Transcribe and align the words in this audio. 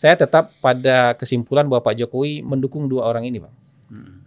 saya 0.00 0.16
tetap 0.16 0.56
pada 0.64 1.12
kesimpulan 1.12 1.68
bahwa 1.68 1.84
Pak 1.84 2.00
Jokowi 2.00 2.40
mendukung 2.40 2.88
dua 2.88 3.04
orang 3.04 3.28
ini, 3.28 3.36
Bang. 3.36 3.52
Hmm. 3.92 4.24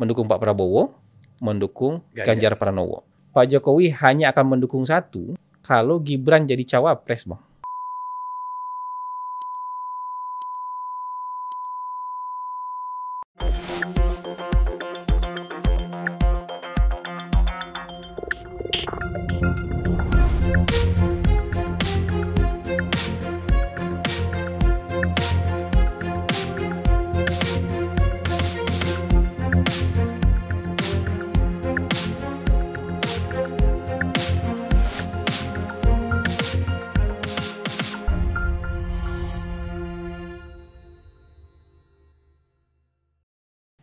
Mendukung 0.00 0.24
Pak 0.24 0.40
Prabowo, 0.40 0.96
mendukung 1.44 2.00
Ganjar. 2.16 2.32
Ganjar 2.32 2.52
Pranowo. 2.56 3.04
Pak 3.36 3.52
Jokowi 3.52 3.92
hanya 4.00 4.32
akan 4.32 4.56
mendukung 4.56 4.80
satu 4.88 5.36
kalau 5.60 6.00
Gibran 6.00 6.48
jadi 6.48 6.64
cawapres, 6.64 7.28
Bang. 7.28 7.44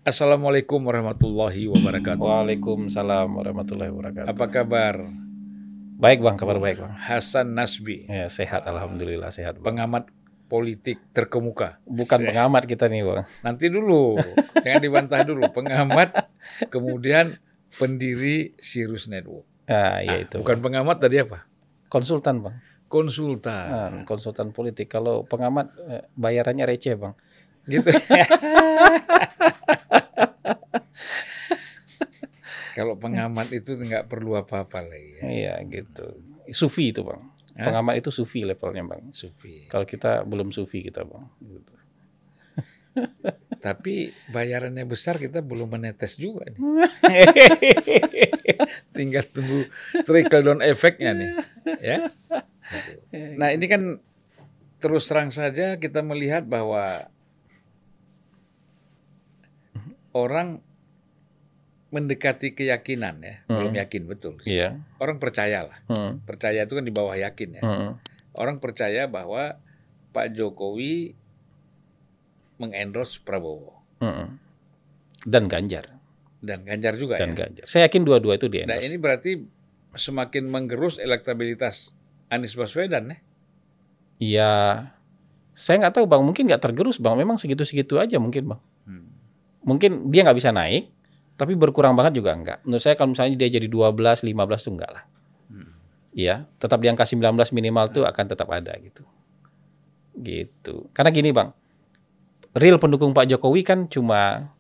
Assalamualaikum 0.07 0.88
warahmatullahi 0.88 1.67
wabarakatuh. 1.67 2.23
Waalaikumsalam 2.23 3.27
warahmatullahi 3.27 3.91
wabarakatuh. 3.91 4.31
Apa 4.31 4.45
kabar 4.47 5.03
Baik, 5.99 6.23
Bang, 6.23 6.39
kabar 6.39 6.63
baik, 6.63 6.80
Bang. 6.80 6.95
Hasan 6.95 7.52
Nasbi, 7.52 8.07
Ya, 8.07 8.31
sehat 8.31 8.63
alhamdulillah 8.63 9.35
sehat, 9.35 9.59
Bang. 9.59 9.75
pengamat 9.75 10.07
politik 10.47 11.03
terkemuka? 11.11 11.83
Bukan 11.83 12.23
Se- 12.23 12.27
pengamat 12.31 12.63
kita 12.63 12.88
nih, 12.88 13.03
Bang. 13.03 13.27
Nanti 13.43 13.67
dulu, 13.67 14.16
jangan 14.63 14.80
dibantah 14.80 15.27
dulu. 15.27 15.52
Pengamat, 15.52 16.31
kemudian 16.71 17.36
pendiri 17.75 18.55
Sirius 18.64 19.11
Network. 19.11 19.44
Ah, 19.67 19.99
ya 19.99 20.23
Ah, 20.23 20.23
itu. 20.23 20.39
Bukan 20.39 20.64
pengamat 20.64 21.03
tadi 21.03 21.19
apa? 21.19 21.44
konsultan, 21.92 22.39
Bang. 22.39 22.55
Konsultan. 22.88 23.67
Ah, 23.67 23.92
konsultan 24.08 24.55
politik. 24.55 24.88
Kalau 24.88 25.27
pengamat 25.27 25.67
eh, 25.92 26.08
bayarannya 26.16 26.64
receh, 26.64 26.95
Bang. 26.95 27.19
Gitu. 27.68 27.92
Kalau 32.78 32.94
pengamat 32.94 33.50
itu 33.52 33.73
nggak 33.73 34.06
perlu 34.06 34.38
apa-apa 34.38 34.86
lagi. 34.86 35.18
Ya. 35.18 35.28
Iya, 35.28 35.54
gitu. 35.66 36.14
Sufi 36.54 36.94
itu, 36.94 37.02
Bang. 37.02 37.34
Hah? 37.58 37.73
Pengamat 37.73 37.98
itu 37.98 38.14
sufi 38.14 38.45
levelnya, 38.45 38.86
Bang. 38.86 39.10
Sufi. 39.10 39.66
Kalau 39.66 39.90
kita 39.90 40.22
belum 40.22 40.54
sufi 40.54 40.86
kita, 40.86 41.02
Bang. 41.02 41.26
Gitu. 41.42 41.73
Tapi 43.66 44.14
bayarannya 44.30 44.86
besar 44.86 45.18
kita 45.18 45.42
belum 45.42 45.73
menetes 45.73 46.22
juga 46.22 46.45
nih. 46.54 46.62
Tinggal 48.98 49.26
tunggu 49.34 49.66
trickle 50.06 50.45
down 50.45 50.62
efeknya 50.62 51.18
nih, 51.18 51.32
ya. 51.82 51.98
Nah 53.38 53.54
ini 53.54 53.66
kan 53.66 54.02
terus 54.78 55.10
terang 55.10 55.34
saja 55.34 55.82
kita 55.82 56.06
melihat 56.06 56.45
bahwa 56.45 57.10
orang 60.18 60.66
mendekati 61.88 62.52
keyakinan 62.52 63.23
ya, 63.23 63.36
belum 63.48 63.72
Hmm. 63.72 63.80
yakin 63.80 64.04
betul. 64.10 64.36
Iya. 64.44 64.82
Orang 64.98 65.22
percaya 65.22 65.70
lah, 65.70 65.78
Hmm. 65.88 66.20
percaya 66.26 66.66
itu 66.66 66.73
kan 66.73 66.84
di 66.84 66.92
bawah 66.92 67.16
yakin 67.16 67.50
ya. 67.58 67.64
Hmm. 67.64 67.92
Orang 68.36 68.60
percaya 68.60 69.08
bahwa 69.08 69.56
Pak 70.12 70.34
Jokowi 70.34 71.14
mengendorse 72.58 73.22
Prabowo 73.22 73.78
Hmm. 73.98 74.38
Dan 75.23 75.45
Ganjar. 75.48 75.90
dan 76.38 76.62
Ganjar 76.62 76.94
juga 76.94 77.18
Dan 77.18 77.34
ya. 77.34 77.45
Ganjar. 77.45 77.66
Saya 77.66 77.90
yakin 77.90 78.06
dua-dua 78.06 78.38
itu 78.38 78.45
di 78.45 78.62
Nah 78.62 78.78
ini 78.78 78.94
berarti 78.98 79.42
semakin 79.94 80.45
menggerus 80.45 81.02
elektabilitas 81.02 81.98
Anies 82.30 82.54
Baswedan 82.54 83.10
ya. 83.10 83.17
Iya. 84.17 84.54
Saya 85.58 85.82
nggak 85.82 85.98
tahu 85.98 86.06
bang, 86.06 86.22
mungkin 86.22 86.45
nggak 86.45 86.61
tergerus 86.61 87.02
bang. 87.02 87.17
Memang 87.17 87.42
segitu-segitu 87.42 87.98
aja 87.98 88.22
mungkin 88.22 88.54
bang. 88.54 88.61
Hmm. 89.67 89.76
Mungkin 89.76 89.92
dia 90.08 90.23
nggak 90.23 90.39
bisa 90.39 90.55
naik, 90.55 90.88
tapi 91.36 91.60
berkurang 91.60 91.92
banget 92.00 92.23
juga 92.23 92.32
enggak. 92.32 92.64
Menurut 92.64 92.80
saya 92.80 92.95
kalau 92.95 93.11
misalnya 93.11 93.36
dia 93.36 93.60
jadi 93.60 93.67
12, 93.67 94.23
15 94.23 94.64
tuh 94.64 94.72
enggak 94.80 94.92
lah. 94.95 95.04
Hmm. 95.52 95.72
Iya, 96.16 96.48
tetap 96.55 96.80
di 96.80 96.88
angka 96.88 97.04
19 97.04 97.52
minimal 97.52 97.86
tuh 97.92 98.08
akan 98.08 98.26
tetap 98.32 98.48
ada 98.48 98.72
gitu. 98.80 99.04
Gitu. 100.16 100.88
Karena 100.95 101.11
gini 101.11 101.36
bang, 101.36 101.52
real 102.56 102.80
pendukung 102.80 103.11
Pak 103.11 103.27
Jokowi 103.27 103.67
kan 103.67 103.92
cuma 103.92 104.56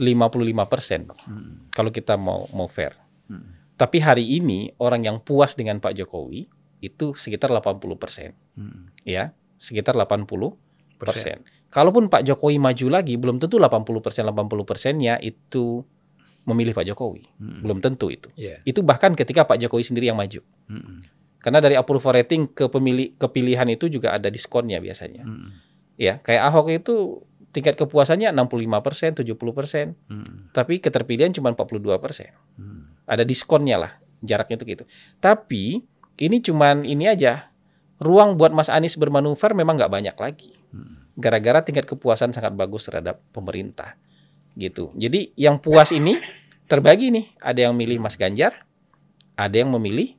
55 0.00 0.72
persen. 0.72 1.04
Hmm. 1.28 1.68
Kalau 1.68 1.92
kita 1.92 2.16
mau 2.16 2.48
mau 2.56 2.66
fair. 2.72 2.96
Hmm. 3.28 3.52
Tapi 3.76 4.00
hari 4.00 4.24
ini 4.40 4.72
orang 4.80 5.04
yang 5.04 5.20
puas 5.20 5.52
dengan 5.52 5.84
Pak 5.84 5.92
Jokowi 6.00 6.48
itu 6.80 7.12
sekitar 7.12 7.52
80 7.52 8.00
persen. 8.00 8.32
Hmm. 8.56 8.88
Ya, 9.04 9.36
sekitar 9.60 9.92
80 9.92 10.56
Persen. 10.96 11.44
Kalaupun 11.70 12.08
Pak 12.08 12.22
Jokowi 12.24 12.56
maju 12.62 12.86
lagi, 12.88 13.18
belum 13.18 13.42
tentu 13.42 13.58
80 13.60 14.00
persen 14.00 14.22
80 14.24 14.64
persennya 14.64 15.18
itu 15.20 15.82
memilih 16.46 16.72
Pak 16.72 16.86
Jokowi. 16.86 17.26
Hmm. 17.42 17.60
Belum 17.66 17.78
tentu 17.82 18.08
itu. 18.08 18.30
Iya. 18.38 18.62
Itu 18.62 18.86
bahkan 18.86 19.12
ketika 19.12 19.44
Pak 19.44 19.58
Jokowi 19.58 19.82
sendiri 19.82 20.06
yang 20.08 20.16
maju. 20.16 20.40
Hmm. 20.70 21.02
Karena 21.42 21.58
dari 21.62 21.74
approval 21.74 22.22
rating 22.22 22.50
ke 22.50 22.70
pemilih 22.70 23.18
kepilihan 23.18 23.66
itu 23.70 23.90
juga 23.90 24.14
ada 24.14 24.30
diskonnya 24.30 24.78
biasanya. 24.78 25.26
Hmm. 25.26 25.50
Ya, 25.98 26.22
kayak 26.22 26.42
Ahok 26.48 26.70
itu 26.70 27.22
tingkat 27.50 27.74
kepuasannya 27.80 28.30
65 28.36 28.84
persen, 28.84 29.16
70 29.16 29.56
persen, 29.56 29.96
Hmm. 30.12 30.52
tapi 30.52 30.76
keterpilihan 30.76 31.32
cuma 31.32 31.50
42 31.56 31.96
persen. 31.96 32.30
Hmm. 32.60 32.92
Ada 33.08 33.24
diskonnya 33.24 33.80
lah, 33.80 33.92
jaraknya 34.20 34.60
itu 34.60 34.64
gitu. 34.76 34.84
Tapi 35.24 35.80
ini 36.20 36.36
cuman 36.44 36.84
ini 36.84 37.08
aja, 37.08 37.48
ruang 38.00 38.36
buat 38.36 38.52
Mas 38.52 38.68
Anies 38.68 38.96
bermanuver 39.00 39.56
memang 39.56 39.76
nggak 39.76 39.92
banyak 39.92 40.16
lagi. 40.16 40.52
Hmm. 40.72 41.08
Gara-gara 41.16 41.64
tingkat 41.64 41.88
kepuasan 41.88 42.36
sangat 42.36 42.52
bagus 42.52 42.84
terhadap 42.84 43.24
pemerintah, 43.32 43.96
gitu. 44.52 44.92
Jadi 44.92 45.32
yang 45.36 45.56
puas 45.56 45.88
ini 45.92 46.20
terbagi 46.68 47.08
nih, 47.08 47.26
ada 47.40 47.68
yang 47.68 47.74
milih 47.76 47.96
Mas 48.04 48.20
Ganjar, 48.20 48.68
ada 49.32 49.56
yang 49.56 49.72
memilih 49.72 50.12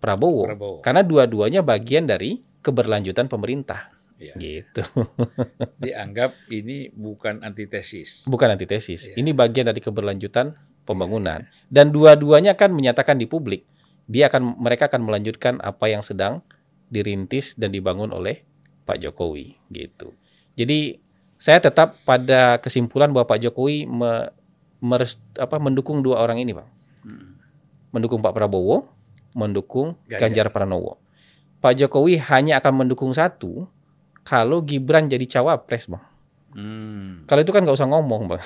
Prabowo. 0.00 0.48
Prabowo. 0.48 0.78
Karena 0.80 1.04
dua-duanya 1.04 1.60
bagian 1.60 2.08
dari 2.08 2.40
keberlanjutan 2.64 3.28
pemerintah, 3.28 3.92
Iya. 4.16 4.34
gitu. 4.40 4.82
Dianggap 5.84 6.34
ini 6.48 6.88
bukan 6.96 7.44
antitesis. 7.44 8.24
Bukan 8.24 8.48
antitesis. 8.48 9.12
Iya. 9.12 9.20
Ini 9.20 9.30
bagian 9.36 9.68
dari 9.68 9.84
keberlanjutan 9.84 10.56
pembangunan. 10.88 11.44
Dan 11.68 11.92
dua-duanya 11.92 12.56
kan 12.56 12.72
menyatakan 12.72 13.20
di 13.20 13.28
publik, 13.28 13.68
dia 14.08 14.32
akan 14.32 14.58
mereka 14.58 14.88
akan 14.88 15.04
melanjutkan 15.04 15.60
apa 15.60 15.92
yang 15.92 16.00
sedang 16.00 16.40
dirintis 16.92 17.56
dan 17.56 17.72
dibangun 17.72 18.12
oleh 18.12 18.44
Pak 18.84 19.00
Jokowi, 19.00 19.56
gitu. 19.72 20.12
Jadi 20.58 21.00
saya 21.38 21.62
tetap 21.62 22.02
pada 22.02 22.58
kesimpulan 22.58 23.14
bahwa 23.14 23.30
Pak 23.30 23.40
Jokowi 23.48 23.86
me- 23.86 24.28
meres- 24.82 25.22
apa, 25.38 25.56
mendukung 25.62 26.02
dua 26.04 26.20
orang 26.20 26.42
ini, 26.42 26.52
Bang. 26.52 26.68
Hmm. 27.06 27.38
Mendukung 27.94 28.20
Pak 28.20 28.36
Prabowo, 28.36 28.90
mendukung 29.32 29.96
Ganjar. 30.04 30.28
Ganjar 30.28 30.46
Pranowo. 30.52 31.00
Pak 31.64 31.74
Jokowi 31.78 32.20
hanya 32.20 32.60
akan 32.60 32.84
mendukung 32.84 33.10
satu 33.16 33.64
kalau 34.28 34.60
Gibran 34.60 35.08
jadi 35.08 35.24
cawapres, 35.24 35.88
Bang. 35.88 36.04
Hmm. 36.52 37.07
Kalau 37.28 37.44
itu 37.44 37.52
kan 37.52 37.60
nggak 37.60 37.76
usah 37.76 37.88
ngomong, 37.92 38.32
bang. 38.32 38.42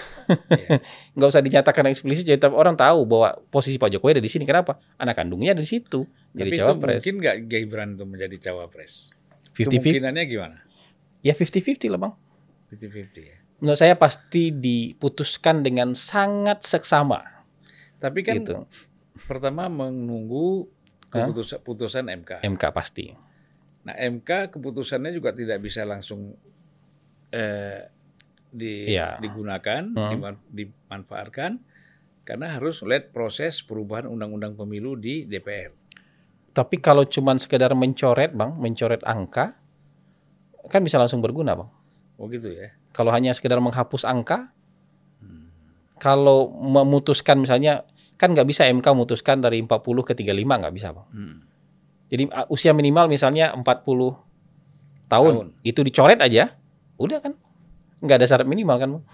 Iya. 0.51 0.83
Nggak 1.15 1.29
usah 1.31 1.43
dinyatakan 1.47 1.87
eksplisit, 1.87 2.27
jadi 2.27 2.43
orang 2.51 2.75
tahu 2.75 3.07
bahwa 3.07 3.39
posisi 3.47 3.79
Pak 3.79 3.95
Jokowi 3.95 4.19
ada 4.19 4.25
di 4.27 4.27
sini. 4.27 4.43
Kenapa? 4.43 4.83
Anak 4.99 5.23
kandungnya 5.23 5.55
ada 5.55 5.63
di 5.63 5.71
situ, 5.71 6.03
jadi 6.35 6.51
Tapi 6.51 6.59
itu 6.59 6.63
cawapres. 6.67 6.99
mungkin 6.99 7.15
nggak 7.23 7.37
Gibran 7.47 7.89
itu 7.95 8.05
menjadi 8.05 8.37
cawapres? 8.51 9.15
50-50. 9.55 9.71
Kemungkinannya 9.71 10.23
gimana? 10.27 10.59
Ya 11.23 11.39
50-50 11.39 11.95
lah, 11.95 12.01
bang. 12.03 12.13
50-50 12.75 13.23
ya. 13.23 13.37
Menurut 13.63 13.79
saya 13.79 13.95
pasti 13.95 14.51
diputuskan 14.51 15.63
dengan 15.63 15.95
sangat 15.95 16.67
seksama. 16.67 17.23
Tapi 18.03 18.27
kan 18.27 18.43
gitu. 18.43 18.67
pertama 19.31 19.71
menunggu 19.71 20.67
keputusan 21.07 21.63
putusan 21.63 22.05
MK. 22.11 22.43
MK 22.43 22.65
pasti. 22.75 23.15
Nah 23.87 23.95
MK 23.95 24.59
keputusannya 24.59 25.15
juga 25.15 25.31
tidak 25.31 25.63
bisa 25.63 25.87
langsung 25.87 26.35
eh, 27.31 27.87
di, 28.53 28.93
Iya. 28.93 29.17
digunakan, 29.19 29.83
Hmm. 29.89 30.11
diman- 30.13 30.45
dimanfaatkan, 30.47 31.57
karena 32.23 32.47
harus 32.53 32.85
lihat 32.85 33.11
proses 33.11 33.65
perubahan 33.65 34.07
undang-undang 34.07 34.55
pemilu 34.55 34.95
di 34.95 35.25
DPR. 35.25 35.73
Tapi 36.53 36.77
kalau 36.79 37.03
cuman 37.03 37.41
sekedar 37.41 37.73
mencoret, 37.73 38.31
bang, 38.31 38.53
mencoret 38.53 39.01
angka, 39.03 39.57
kan 40.69 40.85
bisa 40.85 41.01
langsung 41.01 41.19
berguna, 41.19 41.57
bang. 41.57 41.71
Oh 42.21 42.29
gitu 42.29 42.53
ya. 42.53 42.77
Kalau 42.93 43.09
hanya 43.09 43.33
sekedar 43.33 43.57
menghapus 43.57 44.05
angka, 44.05 44.53
kalau 45.97 46.51
memutuskan 46.53 47.39
misalnya, 47.39 47.87
kan 48.19 48.31
nggak 48.31 48.45
bisa 48.45 48.67
MK 48.67 48.85
memutuskan 48.93 49.39
dari 49.39 49.59
40 49.59 50.03
ke 50.03 50.13
35, 50.13 50.61
nggak 50.61 50.75
bisa, 50.75 50.93
bang. 50.93 51.07
Hmm. 51.11 51.37
Jadi 52.07 52.23
usia 52.51 52.77
minimal 52.77 53.09
misalnya 53.09 53.57
40 53.57 54.21
tahun, 55.09 55.33
Tahun. 55.33 55.49
itu 55.65 55.81
dicoret 55.81 56.21
aja, 56.21 56.53
Udah 57.01 57.19
kan? 57.19 57.35
Nggak 58.03 58.17
ada 58.19 58.27
syarat 58.27 58.47
minimal 58.47 58.77
kan, 58.77 58.89
Bang? 58.93 59.05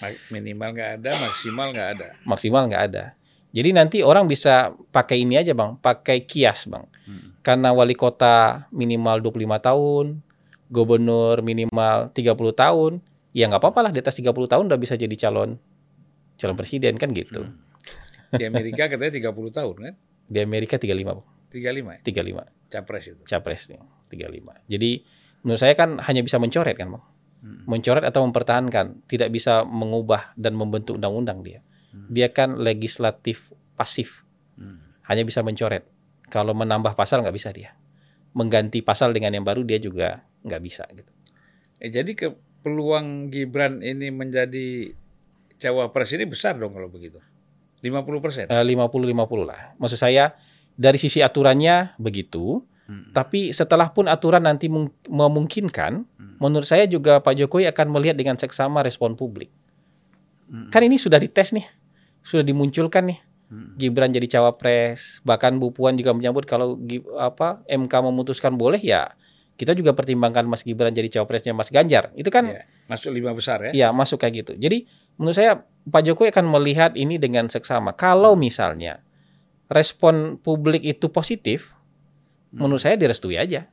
Ma- 0.00 0.20
Minimal 0.30 0.68
nggak 0.72 0.90
ada, 1.00 1.10
maksimal 1.20 1.68
nggak 1.70 1.88
ada. 1.98 2.08
Maksimal 2.24 2.62
nggak 2.70 2.84
ada. 2.88 3.04
Jadi 3.50 3.74
nanti 3.74 3.98
orang 4.00 4.24
bisa 4.24 4.70
pakai 4.88 5.26
ini 5.26 5.34
aja, 5.36 5.52
Bang. 5.52 5.76
Pakai 5.76 6.22
kias, 6.24 6.70
Bang. 6.70 6.86
Hmm. 7.04 7.34
Karena 7.42 7.74
wali 7.74 7.92
kota 7.92 8.64
minimal 8.70 9.20
25 9.20 9.58
tahun, 9.60 10.06
gubernur 10.70 11.42
minimal 11.42 12.14
30 12.14 12.30
tahun, 12.54 12.92
ya 13.34 13.50
nggak 13.50 13.60
apa-apa 13.60 13.90
lah 13.90 13.92
di 13.92 13.98
atas 13.98 14.16
30 14.16 14.30
tahun 14.46 14.64
udah 14.70 14.78
bisa 14.78 14.94
jadi 14.94 15.12
calon 15.18 15.58
calon 16.38 16.56
presiden 16.56 16.96
kan 16.96 17.10
gitu. 17.12 17.44
Hmm. 17.44 17.58
Di 18.32 18.46
Amerika 18.46 18.86
katanya 18.86 19.12
30 19.12 19.50
tahun 19.52 19.76
kan? 19.76 19.94
Di 20.30 20.38
Amerika 20.40 20.78
35, 20.78 21.18
Bang. 21.18 21.26
35 21.50 21.98
ya? 21.98 22.00
35 22.06 22.70
Capres 22.70 23.04
itu. 23.10 23.22
capresnya 23.26 23.82
35. 24.06 24.54
Jadi 24.70 25.02
menurut 25.42 25.60
saya 25.60 25.74
kan 25.76 26.00
hanya 26.04 26.20
bisa 26.24 26.36
mencoret 26.36 26.76
kan, 26.76 26.92
Bang. 26.92 27.04
Hmm. 27.40 27.64
Mencoret 27.64 28.04
atau 28.04 28.20
mempertahankan, 28.28 29.08
tidak 29.08 29.32
bisa 29.32 29.64
mengubah 29.64 30.36
dan 30.36 30.52
membentuk 30.52 31.00
undang-undang 31.00 31.40
dia. 31.40 31.64
Hmm. 31.90 32.08
Dia 32.12 32.28
kan 32.30 32.60
legislatif 32.60 33.50
pasif, 33.74 34.28
Hmm. 34.60 34.76
hanya 35.08 35.24
bisa 35.24 35.40
mencoret. 35.40 35.88
Kalau 36.28 36.52
menambah 36.52 36.92
pasal 36.94 37.24
nggak 37.24 37.34
bisa 37.34 37.50
dia. 37.50 37.72
Mengganti 38.36 38.84
pasal 38.84 39.10
dengan 39.10 39.34
yang 39.34 39.42
baru 39.42 39.64
dia 39.64 39.80
juga 39.80 40.22
nggak 40.46 40.62
bisa 40.62 40.84
gitu. 40.94 41.10
Eh, 41.80 41.88
jadi 41.88 42.12
ke 42.12 42.28
peluang 42.60 43.32
Gibran 43.32 43.80
ini 43.80 44.12
menjadi 44.12 44.92
cawapres 45.56 46.12
ini 46.12 46.28
besar 46.28 46.60
dong 46.60 46.76
kalau 46.76 46.92
begitu. 46.92 47.18
50 47.80 48.20
persen. 48.20 48.44
Eh, 48.52 48.64
50-50 48.64 49.48
lah. 49.48 49.72
Maksud 49.80 49.96
saya 49.96 50.36
dari 50.76 51.00
sisi 51.00 51.24
aturannya 51.24 51.96
begitu, 51.96 52.60
Hmm. 52.90 53.14
tapi 53.14 53.54
setelah 53.54 53.86
pun 53.86 54.10
aturan 54.10 54.42
nanti 54.42 54.66
mung- 54.66 54.90
memungkinkan, 55.06 56.02
menurut 56.42 56.66
saya 56.66 56.90
juga 56.90 57.22
Pak 57.22 57.38
Jokowi 57.38 57.70
akan 57.70 57.86
melihat 57.86 58.18
dengan 58.18 58.34
seksama 58.34 58.82
respon 58.82 59.14
publik. 59.14 59.46
Hmm. 60.50 60.74
Kan 60.74 60.82
ini 60.82 60.98
sudah 60.98 61.22
dites 61.22 61.54
nih, 61.54 61.62
sudah 62.20 62.42
dimunculkan 62.42 63.14
nih. 63.14 63.18
Hmm. 63.46 63.78
Gibran 63.78 64.10
jadi 64.10 64.26
cawapres, 64.26 65.22
bahkan 65.22 65.54
Bu 65.54 65.70
Puan 65.70 65.94
juga 65.94 66.10
menyambut 66.10 66.42
kalau 66.44 66.74
apa 67.14 67.62
MK 67.66 67.90
memutuskan 68.02 68.54
boleh 68.54 68.78
ya 68.78 69.14
kita 69.54 69.76
juga 69.76 69.92
pertimbangkan 69.92 70.48
Mas 70.48 70.64
Gibran 70.64 70.90
jadi 70.90 71.06
cawapresnya 71.12 71.52
Mas 71.52 71.68
Ganjar. 71.68 72.10
Itu 72.16 72.32
kan 72.32 72.48
Ya, 72.48 72.64
masuk 72.88 73.12
lima 73.12 73.30
besar 73.30 73.70
ya. 73.70 73.72
ya 73.76 73.88
masuk 73.92 74.18
kayak 74.18 74.34
gitu. 74.42 74.52
Jadi 74.56 74.88
menurut 75.14 75.36
saya 75.36 75.62
Pak 75.84 76.02
Jokowi 76.02 76.32
akan 76.32 76.46
melihat 76.48 76.90
ini 76.96 77.20
dengan 77.20 77.46
seksama. 77.46 77.92
Kalau 77.92 78.34
misalnya 78.34 78.98
respon 79.68 80.40
publik 80.40 80.82
itu 80.82 81.06
positif, 81.06 81.70
menurut 82.54 82.82
saya 82.82 82.98
direstui 82.98 83.38
aja 83.38 83.66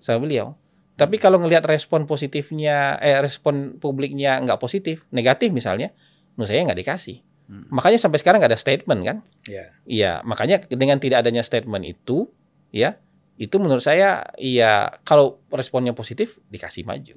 sama 0.00 0.24
beliau. 0.24 0.56
Tapi 0.98 1.14
kalau 1.22 1.38
ngelihat 1.38 1.62
respon 1.62 2.10
positifnya, 2.10 2.98
eh 2.98 3.22
respon 3.22 3.78
publiknya 3.78 4.42
nggak 4.42 4.58
positif, 4.58 5.06
negatif 5.14 5.54
misalnya, 5.54 5.94
menurut 6.34 6.50
saya 6.50 6.66
nggak 6.66 6.80
dikasih. 6.82 7.22
Hmm. 7.46 7.70
Makanya 7.70 8.02
sampai 8.02 8.18
sekarang 8.18 8.42
nggak 8.42 8.50
ada 8.50 8.60
statement 8.60 9.00
kan? 9.06 9.16
Ya. 9.46 9.70
Iya, 9.86 10.12
makanya 10.26 10.58
dengan 10.66 10.98
tidak 10.98 11.22
adanya 11.22 11.46
statement 11.46 11.86
itu, 11.86 12.26
ya, 12.74 12.98
itu 13.38 13.56
menurut 13.62 13.80
saya, 13.80 14.26
iya 14.42 14.98
kalau 15.06 15.38
responnya 15.54 15.94
positif 15.94 16.42
dikasih 16.50 16.82
maju. 16.82 17.14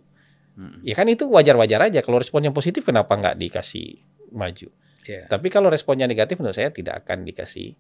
Hmm. 0.54 0.80
Ya 0.86 0.94
kan 0.94 1.10
itu 1.10 1.26
wajar-wajar 1.26 1.82
aja. 1.90 2.00
Kalau 2.06 2.22
responnya 2.22 2.54
positif 2.54 2.86
kenapa 2.86 3.18
nggak 3.18 3.36
dikasih 3.42 3.98
maju? 4.30 4.70
Ya. 5.10 5.26
Tapi 5.26 5.50
kalau 5.50 5.74
responnya 5.74 6.06
negatif 6.06 6.38
menurut 6.38 6.54
saya 6.54 6.70
tidak 6.70 7.02
akan 7.02 7.26
dikasih 7.26 7.74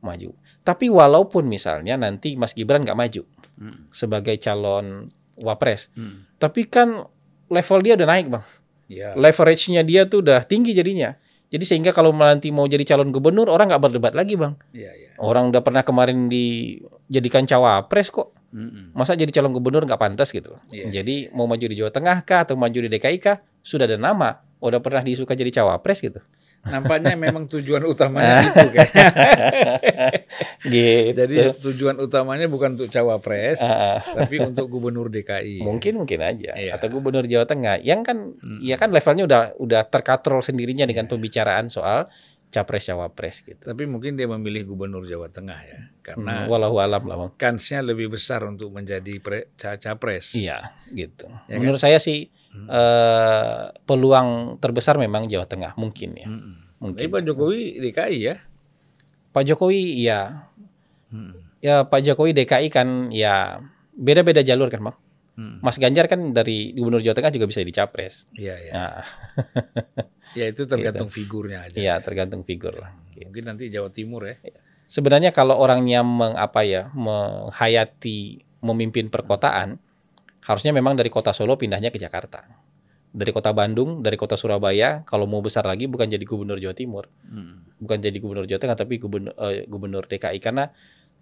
maju. 0.00 0.30
Tapi 0.62 0.86
walaupun 0.86 1.46
misalnya 1.46 1.98
nanti 1.98 2.34
Mas 2.34 2.54
Gibran 2.54 2.86
nggak 2.86 2.98
maju 2.98 3.22
Hmm. 3.58 3.90
sebagai 3.90 4.38
calon 4.38 5.10
wapres, 5.34 5.90
Hmm. 5.94 6.26
tapi 6.38 6.66
kan 6.66 7.06
level 7.50 7.78
dia 7.82 7.98
udah 7.98 8.06
naik 8.06 8.26
bang, 8.30 8.44
Ya. 8.86 9.14
leverage-nya 9.18 9.82
dia 9.82 10.06
tuh 10.06 10.22
udah 10.22 10.46
tinggi 10.46 10.70
jadinya. 10.70 11.18
Jadi 11.48 11.64
sehingga 11.64 11.96
kalau 11.96 12.12
nanti 12.12 12.52
mau 12.52 12.68
jadi 12.68 12.84
calon 12.84 13.08
gubernur 13.08 13.48
orang 13.48 13.72
nggak 13.72 13.82
berdebat 13.82 14.12
lagi 14.12 14.36
bang. 14.36 14.52
Ya, 14.70 14.92
ya. 14.92 15.16
Orang 15.16 15.48
udah 15.48 15.64
pernah 15.64 15.80
kemarin 15.80 16.28
dijadikan 16.28 17.48
cawapres 17.48 18.12
kok. 18.12 18.36
Hmm. 18.52 18.92
Masa 18.92 19.16
jadi 19.16 19.32
calon 19.32 19.52
gubernur 19.52 19.84
nggak 19.84 19.96
pantas 19.96 20.28
gitu. 20.28 20.56
Iya. 20.68 21.00
Jadi 21.00 21.32
mau 21.32 21.48
maju 21.48 21.64
di 21.64 21.76
Jawa 21.76 21.88
Tengah 21.88 22.20
kah 22.22 22.44
atau 22.44 22.56
maju 22.56 22.78
di 22.78 22.88
DKI 22.88 23.18
kah 23.18 23.40
sudah 23.60 23.88
ada 23.88 23.96
nama. 23.96 24.40
Udah 24.58 24.78
pernah 24.78 25.00
disuka 25.00 25.32
jadi 25.32 25.50
cawapres 25.52 25.98
gitu. 26.00 26.18
Nampaknya 26.60 27.14
memang 27.14 27.46
tujuan 27.46 27.82
utamanya 27.84 28.42
itu 28.44 28.66
kayaknya. 28.68 29.06
Gitu. 30.60 31.14
Jadi 31.14 31.34
tujuan 31.60 31.96
utamanya 31.98 32.46
bukan 32.46 32.74
untuk 32.74 32.88
cawapres, 32.88 33.58
Ah, 33.60 34.02
tapi 34.02 34.38
untuk 34.40 34.66
gubernur 34.68 35.08
DKI. 35.08 35.62
mungkin 35.62 35.96
mungkin 35.96 36.20
aja 36.20 36.52
Iya. 36.52 36.74
atau 36.74 36.90
gubernur 36.90 37.24
Jawa 37.24 37.46
Tengah 37.46 37.78
yang 37.80 38.02
kan 38.02 38.34
Hmm. 38.34 38.58
ya 38.60 38.74
kan 38.74 38.90
levelnya 38.90 39.24
udah 39.24 39.40
udah 39.56 39.82
terkatrol 39.86 40.40
sendirinya 40.40 40.84
dengan 40.84 41.06
Iya. 41.06 41.10
pembicaraan 41.10 41.66
soal 41.68 42.06
capres 42.48 42.86
cawapres 42.86 43.44
gitu. 43.44 43.60
Tapi 43.60 43.84
mungkin 43.84 44.16
dia 44.16 44.26
memilih 44.26 44.66
gubernur 44.66 45.04
Jawa 45.04 45.28
Tengah 45.28 45.58
ya, 45.60 45.78
karena 46.02 46.42
Hmm, 46.42 46.48
walau 46.48 46.74
alam 46.76 47.04
lah 47.04 47.16
bang. 47.18 47.30
kansnya 47.36 47.84
lebih 47.84 48.08
besar 48.08 48.40
untuk 48.42 48.72
menjadi 48.72 49.20
pre, 49.20 49.52
ca- 49.54 49.76
capres. 49.76 50.32
Iya 50.32 50.72
gitu. 50.88 51.28
Ya 51.44 51.54
kan? 51.54 51.60
Menurut 51.60 51.78
saya 51.78 52.00
sih 52.00 52.32
Hmm. 52.58 52.66
eh, 52.68 53.60
peluang 53.82 54.28
terbesar 54.58 54.96
memang 54.96 55.26
Jawa 55.26 55.44
Tengah 55.44 55.72
mungkin 55.74 56.10
ya. 56.14 56.26
Hmm. 56.26 56.66
Mungkin. 56.78 56.98
Tapi 56.98 57.10
Pak 57.10 57.22
Jokowi 57.24 57.60
DKI 57.80 58.18
ya. 58.18 58.36
Pak 59.28 59.42
Jokowi 59.44 59.80
ya 59.98 60.50
Hmm. 61.08 61.32
ya 61.58 61.82
Pak 61.82 62.02
Jokowi 62.02 62.34
DKI 62.34 62.68
kan 62.68 62.88
ya 63.08 63.62
beda-beda 63.92 64.42
jalur 64.42 64.68
kan 64.68 64.82
bang. 64.82 64.96
Hmm. 65.34 65.62
Mas 65.62 65.78
Ganjar 65.78 66.04
kan 66.04 66.34
dari 66.34 66.70
gubernur 66.72 66.98
Jawa 66.98 67.14
Tengah 67.14 67.30
juga 67.30 67.46
bisa 67.46 67.62
jadi 67.62 67.70
capres. 67.72 68.26
Iya 68.32 68.54
ya. 68.58 68.72
Nah, 68.74 68.94
Ya 70.38 70.44
itu 70.44 70.66
tergantung 70.66 71.08
figurnya 71.08 71.64
aja. 71.64 71.72
iya 71.72 71.94
tergantung 71.98 72.42
figur 72.42 72.74
lah. 72.74 72.92
Mungkin 73.16 73.46
nanti 73.46 73.70
Jawa 73.70 73.88
Timur 73.88 74.26
ya. 74.26 74.36
Sebenarnya 74.84 75.30
kalau 75.30 75.56
orangnya 75.56 76.00
mengapa 76.00 76.62
ya 76.62 76.92
menghayati 76.92 78.40
memimpin 78.60 79.08
perkotaan, 79.08 79.78
harusnya 80.48 80.72
memang 80.72 80.96
dari 80.96 81.12
kota 81.12 81.36
Solo 81.36 81.60
pindahnya 81.60 81.92
ke 81.92 82.00
Jakarta. 82.00 82.40
Dari 83.08 83.32
kota 83.32 83.52
Bandung, 83.52 84.00
dari 84.00 84.16
kota 84.16 84.36
Surabaya, 84.36 85.04
kalau 85.04 85.28
mau 85.28 85.44
besar 85.44 85.64
lagi 85.64 85.84
bukan 85.88 86.08
jadi 86.08 86.24
gubernur 86.24 86.56
Jawa 86.56 86.72
Timur, 86.76 87.04
Hmm. 87.28 87.68
bukan 87.76 88.00
jadi 88.00 88.16
gubernur 88.16 88.48
Jawa 88.48 88.60
Tengah 88.60 88.76
tapi 88.76 88.96
gubernur 88.96 89.32
eh, 89.36 89.64
gubernur 89.68 90.04
DKI 90.08 90.40
karena 90.40 90.72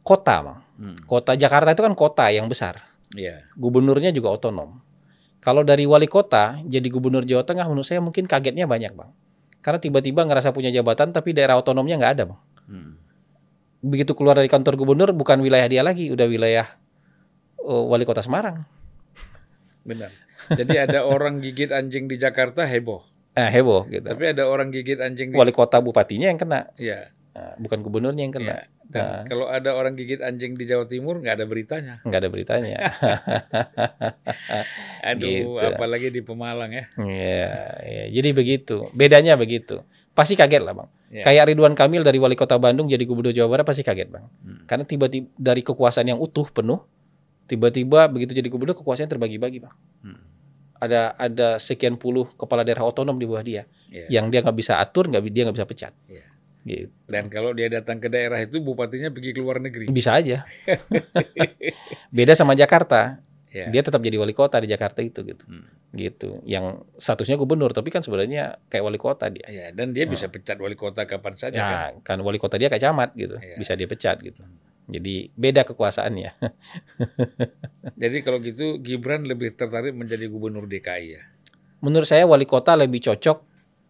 kota, 0.07 0.37
Bang. 0.47 0.59
Hmm. 0.79 0.99
Kota 1.03 1.35
Jakarta 1.35 1.75
itu 1.75 1.83
kan 1.83 1.95
kota 1.99 2.31
yang 2.31 2.47
besar. 2.47 2.83
Iya. 3.15 3.47
Gubernurnya 3.59 4.15
juga 4.15 4.35
otonom. 4.35 4.79
Kalau 5.43 5.63
dari 5.63 5.87
wali 5.87 6.11
kota 6.11 6.59
jadi 6.67 6.87
gubernur 6.91 7.23
Jawa 7.23 7.47
Tengah 7.47 7.67
menurut 7.71 7.87
saya 7.87 8.03
mungkin 8.03 8.27
kagetnya 8.27 8.67
banyak, 8.67 8.95
Bang. 8.95 9.11
Karena 9.63 9.83
tiba-tiba 9.83 10.23
ngerasa 10.27 10.55
punya 10.55 10.71
jabatan 10.71 11.11
tapi 11.11 11.35
daerah 11.35 11.59
otonomnya 11.59 11.99
nggak 11.99 12.13
ada, 12.19 12.25
Bang. 12.31 12.41
Hmm. 12.67 12.93
begitu 13.87 14.19
keluar 14.19 14.35
dari 14.35 14.51
kantor 14.51 14.75
gubernur 14.75 15.15
bukan 15.15 15.39
wilayah 15.39 15.71
dia 15.71 15.87
lagi, 15.87 16.11
udah 16.11 16.27
wilayah 16.27 16.67
uh, 17.63 17.85
wali 17.87 18.03
kota 18.03 18.19
Semarang. 18.19 18.67
Benar. 19.87 20.11
Jadi 20.53 20.77
ada 20.77 21.07
orang 21.07 21.39
gigit 21.39 21.71
anjing 21.71 22.05
di 22.05 22.19
Jakarta 22.19 22.67
heboh. 22.67 23.07
Eh, 23.33 23.49
heboh 23.49 23.87
gitu. 23.87 24.05
Tapi 24.05 24.33
ada 24.33 24.45
orang 24.45 24.69
gigit 24.69 24.99
anjing 24.99 25.31
di 25.31 25.37
Wali 25.37 25.53
kota 25.53 25.79
bupatinya 25.79 26.27
yang 26.27 26.37
kena, 26.37 26.73
ya. 26.77 27.09
Nah, 27.33 27.53
bukan 27.57 27.81
gubernurnya 27.81 28.25
yang 28.25 28.33
kena. 28.33 28.49
ya. 28.49 28.59
Dan 28.87 29.03
Nah. 29.03 29.23
kalau 29.27 29.47
ada 29.47 29.75
orang 29.75 29.93
gigit 29.93 30.23
anjing 30.23 30.55
di 30.55 30.65
Jawa 30.65 30.87
Timur 30.87 31.21
nggak 31.21 31.37
ada 31.37 31.45
beritanya. 31.45 31.95
Nggak 32.01 32.21
ada 32.23 32.31
beritanya. 32.31 32.77
Aduh, 35.05 35.27
Gitu. 35.27 35.67
apalagi 35.69 36.09
di 36.09 36.23
Pemalang 36.23 36.71
ya. 36.71 36.85
Iya, 36.97 37.51
iya. 37.83 38.05
jadi 38.11 38.29
begitu. 38.33 38.89
Bedanya 38.93 39.35
begitu. 39.35 39.83
Pasti 40.17 40.33
kaget 40.33 40.63
lah, 40.63 40.73
Bang. 40.73 40.89
Ya. 41.13 41.23
Kayak 41.23 41.53
Ridwan 41.53 41.77
Kamil 41.77 42.03
dari 42.03 42.17
wali 42.17 42.35
kota 42.35 42.57
Bandung 42.57 42.89
jadi 42.89 43.05
gubernur 43.05 43.31
Jawa 43.31 43.53
Barat 43.53 43.65
pasti 43.69 43.85
kaget, 43.85 44.09
Bang. 44.09 44.27
Hmm. 44.43 44.65
Karena 44.65 44.83
tiba-tiba 44.83 45.29
dari 45.37 45.61
kekuasaan 45.61 46.09
yang 46.09 46.19
utuh 46.19 46.49
penuh, 46.49 46.83
tiba-tiba 47.47 48.11
begitu 48.11 48.35
jadi 48.35 48.47
gubernur 48.51 48.75
kekuasaan 48.77 49.09
terbagi-bagi, 49.09 49.59
Bang. 49.63 49.75
Hmm. 50.03 50.21
Ada 50.77 51.17
ada 51.17 51.49
sekian 51.57 51.97
puluh 51.97 52.29
kepala 52.37 52.61
daerah 52.61 52.85
otonom 52.85 53.17
di 53.17 53.25
bawah 53.25 53.41
dia. 53.41 53.65
Ya. 53.89 54.21
yang 54.21 54.29
dia 54.29 54.43
nggak 54.45 54.59
bisa 54.59 54.77
atur, 54.77 55.09
nggak 55.09 55.23
dia 55.33 55.43
nggak 55.49 55.57
bisa 55.57 55.67
pecat. 55.67 55.93
Iya. 56.11 56.27
Gitu. 56.67 56.91
Dan 57.07 57.31
kalau 57.31 57.55
dia 57.55 57.71
datang 57.71 58.03
ke 58.03 58.11
daerah 58.11 58.43
itu 58.43 58.59
bupatinya 58.59 59.09
pergi 59.15 59.31
ke 59.31 59.39
luar 59.39 59.63
negeri. 59.63 59.87
Bisa 59.87 60.19
aja. 60.19 60.43
Beda 62.17 62.35
sama 62.35 62.59
Jakarta, 62.59 63.23
Ya. 63.57 63.73
dia 63.73 63.81
tetap 63.81 64.05
jadi 64.05 64.21
wali 64.21 64.37
kota 64.37 64.61
di 64.61 64.69
Jakarta 64.69 65.01
itu 65.01 65.25
gitu. 65.25 65.45
Hmm. 65.49 65.65
Gitu. 65.97 66.45
Yang 66.45 66.85
statusnya 67.01 67.41
gubernur, 67.41 67.73
tapi 67.73 67.89
kan 67.89 68.05
sebenarnya 68.05 68.61
kayak 68.69 68.85
wali 68.85 69.01
kota 69.01 69.33
dia. 69.33 69.49
Ya, 69.49 69.67
dan 69.73 69.97
dia 69.97 70.05
bisa 70.05 70.29
pecat 70.29 70.61
wali 70.61 70.77
kota 70.77 71.09
kapan 71.09 71.35
saja 71.41 71.57
kan. 71.57 71.73
Ya, 71.73 72.05
kan 72.05 72.19
wali 72.21 72.37
kota 72.37 72.61
dia 72.61 72.69
kayak 72.69 72.85
camat 72.85 73.17
gitu, 73.17 73.41
Iya. 73.41 73.57
bisa 73.57 73.73
dia 73.73 73.89
pecat 73.89 74.21
gitu. 74.21 74.45
Jadi 74.87 75.35
beda 75.35 75.67
kekuasaannya. 75.67 76.31
Jadi 78.03 78.17
kalau 78.23 78.39
gitu 78.39 78.79
Gibran 78.79 79.27
lebih 79.27 79.51
tertarik 79.59 79.93
menjadi 79.93 80.31
gubernur 80.31 80.71
DKI 80.71 81.07
ya. 81.19 81.23
Menurut 81.83 82.07
saya 82.07 82.23
wali 82.25 82.47
kota 82.47 82.79
lebih 82.79 83.03
cocok 83.03 83.43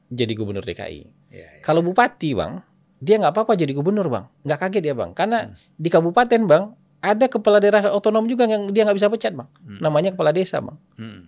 jadi 0.06 0.32
gubernur 0.38 0.62
DKI. 0.62 1.02
Ya, 1.34 1.46
ya. 1.58 1.62
Kalau 1.66 1.82
bupati, 1.82 2.30
bang, 2.34 2.62
dia 3.02 3.18
nggak 3.18 3.34
apa-apa 3.34 3.58
jadi 3.58 3.74
gubernur, 3.74 4.06
bang. 4.06 4.24
Nggak 4.46 4.58
kaget 4.62 4.82
dia, 4.82 4.94
bang. 4.94 5.10
Karena 5.14 5.38
Hmm. 5.50 5.54
di 5.74 5.88
kabupaten, 5.90 6.40
bang, 6.46 6.64
ada 7.02 7.26
kepala 7.30 7.58
daerah 7.62 7.90
otonom 7.94 8.26
juga 8.26 8.46
yang 8.50 8.70
dia 8.70 8.82
nggak 8.86 8.98
bisa 8.98 9.10
pecat 9.10 9.32
bang. 9.34 9.48
Namanya 9.78 10.14
kepala 10.14 10.34
desa 10.34 10.58
bang. 10.58 10.78
Hmm. 10.98 11.22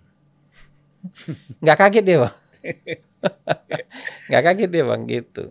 Nggak 1.63 1.77
kaget 1.79 2.03
dia 2.03 2.17
bang. 2.27 2.35
nggak 4.27 4.43
kaget 4.43 4.69
dia 4.71 4.83
bang 4.83 5.01
gitu. 5.07 5.43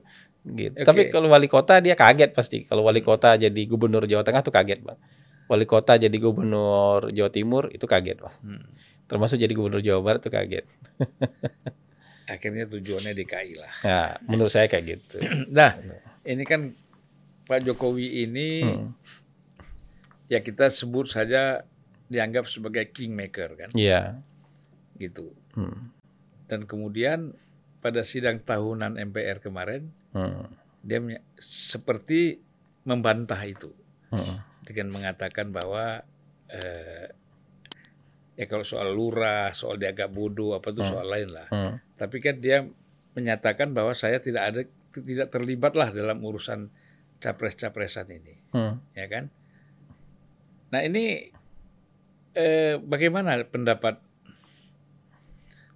Gitu. 0.54 0.76
Oke. 0.76 0.86
Tapi 0.86 1.02
kalau 1.08 1.28
wali 1.28 1.46
kota 1.46 1.80
dia 1.80 1.92
kaget 1.92 2.32
pasti. 2.32 2.64
Kalau 2.64 2.80
wali 2.82 3.00
kota 3.00 3.34
jadi 3.34 3.62
gubernur 3.66 4.04
Jawa 4.04 4.24
Tengah 4.24 4.40
tuh 4.40 4.52
kaget 4.52 4.80
bang. 4.80 4.98
Wali 5.48 5.64
kota 5.64 5.96
jadi 5.96 6.12
gubernur 6.16 7.08
Jawa 7.08 7.28
Timur 7.28 7.68
itu 7.68 7.84
kaget 7.84 8.20
bang. 8.20 8.34
Hmm. 8.44 8.64
Termasuk 9.08 9.36
jadi 9.36 9.52
gubernur 9.52 9.80
Jawa 9.80 10.00
Barat 10.00 10.20
tuh 10.20 10.32
kaget. 10.32 10.64
Akhirnya 12.28 12.68
tujuannya 12.68 13.16
DKI 13.16 13.52
lah. 13.56 13.72
Nah, 13.88 14.08
menurut 14.28 14.52
saya 14.52 14.68
kayak 14.68 14.84
gitu. 14.84 15.16
Nah, 15.48 15.80
ini 16.24 16.44
kan 16.44 16.68
Pak 17.48 17.64
Jokowi 17.64 18.28
ini 18.28 18.48
Hmm. 18.60 18.92
ya 20.28 20.44
kita 20.44 20.68
sebut 20.68 21.08
saja 21.08 21.64
dianggap 22.08 22.44
sebagai 22.44 22.84
kingmaker 22.88 23.56
kan, 23.56 23.70
Iya. 23.72 24.20
gitu. 25.00 25.32
Hmm. 25.56 25.88
Dan 26.44 26.68
kemudian 26.68 27.32
pada 27.78 28.02
sidang 28.02 28.42
tahunan 28.42 28.98
MPR 28.98 29.38
kemarin 29.38 29.90
Hmm. 30.10 30.50
dia 30.80 30.98
seperti 31.38 32.40
membantah 32.82 33.38
itu 33.44 33.70
Hmm. 34.08 34.40
dengan 34.64 34.88
mengatakan 34.90 35.52
bahwa 35.52 36.00
eh, 36.48 37.12
ya 38.34 38.46
kalau 38.48 38.64
soal 38.64 38.88
lurah, 38.90 39.52
soal 39.52 39.76
dia 39.76 39.92
agak 39.92 40.08
bodoh 40.08 40.56
apa 40.56 40.72
itu 40.72 40.80
soal 40.80 41.04
lain 41.04 41.28
lah. 41.28 41.48
Hmm. 41.52 41.76
Tapi 41.92 42.16
kan 42.18 42.40
dia 42.40 42.64
menyatakan 43.12 43.74
bahwa 43.74 43.92
saya 43.92 44.16
tidak 44.16 44.42
ada 44.48 44.62
tidak 44.88 45.28
terlibat 45.28 45.76
lah 45.76 45.92
dalam 45.92 46.22
urusan 46.24 46.72
capres-capresan 47.18 48.08
ini, 48.08 48.34
Hmm. 48.54 48.80
ya 48.94 49.06
kan? 49.06 49.28
Nah 50.72 50.80
ini 50.80 51.28
eh, 52.32 52.78
bagaimana 52.78 53.42
pendapat 53.44 53.98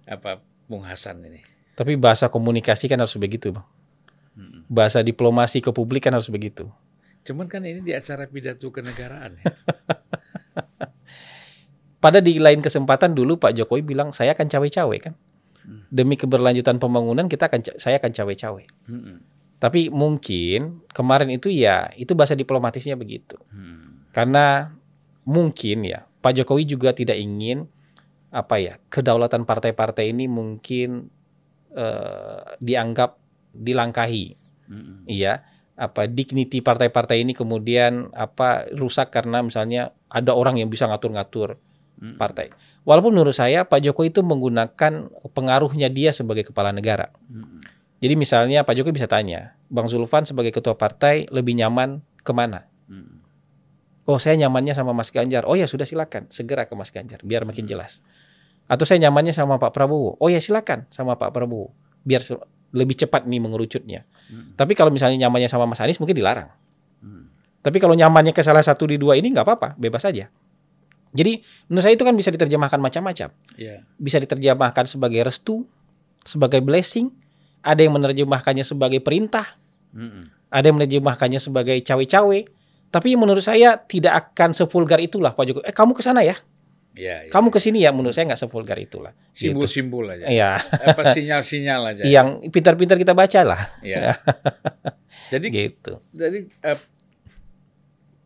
apa 0.05 0.39
Bung 0.65 0.83
Hasan 0.83 1.21
ini? 1.23 1.43
Tapi 1.73 1.97
bahasa 1.97 2.29
komunikasi 2.29 2.85
kan 2.85 3.01
harus 3.01 3.17
begitu, 3.17 3.49
Bang. 3.53 3.65
Bahasa 4.69 5.01
diplomasi 5.01 5.61
ke 5.61 5.69
publik 5.73 6.05
kan 6.05 6.13
harus 6.13 6.29
begitu. 6.29 6.69
Cuman 7.23 7.47
kan 7.47 7.63
ini 7.63 7.81
di 7.81 7.93
acara 7.95 8.27
pidato 8.27 8.69
kenegaraan 8.69 9.39
ya. 9.39 9.45
Pada 12.03 12.19
di 12.19 12.35
lain 12.35 12.59
kesempatan 12.59 13.15
dulu 13.15 13.39
Pak 13.39 13.55
Jokowi 13.55 13.79
bilang 13.79 14.11
saya 14.11 14.35
akan 14.35 14.47
cawe-cawe 14.51 14.97
kan. 14.99 15.15
Demi 15.87 16.19
keberlanjutan 16.19 16.75
pembangunan 16.75 17.31
kita 17.31 17.47
akan 17.47 17.79
saya 17.79 17.95
akan 17.95 18.11
cawe-cawe. 18.11 18.63
Mm-mm. 18.91 19.17
Tapi 19.63 19.87
mungkin 19.87 20.83
kemarin 20.91 21.31
itu 21.31 21.47
ya 21.47 21.87
itu 21.95 22.11
bahasa 22.11 22.35
diplomatisnya 22.35 22.99
begitu. 22.99 23.39
Hmm. 23.47 24.03
Karena 24.11 24.75
mungkin 25.23 25.87
ya 25.87 26.03
Pak 26.19 26.35
Jokowi 26.43 26.67
juga 26.67 26.91
tidak 26.91 27.15
ingin 27.15 27.71
apa 28.27 28.59
ya 28.59 28.75
kedaulatan 28.91 29.47
partai-partai 29.47 30.11
ini 30.11 30.27
mungkin 30.27 31.07
eh, 31.73 32.57
dianggap 32.61 33.17
dilangkahi. 33.53 34.39
Mm-mm. 34.63 35.03
iya 35.11 35.43
apa 35.75 36.07
dignity 36.07 36.63
partai-partai 36.63 37.19
ini 37.25 37.35
kemudian 37.35 38.13
apa 38.15 38.69
rusak 38.77 39.11
karena 39.11 39.43
misalnya 39.43 39.91
ada 40.07 40.31
orang 40.37 40.61
yang 40.61 40.69
bisa 40.69 40.85
ngatur-ngatur 40.85 41.57
partai. 42.19 42.51
Walaupun 42.83 43.15
menurut 43.15 43.33
saya 43.33 43.63
Pak 43.63 43.79
Jokowi 43.79 44.11
itu 44.11 44.19
menggunakan 44.21 45.07
pengaruhnya 45.31 45.87
dia 45.87 46.11
sebagai 46.11 46.43
kepala 46.43 46.75
negara. 46.75 47.09
Jadi 48.03 48.13
misalnya 48.19 48.67
Pak 48.67 48.75
Jokowi 48.75 48.99
bisa 48.99 49.07
tanya, 49.07 49.55
Bang 49.71 49.87
Zulfan 49.87 50.27
sebagai 50.27 50.51
ketua 50.51 50.75
partai 50.75 51.31
lebih 51.31 51.55
nyaman 51.55 52.03
ke 52.19 52.31
mana? 52.35 52.67
Mm-mm. 52.91 53.23
Oh 54.03 54.19
saya 54.19 54.35
nyamannya 54.35 54.75
sama 54.75 54.91
Mas 54.91 55.15
Ganjar. 55.15 55.47
Oh 55.47 55.55
ya 55.55 55.63
sudah 55.63 55.87
silakan 55.87 56.27
segera 56.27 56.67
ke 56.67 56.75
Mas 56.75 56.91
Ganjar 56.91 57.23
biar 57.23 57.47
makin 57.47 57.63
jelas. 57.63 58.03
Atau 58.73 58.89
saya 58.89 58.97
nyamannya 59.05 59.37
sama 59.37 59.61
Pak 59.61 59.69
Prabowo. 59.69 60.17
Oh 60.17 60.33
ya 60.33 60.41
silakan 60.41 60.89
sama 60.89 61.13
Pak 61.13 61.29
Prabowo 61.29 61.69
biar 62.01 62.25
lebih 62.73 62.97
cepat 62.97 63.29
nih 63.29 63.37
mengerucutnya. 63.37 64.01
Mm. 64.33 64.57
Tapi 64.57 64.73
kalau 64.73 64.89
misalnya 64.89 65.29
nyamannya 65.29 65.45
sama 65.45 65.69
Mas 65.69 65.77
Anies 65.77 66.01
mungkin 66.01 66.17
dilarang. 66.17 66.49
Mm. 67.05 67.29
Tapi 67.61 67.77
kalau 67.77 67.93
nyamannya 67.93 68.33
ke 68.33 68.41
salah 68.41 68.65
satu 68.65 68.89
di 68.89 68.97
dua 68.97 69.13
ini 69.13 69.29
nggak 69.29 69.45
apa-apa, 69.45 69.77
bebas 69.77 70.01
saja. 70.01 70.33
Jadi 71.13 71.45
menurut 71.69 71.85
saya 71.85 71.93
itu 71.93 72.01
kan 72.01 72.17
bisa 72.17 72.33
diterjemahkan 72.33 72.81
macam-macam. 72.81 73.29
Ya. 73.53 73.85
Bisa 74.01 74.17
diterjemahkan 74.17 74.89
sebagai 74.89 75.21
restu, 75.21 75.69
sebagai 76.25 76.65
blessing, 76.65 77.13
ada 77.61 77.85
yang 77.85 77.93
menerjemahkannya 77.93 78.65
sebagai 78.65 78.99
perintah, 79.05 79.45
Mm-mm. 79.93 80.25
ada 80.49 80.65
yang 80.65 80.81
menerjemahkannya 80.81 81.37
sebagai 81.37 81.77
cawe-cawe. 81.85 82.39
Tapi 82.89 83.09
menurut 83.13 83.45
saya 83.45 83.77
tidak 83.77 84.33
akan 84.33 84.57
sepulgar 84.57 84.97
itulah 84.97 85.37
Pak 85.37 85.45
Jokowi. 85.45 85.65
Eh 85.69 85.73
kamu 85.73 85.93
ke 85.93 86.01
sana 86.01 86.25
ya, 86.25 86.33
Ya, 86.93 87.25
ya. 87.25 87.29
kamu 87.29 87.49
ke 87.49 87.57
sini 87.57 87.81
ya. 87.81 87.89
Menurut 87.89 88.11
saya 88.11 88.29
nggak 88.29 88.37
sepulgar 88.39 88.77
itulah. 88.77 89.17
Gitu. 89.29 89.49
simbol-simbol 89.49 90.05
aja. 90.07 90.25
Iya, 90.25 90.51
Apa 90.61 91.09
sinyal-sinyal 91.09 91.81
aja. 91.89 92.01
yang 92.03 92.27
pintar-pintar 92.47 92.95
kita 92.95 93.11
baca 93.11 93.39
lah. 93.43 93.61
Ya. 93.81 94.13
Jadi 95.33 95.49
Gitu. 95.49 95.97
jadi 96.11 96.45
eh, 96.61 96.79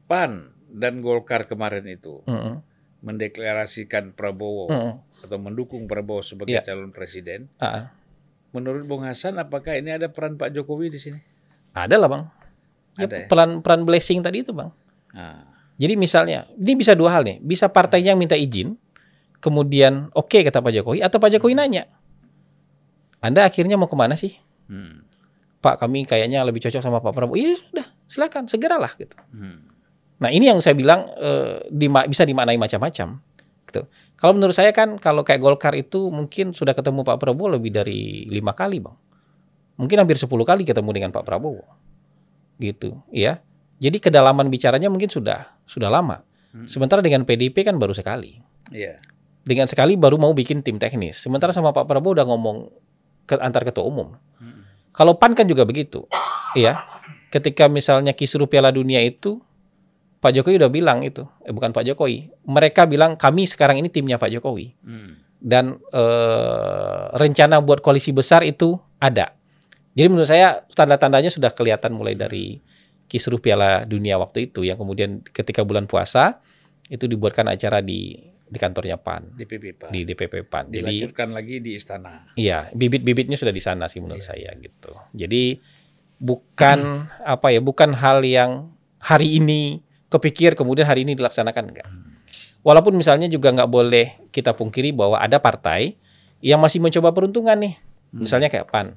PAN 0.06 0.32
dan 0.70 1.00
Golkar 1.00 1.44
kemarin 1.44 1.84
itu 1.86 2.20
Mm-mm. 2.26 2.60
mendeklarasikan 3.02 4.12
Prabowo 4.12 4.68
Mm-mm. 4.68 4.94
atau 5.22 5.38
mendukung 5.38 5.88
Prabowo 5.88 6.20
sebagai 6.20 6.52
Iya. 6.54 6.64
calon 6.66 6.92
presiden. 6.92 7.48
Ah, 7.58 7.96
Menurut 8.50 8.84
Bung 8.84 9.04
Hasan, 9.04 9.36
apakah 9.38 9.76
ini 9.76 9.92
ada 9.92 10.08
peran 10.08 10.36
Pak 10.36 10.52
Jokowi 10.52 10.88
di 10.90 10.98
sini? 10.98 11.20
ada 11.70 11.94
lah 11.94 12.10
bang. 12.10 12.24
Ya, 12.98 13.06
Ada 13.06 13.16
ya? 13.16 13.28
peran 13.28 13.62
peran 13.62 13.82
blessing 13.84 14.20
tadi 14.20 14.42
itu 14.42 14.50
bang. 14.50 14.72
Ah, 15.14 15.46
Jadi 15.78 15.94
misalnya, 15.94 16.50
ini 16.58 16.74
bisa 16.74 16.98
dua 16.98 17.14
hal 17.14 17.22
nih. 17.22 17.38
Bisa 17.42 17.70
partainya 17.70 18.14
yang 18.14 18.20
minta 18.20 18.34
izin, 18.34 18.74
kemudian 19.38 20.10
oke 20.12 20.42
kata 20.42 20.60
Pak 20.62 20.74
Jokowi, 20.74 21.06
atau 21.06 21.22
Pak 21.22 21.38
Jokowi 21.38 21.54
nanya, 21.54 21.86
Anda 23.22 23.46
akhirnya 23.46 23.78
mau 23.78 23.90
ke 23.90 23.98
mana 23.98 24.18
sih? 24.18 24.34
hmm, 24.70 25.06
Pak, 25.58 25.82
kami 25.82 26.06
kayaknya 26.06 26.46
lebih 26.46 26.62
cocok 26.62 26.82
sama 26.82 27.02
Pak 27.02 27.14
Prabowo. 27.14 27.38
Iya 27.38 27.58
sudah, 27.58 27.88
silakan, 28.06 28.46
segeralah 28.46 28.94
gitu. 28.98 29.18
hmm, 29.34 29.58
Nah 30.18 30.30
ini 30.34 30.50
yang 30.50 30.62
saya 30.62 30.74
bilang 30.74 31.10
eh, 31.18 31.66
dima- 31.70 32.06
bisa 32.06 32.26
dimaknai 32.26 32.58
macam-macam. 32.58 33.22
Gitu. 33.68 33.82
Kalau 34.18 34.34
menurut 34.34 34.56
saya 34.56 34.74
kan, 34.74 34.98
kalau 34.98 35.22
kayak 35.22 35.42
Golkar 35.44 35.74
itu 35.78 36.10
mungkin 36.10 36.54
sudah 36.56 36.74
ketemu 36.74 37.06
Pak 37.06 37.18
Prabowo 37.22 37.58
lebih 37.58 37.70
dari 37.70 38.26
lima 38.26 38.54
kali, 38.56 38.82
bang. 38.82 38.96
Mungkin 39.78 39.98
hampir 40.02 40.18
10 40.18 40.26
kali 40.42 40.66
ketemu 40.66 40.90
dengan 40.90 41.10
Pak 41.14 41.22
Prabowo, 41.22 41.62
gitu, 42.58 42.98
ya. 43.14 43.38
Jadi 43.78 43.98
kedalaman 44.02 44.50
bicaranya 44.50 44.90
mungkin 44.90 45.10
sudah 45.10 45.54
sudah 45.70 45.90
lama. 45.90 46.26
Hmm. 46.54 46.66
Sementara 46.66 47.06
dengan 47.06 47.24
PDIP 47.24 47.62
kan 47.62 47.78
baru 47.78 47.94
sekali. 47.94 48.42
Iya. 48.74 48.98
Dengan 49.46 49.70
sekali 49.70 49.94
baru 49.96 50.18
mau 50.18 50.34
bikin 50.34 50.66
tim 50.66 50.82
teknis. 50.82 51.22
Sementara 51.22 51.54
sama 51.54 51.72
Pak 51.72 51.86
Prabowo 51.86 52.18
udah 52.18 52.26
ngomong 52.26 52.58
ke 53.30 53.38
antar 53.38 53.64
ketua 53.64 53.86
umum. 53.86 54.18
Hmm. 54.42 54.66
Kalau 54.92 55.16
PAN 55.16 55.38
kan 55.38 55.46
juga 55.46 55.64
begitu. 55.64 56.10
Iya. 56.58 56.82
Ketika 57.30 57.70
misalnya 57.70 58.16
kisru 58.16 58.50
Piala 58.50 58.74
Dunia 58.74 59.04
itu 59.04 59.44
Pak 60.18 60.34
Jokowi 60.34 60.58
udah 60.58 60.72
bilang 60.74 61.06
itu, 61.06 61.30
eh 61.46 61.54
bukan 61.54 61.70
Pak 61.70 61.86
Jokowi. 61.86 62.34
Mereka 62.50 62.90
bilang 62.90 63.14
kami 63.14 63.46
sekarang 63.46 63.78
ini 63.78 63.94
timnya 63.94 64.18
Pak 64.18 64.34
Jokowi 64.34 64.74
Hmm. 64.82 65.22
dan 65.38 65.78
eh, 65.94 67.04
rencana 67.14 67.62
buat 67.62 67.86
koalisi 67.86 68.10
besar 68.10 68.42
itu 68.42 68.82
ada. 68.98 69.38
Jadi 69.94 70.08
menurut 70.10 70.26
saya 70.26 70.66
tanda-tandanya 70.74 71.30
sudah 71.30 71.54
kelihatan 71.54 71.94
mulai 71.94 72.18
dari 72.18 72.58
kisruh 73.08 73.40
Piala 73.40 73.88
Dunia 73.88 74.20
waktu 74.20 74.52
itu 74.52 74.68
yang 74.68 74.76
kemudian 74.76 75.24
ketika 75.24 75.64
bulan 75.64 75.88
puasa 75.88 76.44
itu 76.88 77.08
dibuatkan 77.08 77.48
acara 77.48 77.84
di 77.84 78.16
di 78.48 78.58
kantornya 78.60 78.96
PAN 78.96 79.36
DPP 79.36 79.66
PAN. 79.76 79.90
di 79.92 80.08
DPP 80.08 80.48
PAN. 80.48 80.72
Jadi 80.72 81.04
Dilanjutkan 81.04 81.30
lagi 81.36 81.60
di 81.60 81.76
istana. 81.76 82.32
iya, 82.40 82.72
bibit-bibitnya 82.72 83.36
sudah 83.36 83.52
di 83.52 83.60
sana 83.60 83.92
sih 83.92 84.00
menurut 84.00 84.24
saya 84.24 84.56
gitu. 84.56 84.96
Jadi 85.12 85.60
bukan 86.18 87.12
apa 87.28 87.52
ya, 87.52 87.60
bukan 87.60 87.92
hal 87.92 88.24
yang 88.24 88.72
hari 89.04 89.44
ini 89.44 89.84
kepikir 90.08 90.56
kemudian 90.56 90.88
hari 90.88 91.04
ini 91.04 91.20
dilaksanakan 91.20 91.64
enggak. 91.76 91.88
Walaupun 92.64 92.96
misalnya 92.96 93.28
juga 93.28 93.52
nggak 93.52 93.70
boleh 93.70 94.32
kita 94.32 94.56
pungkiri 94.56 94.96
bahwa 94.96 95.20
ada 95.20 95.40
partai 95.44 96.00
yang 96.40 96.64
masih 96.64 96.80
mencoba 96.80 97.12
peruntungan 97.12 97.56
nih. 97.60 97.76
Misalnya 98.16 98.48
kayak 98.48 98.72
PAN. 98.72 98.96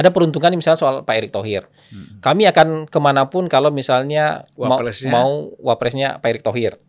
Ada 0.00 0.08
peruntungan 0.08 0.56
misalnya 0.56 0.80
soal 0.80 0.94
Pak 1.04 1.12
Erick 1.12 1.30
Thohir. 1.30 1.68
Kami 2.18 2.48
akan 2.48 2.88
ke 2.88 2.98
mana 2.98 3.28
pun 3.28 3.44
kalau 3.46 3.68
misalnya 3.68 4.48
mau, 4.56 4.72
Wapresnya. 4.74 5.12
mau 5.12 5.30
wapresnya 5.60 6.08
Pak 6.16 6.28
Erick 6.28 6.40
Thohir. 6.42 6.80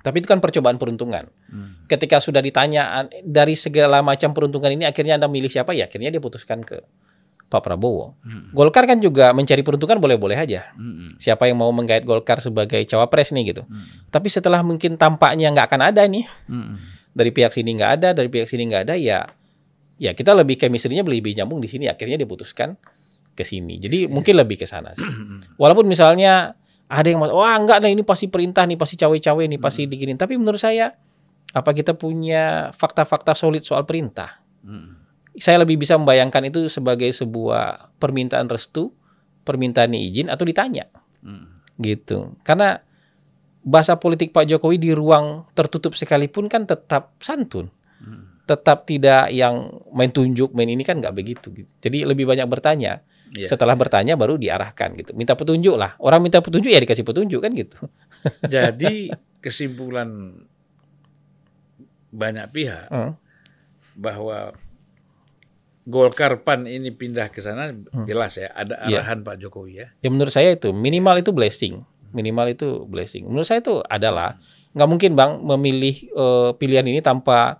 Tapi 0.00 0.18
itu 0.18 0.26
kan 0.26 0.40
percobaan 0.40 0.80
peruntungan. 0.80 1.28
Hmm. 1.46 1.84
Ketika 1.86 2.18
sudah 2.18 2.40
ditanya 2.40 3.04
an- 3.04 3.12
dari 3.22 3.52
segala 3.52 4.00
macam 4.00 4.32
peruntungan 4.32 4.72
ini 4.72 4.82
akhirnya 4.82 5.14
Anda 5.14 5.28
milih 5.28 5.46
siapa 5.46 5.76
ya? 5.76 5.86
Akhirnya 5.86 6.08
dia 6.08 6.18
putuskan 6.18 6.64
ke 6.64 6.80
Pak 7.46 7.60
Prabowo. 7.60 8.16
Hmm. 8.24 8.48
Golkar 8.50 8.88
kan 8.88 8.98
juga 8.98 9.30
mencari 9.30 9.60
peruntungan 9.60 10.00
boleh-boleh 10.00 10.34
aja. 10.34 10.72
Hmm. 10.74 11.12
Siapa 11.20 11.46
yang 11.46 11.60
mau 11.60 11.68
menggait 11.70 12.02
Golkar 12.02 12.40
sebagai 12.40 12.80
cawapres 12.82 13.30
nih 13.30 13.52
gitu. 13.52 13.62
Hmm. 13.62 13.84
Tapi 14.08 14.26
setelah 14.26 14.64
mungkin 14.64 14.96
tampaknya 14.96 15.52
nggak 15.52 15.68
akan 15.68 15.80
ada 15.92 16.02
nih 16.08 16.24
Hmm. 16.48 16.80
dari 17.12 17.28
pihak 17.28 17.52
sini 17.52 17.76
nggak 17.76 17.90
ada, 18.00 18.08
dari 18.10 18.26
pihak 18.26 18.48
sini 18.48 18.66
nggak 18.66 18.88
ada 18.88 18.96
ya 18.96 19.28
ya 19.96 20.12
kita 20.12 20.32
lebih 20.32 20.56
chemistry-nya 20.56 21.04
lebih 21.04 21.36
nyambung 21.36 21.60
di 21.60 21.68
sini 21.68 21.88
akhirnya 21.88 22.16
diputuskan 22.16 22.76
ke 23.32 23.44
sini. 23.44 23.80
Jadi 23.80 24.06
mungkin 24.12 24.36
lebih 24.36 24.60
ke 24.60 24.66
sana 24.68 24.92
sih. 24.92 25.04
Walaupun 25.60 25.88
misalnya 25.88 26.56
Ada 26.92 27.08
yang 27.08 27.24
mas- 27.24 27.32
wah 27.32 27.56
enggak 27.56 27.80
nah 27.80 27.88
ini 27.88 28.04
pasti 28.04 28.28
perintah 28.28 28.68
nih, 28.68 28.76
pasti 28.76 29.00
cawe-cawe 29.00 29.40
nih, 29.48 29.56
pasti 29.56 29.88
diginin. 29.88 30.20
Tapi 30.20 30.36
menurut 30.36 30.60
saya 30.60 30.92
apa 31.56 31.72
kita 31.72 31.96
punya 31.96 32.68
fakta-fakta 32.76 33.32
solid 33.32 33.64
soal 33.64 33.88
perintah? 33.88 34.44
Mm. 34.60 35.00
Saya 35.40 35.64
lebih 35.64 35.80
bisa 35.80 35.96
membayangkan 35.96 36.52
itu 36.52 36.68
sebagai 36.68 37.08
sebuah 37.08 37.96
permintaan 37.96 38.44
restu, 38.52 38.92
permintaan 39.40 39.96
izin 39.96 40.28
atau 40.28 40.44
ditanya 40.44 40.84
Mm. 41.24 41.80
gitu. 41.80 42.36
Karena 42.44 42.84
bahasa 43.64 43.96
politik 43.96 44.36
Pak 44.36 44.52
Jokowi 44.52 44.76
di 44.76 44.92
ruang 44.92 45.48
tertutup 45.56 45.96
sekalipun 45.96 46.52
kan 46.52 46.68
tetap 46.68 47.16
santun. 47.24 47.72
Mm. 48.04 48.31
Tetap 48.52 48.84
tidak 48.84 49.32
yang 49.32 49.54
main 49.88 50.12
tunjuk, 50.12 50.52
main 50.52 50.68
ini 50.68 50.84
kan 50.84 51.00
nggak 51.00 51.16
begitu 51.16 51.48
gitu. 51.50 51.72
Jadi 51.80 52.04
lebih 52.04 52.28
banyak 52.28 52.44
bertanya. 52.44 53.00
Iya. 53.32 53.48
Setelah 53.48 53.72
bertanya 53.72 54.12
baru 54.12 54.36
diarahkan 54.36 54.92
gitu. 55.00 55.16
Minta 55.16 55.32
petunjuk 55.32 55.72
lah. 55.74 55.96
Orang 55.96 56.20
minta 56.20 56.44
petunjuk 56.44 56.68
ya 56.68 56.76
dikasih 56.76 57.00
petunjuk 57.00 57.40
kan 57.40 57.56
gitu. 57.56 57.80
Jadi 58.44 59.08
kesimpulan 59.40 60.36
banyak 62.12 62.46
pihak 62.52 62.92
Hmm. 62.92 63.16
bahwa 63.96 64.52
Golkar 65.82 66.38
Pan 66.46 66.62
ini 66.68 66.94
pindah 66.94 67.26
ke 67.26 67.42
sana 67.42 67.72
jelas 68.06 68.38
ya 68.38 68.52
ada 68.52 68.86
Iya. 68.86 69.02
arahan 69.02 69.26
Pak 69.26 69.34
Jokowi 69.40 69.82
ya. 69.82 69.86
Ya 69.98 70.08
menurut 70.12 70.30
saya 70.30 70.54
itu 70.54 70.70
minimal 70.70 71.18
itu 71.18 71.34
blessing. 71.34 71.82
Minimal 72.12 72.52
itu 72.52 72.84
blessing. 72.84 73.26
Menurut 73.26 73.48
saya 73.48 73.58
itu 73.58 73.82
adalah 73.82 74.38
nggak 74.72 74.88
mungkin 74.88 75.16
bang 75.16 75.40
memilih 75.42 75.96
eh, 76.06 76.50
pilihan 76.54 76.84
ini 76.84 77.00
tanpa 77.00 77.58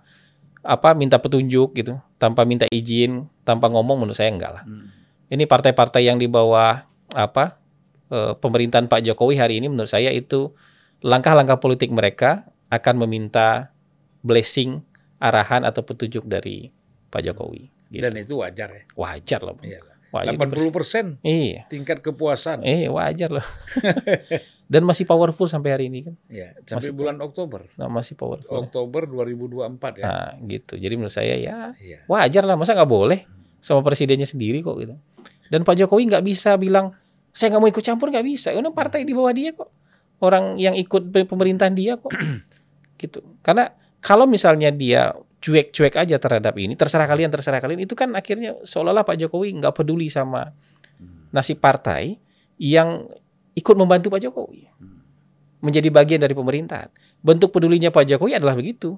apa 0.63 0.95
minta 0.95 1.19
petunjuk 1.19 1.75
gitu, 1.75 1.99
tanpa 2.15 2.47
minta 2.47 2.65
izin, 2.71 3.27
tanpa 3.43 3.67
ngomong 3.67 4.03
menurut 4.03 4.15
saya 4.15 4.31
enggak 4.31 4.51
lah. 4.59 4.63
Hmm. 4.63 4.89
Ini 5.27 5.43
partai-partai 5.43 6.07
yang 6.07 6.17
di 6.17 6.31
bawah 6.31 6.87
apa 7.13 7.59
eh, 8.09 8.33
pemerintahan 8.39 8.87
Pak 8.87 9.03
Jokowi 9.03 9.35
hari 9.37 9.59
ini 9.59 9.67
menurut 9.67 9.91
saya 9.91 10.09
itu 10.09 10.55
langkah-langkah 11.03 11.59
politik 11.59 11.91
mereka 11.91 12.47
akan 12.71 13.05
meminta 13.05 13.75
blessing, 14.23 14.81
arahan 15.19 15.67
atau 15.67 15.83
petunjuk 15.83 16.25
dari 16.25 16.71
Pak 17.11 17.21
Jokowi. 17.21 17.69
Gitu. 17.93 18.01
Dan 18.01 18.17
itu 18.17 18.39
wajar 18.41 18.71
ya. 18.73 18.83
Wajar 18.97 19.39
loh. 19.45 19.59
Iyalah. 19.61 19.92
Wajar 20.13 20.37
80 20.37 20.69
persen 20.69 21.05
Iya. 21.19 21.65
tingkat 21.65 21.99
kepuasan. 21.99 22.61
Eh 22.61 22.85
wajar 22.85 23.33
loh. 23.33 23.47
Dan 24.71 24.85
masih 24.85 25.03
powerful 25.03 25.45
sampai 25.45 25.69
hari 25.71 25.85
ini 25.87 26.05
kan. 26.05 26.15
Ya, 26.27 26.53
sampai 26.63 26.89
Masih- 26.89 26.93
bulan 26.93 27.17
Oktober. 27.19 27.65
Nah, 27.75 27.89
masih 27.89 28.13
powerful. 28.13 28.53
Oktober 28.59 29.05
2024 29.05 29.97
ya. 29.97 30.03
Nah, 30.03 30.29
gitu. 30.43 30.77
Jadi 30.77 30.93
menurut 30.93 31.11
saya 31.11 31.33
ya 31.33 31.73
Iya. 31.75 32.05
wajar 32.05 32.43
lah. 32.43 32.53
Masa 32.53 32.73
nggak 32.73 32.87
boleh 32.87 33.25
sama 33.57 33.81
presidennya 33.81 34.23
sendiri 34.23 34.61
kok 34.61 34.77
gitu. 34.77 34.93
Dan 35.49 35.61
Pak 35.61 35.75
Jokowi 35.75 36.07
nggak 36.07 36.23
bisa 36.23 36.55
bilang 36.55 36.93
saya 37.29 37.49
nggak 37.49 37.61
mau 37.61 37.69
ikut 37.69 37.81
campur 37.81 38.07
nggak 38.09 38.23
bisa. 38.23 38.49
Karena 38.49 38.69
partai 38.69 39.01
di 39.01 39.11
bawah 39.11 39.33
dia 39.33 39.51
kok. 39.51 39.69
Orang 40.19 40.55
yang 40.55 40.73
ikut 40.73 41.09
pe- 41.09 41.25
pemerintahan 41.25 41.73
dia 41.73 41.97
kok. 41.97 42.13
gitu. 43.01 43.19
Karena 43.41 43.73
kalau 43.97 44.23
misalnya 44.23 44.69
dia 44.69 45.09
cuek-cuek 45.43 45.99
aja 45.99 46.15
terhadap 46.15 46.55
ini, 46.55 46.79
terserah 46.79 47.03
kalian, 47.03 47.27
terserah 47.27 47.59
kalian, 47.59 47.83
itu 47.83 47.99
kan 47.99 48.15
akhirnya 48.15 48.55
seolah-olah 48.63 49.03
Pak 49.03 49.19
Jokowi 49.19 49.59
nggak 49.59 49.75
peduli 49.75 50.07
sama 50.07 50.55
nasib 51.35 51.59
partai 51.59 52.15
yang 52.55 53.03
ikut 53.51 53.75
membantu 53.75 54.07
Pak 54.07 54.23
Jokowi 54.23 54.71
menjadi 55.63 55.89
bagian 55.91 56.19
dari 56.23 56.31
pemerintahan. 56.31 56.91
Bentuk 57.23 57.51
pedulinya 57.55 57.91
Pak 57.91 58.07
Jokowi 58.07 58.39
adalah 58.39 58.55
begitu, 58.55 58.95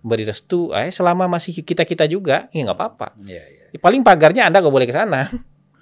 beri 0.00 0.24
restu. 0.24 0.72
Eh, 0.72 0.92
selama 0.92 1.28
masih 1.28 1.60
kita 1.60 1.84
kita 1.84 2.04
juga, 2.08 2.48
ya 2.52 2.68
nggak 2.68 2.76
apa-apa. 2.76 3.08
Iya, 3.24 3.44
iya. 3.72 3.80
Paling 3.80 4.04
pagarnya 4.04 4.48
Anda 4.48 4.60
nggak 4.60 4.72
boleh 4.72 4.88
ke 4.88 4.96
sana. 4.96 5.28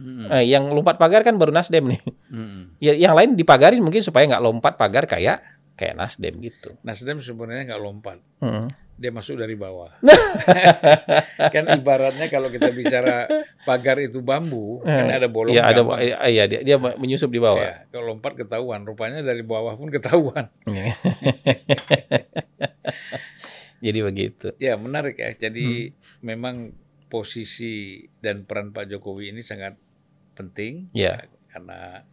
Hmm. 0.01 0.33
Eh, 0.33 0.49
yang 0.49 0.73
lompat 0.73 0.97
pagar 0.97 1.21
kan 1.21 1.37
baru 1.37 1.53
Nasdem 1.53 1.85
nih. 1.93 2.01
Hmm. 2.33 2.73
Ya, 2.81 2.97
yang 2.97 3.13
lain 3.13 3.37
dipagarin 3.37 3.85
mungkin 3.85 4.01
supaya 4.01 4.25
nggak 4.25 4.41
lompat 4.41 4.81
pagar 4.81 5.05
kayak 5.05 5.45
kayak 5.81 5.97
Nasdem 5.97 6.37
gitu. 6.45 6.77
Nasdem 6.85 7.25
sebenarnya 7.25 7.73
nggak 7.73 7.81
lompat. 7.81 8.21
Mm. 8.45 8.69
dia 9.01 9.09
masuk 9.09 9.41
dari 9.41 9.57
bawah. 9.57 9.97
kan 11.57 11.65
ibaratnya 11.73 12.29
kalau 12.29 12.53
kita 12.53 12.69
bicara 12.69 13.25
pagar 13.65 13.97
itu 13.97 14.21
bambu, 14.21 14.85
kan 14.85 15.09
ada 15.09 15.25
bolong. 15.25 15.57
Iya 15.57 15.73
ada, 15.73 15.81
iya 16.05 16.17
iya, 16.29 16.45
dia, 16.45 16.61
dia 16.61 16.77
menyusup 16.77 17.33
di 17.33 17.41
bawah. 17.41 17.65
Ya, 17.65 17.89
kalau 17.89 18.13
lompat 18.13 18.37
ketahuan, 18.37 18.85
rupanya 18.85 19.25
dari 19.25 19.41
bawah 19.41 19.73
pun 19.81 19.89
ketahuan. 19.89 20.53
Jadi 23.81 23.99
begitu. 24.05 24.53
Ya 24.61 24.77
menarik 24.77 25.17
ya. 25.17 25.33
Jadi 25.33 25.97
Hmm. 25.97 25.97
memang 26.21 26.57
posisi 27.09 28.05
dan 28.21 28.45
peran 28.45 28.77
Pak 28.77 28.85
Jokowi 28.85 29.33
ini 29.33 29.41
sangat 29.41 29.81
penting. 30.37 30.93
Ya. 30.93 31.25
Karena 31.49 32.05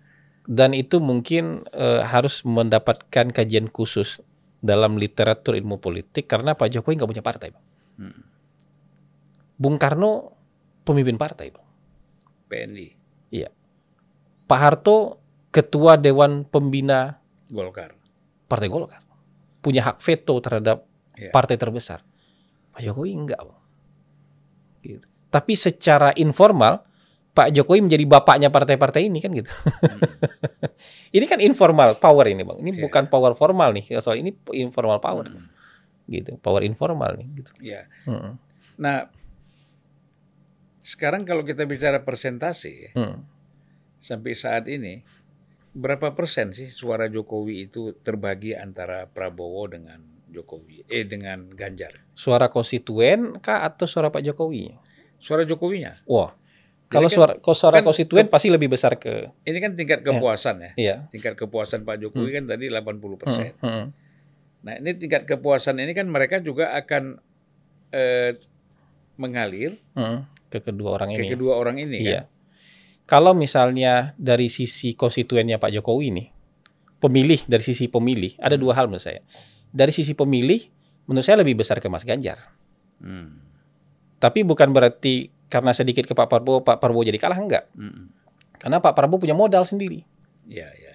Dan 0.47 0.71
itu 0.71 1.03
mungkin 1.03 1.67
eh, 1.75 2.01
harus 2.07 2.47
mendapatkan 2.47 3.36
kajian 3.36 3.67
khusus 3.67 4.23
dalam 4.63 4.95
literatur 4.95 5.60
ilmu 5.60 5.77
politik 5.77 6.25
karena 6.25 6.55
Pak 6.55 6.71
Jokowi 6.71 6.97
nggak 6.97 7.12
punya 7.12 7.25
partai, 7.25 7.47
Bang. 7.51 7.65
hmm, 7.99 8.21
Bung 9.60 9.75
Karno 9.75 10.33
pemimpin 10.81 11.19
partai, 11.19 11.51
Bang. 11.51 11.67
PNI, 12.47 12.88
Pak 14.47 14.60
Harto 14.63 15.19
ketua 15.51 15.99
dewan 15.99 16.47
pembina 16.47 17.19
Golkar. 17.51 17.95
Partai 18.47 18.71
Golkar. 18.71 19.03
Punya 19.60 19.83
hak 19.83 19.99
veto 19.99 20.39
terhadap 20.39 20.88
Ya. 21.17 21.33
partai 21.33 21.57
terbesar. 21.60 22.05
Pak 22.71 22.79
Jokowi 22.79 23.12
enggak, 23.12 23.41
Bang. 23.43 23.60
Gitu. 24.86 25.03
Tapi 25.27 25.53
secara 25.60 26.15
informal 26.15 26.88
Pak 27.38 27.54
Jokowi 27.54 27.86
menjadi 27.86 28.02
bapaknya 28.10 28.50
partai-partai 28.50 29.06
ini 29.06 29.21
kan 29.21 29.30
gitu. 29.30 29.45
ini 31.17 31.30
kan 31.30 31.38
informal 31.38 32.02
power 32.02 32.26
ini, 32.26 32.41
Bang. 32.41 32.58
Ini 32.58 32.73
Iya. 32.73 32.82
bukan 32.82 33.06
power 33.08 33.38
formal 33.38 33.78
nih. 33.78 34.02
Soal 34.02 34.26
ini 34.26 34.34
informal 34.58 34.97
power. 34.97 35.30
Hmm, 35.30 35.45
Gitu. 36.10 36.34
Power 36.41 36.65
informal 36.65 37.13
nih 37.13 37.28
gitu. 37.38 37.52
Ya. 37.62 37.86
Mm. 38.10 38.41
Nah, 38.80 39.12
sekarang 40.80 41.28
kalau 41.28 41.43
kita 41.43 41.67
bicara 41.67 42.00
persentase 42.02 42.95
Mm. 42.95 43.21
sampai 44.00 44.32
saat 44.34 44.65
ini 44.65 45.04
berapa 45.76 46.15
persen 46.15 46.56
sih 46.56 46.71
suara 46.71 47.06
Jokowi 47.06 47.67
itu 47.67 47.91
terbagi 48.00 48.56
antara 48.56 49.06
Prabowo 49.06 49.67
dengan 49.67 50.00
Jokowi 50.28 50.88
eh 50.88 51.04
dengan 51.04 51.52
Ganjar? 51.52 51.91
Suara 52.15 52.47
konstituen 52.47 53.38
kah 53.38 53.62
atau 53.62 53.86
suara 53.86 54.08
Pak 54.08 54.23
Jokowi? 54.23 54.73
Suara 55.19 55.43
Jokowinya. 55.43 55.91
Wah. 56.08 56.34
Kalau 56.88 57.06
kan- 57.06 57.13
suara 57.13 57.34
kalau 57.36 57.52
suara 57.54 57.76
kan 57.78 57.86
konstituen 57.86 58.26
pasti 58.26 58.47
lebih 58.47 58.67
besar 58.67 58.95
ke 58.95 59.28
Ini 59.43 59.58
kan 59.58 59.71
tingkat 59.73 60.00
kepuasan 60.02 60.56
ya. 60.58 60.71
iya. 60.76 60.95
Tingkat 61.08 61.36
kepuasan 61.36 61.84
Pak 61.84 62.00
Jokowi 62.00 62.32
kan 62.34 62.43
tadi 62.45 62.67
80 62.67 62.80
persen. 63.17 63.52
Mm, 63.58 63.67
mm. 63.67 63.86
Nah 64.63 64.73
ini 64.78 64.91
tingkat 64.95 65.23
kepuasan 65.23 65.78
ini 65.78 65.91
kan 65.91 66.06
mereka 66.06 66.39
juga 66.39 66.71
akan 66.73 67.19
eh, 67.89 68.36
mengalir 69.15 69.76
Mm. 69.93 70.28
ke 70.47 70.60
kedua 70.62 70.89
orang 70.93 71.12
ke 71.12 71.21
ini. 71.21 71.30
kedua 71.30 71.54
orang 71.56 71.76
ini 71.78 71.97
Iya. 72.00 72.23
kan. 72.23 72.36
Kalau 73.06 73.32
misalnya 73.32 74.12
dari 74.15 74.47
sisi 74.47 74.91
konstituennya 74.91 75.56
Pak 75.56 75.71
Jokowi 75.73 76.06
ini, 76.10 76.26
pemilih 76.97 77.39
dari 77.45 77.63
sisi 77.63 77.88
pemilih 77.88 78.36
ada 78.38 78.56
dua 78.56 78.71
hal 78.73 78.88
menurut 78.88 79.00
saya. 79.02 79.23
Dari 79.69 79.91
sisi 79.91 80.12
pemilih, 80.12 80.67
menurut 81.04 81.23
saya 81.23 81.39
lebih 81.39 81.56
besar 81.56 81.80
ke 81.80 81.88
Mas 81.88 82.04
Ganjar. 82.04 82.52
Hmm. 83.00 83.39
Tapi 84.17 84.43
bukan 84.43 84.71
berarti 84.71 85.32
karena 85.47 85.71
sedikit 85.71 86.03
ke 86.03 86.13
Pak 86.13 86.27
Prabowo, 86.27 86.63
Pak 86.63 86.79
Prabowo 86.83 87.03
jadi 87.07 87.19
kalah 87.19 87.39
enggak. 87.39 87.71
Hmm. 87.75 88.12
Karena 88.60 88.83
Pak 88.83 88.93
Prabowo 88.95 89.23
punya 89.23 89.36
modal 89.36 89.63
sendiri. 89.63 90.03
Iya, 90.47 90.67
iya. 90.75 90.91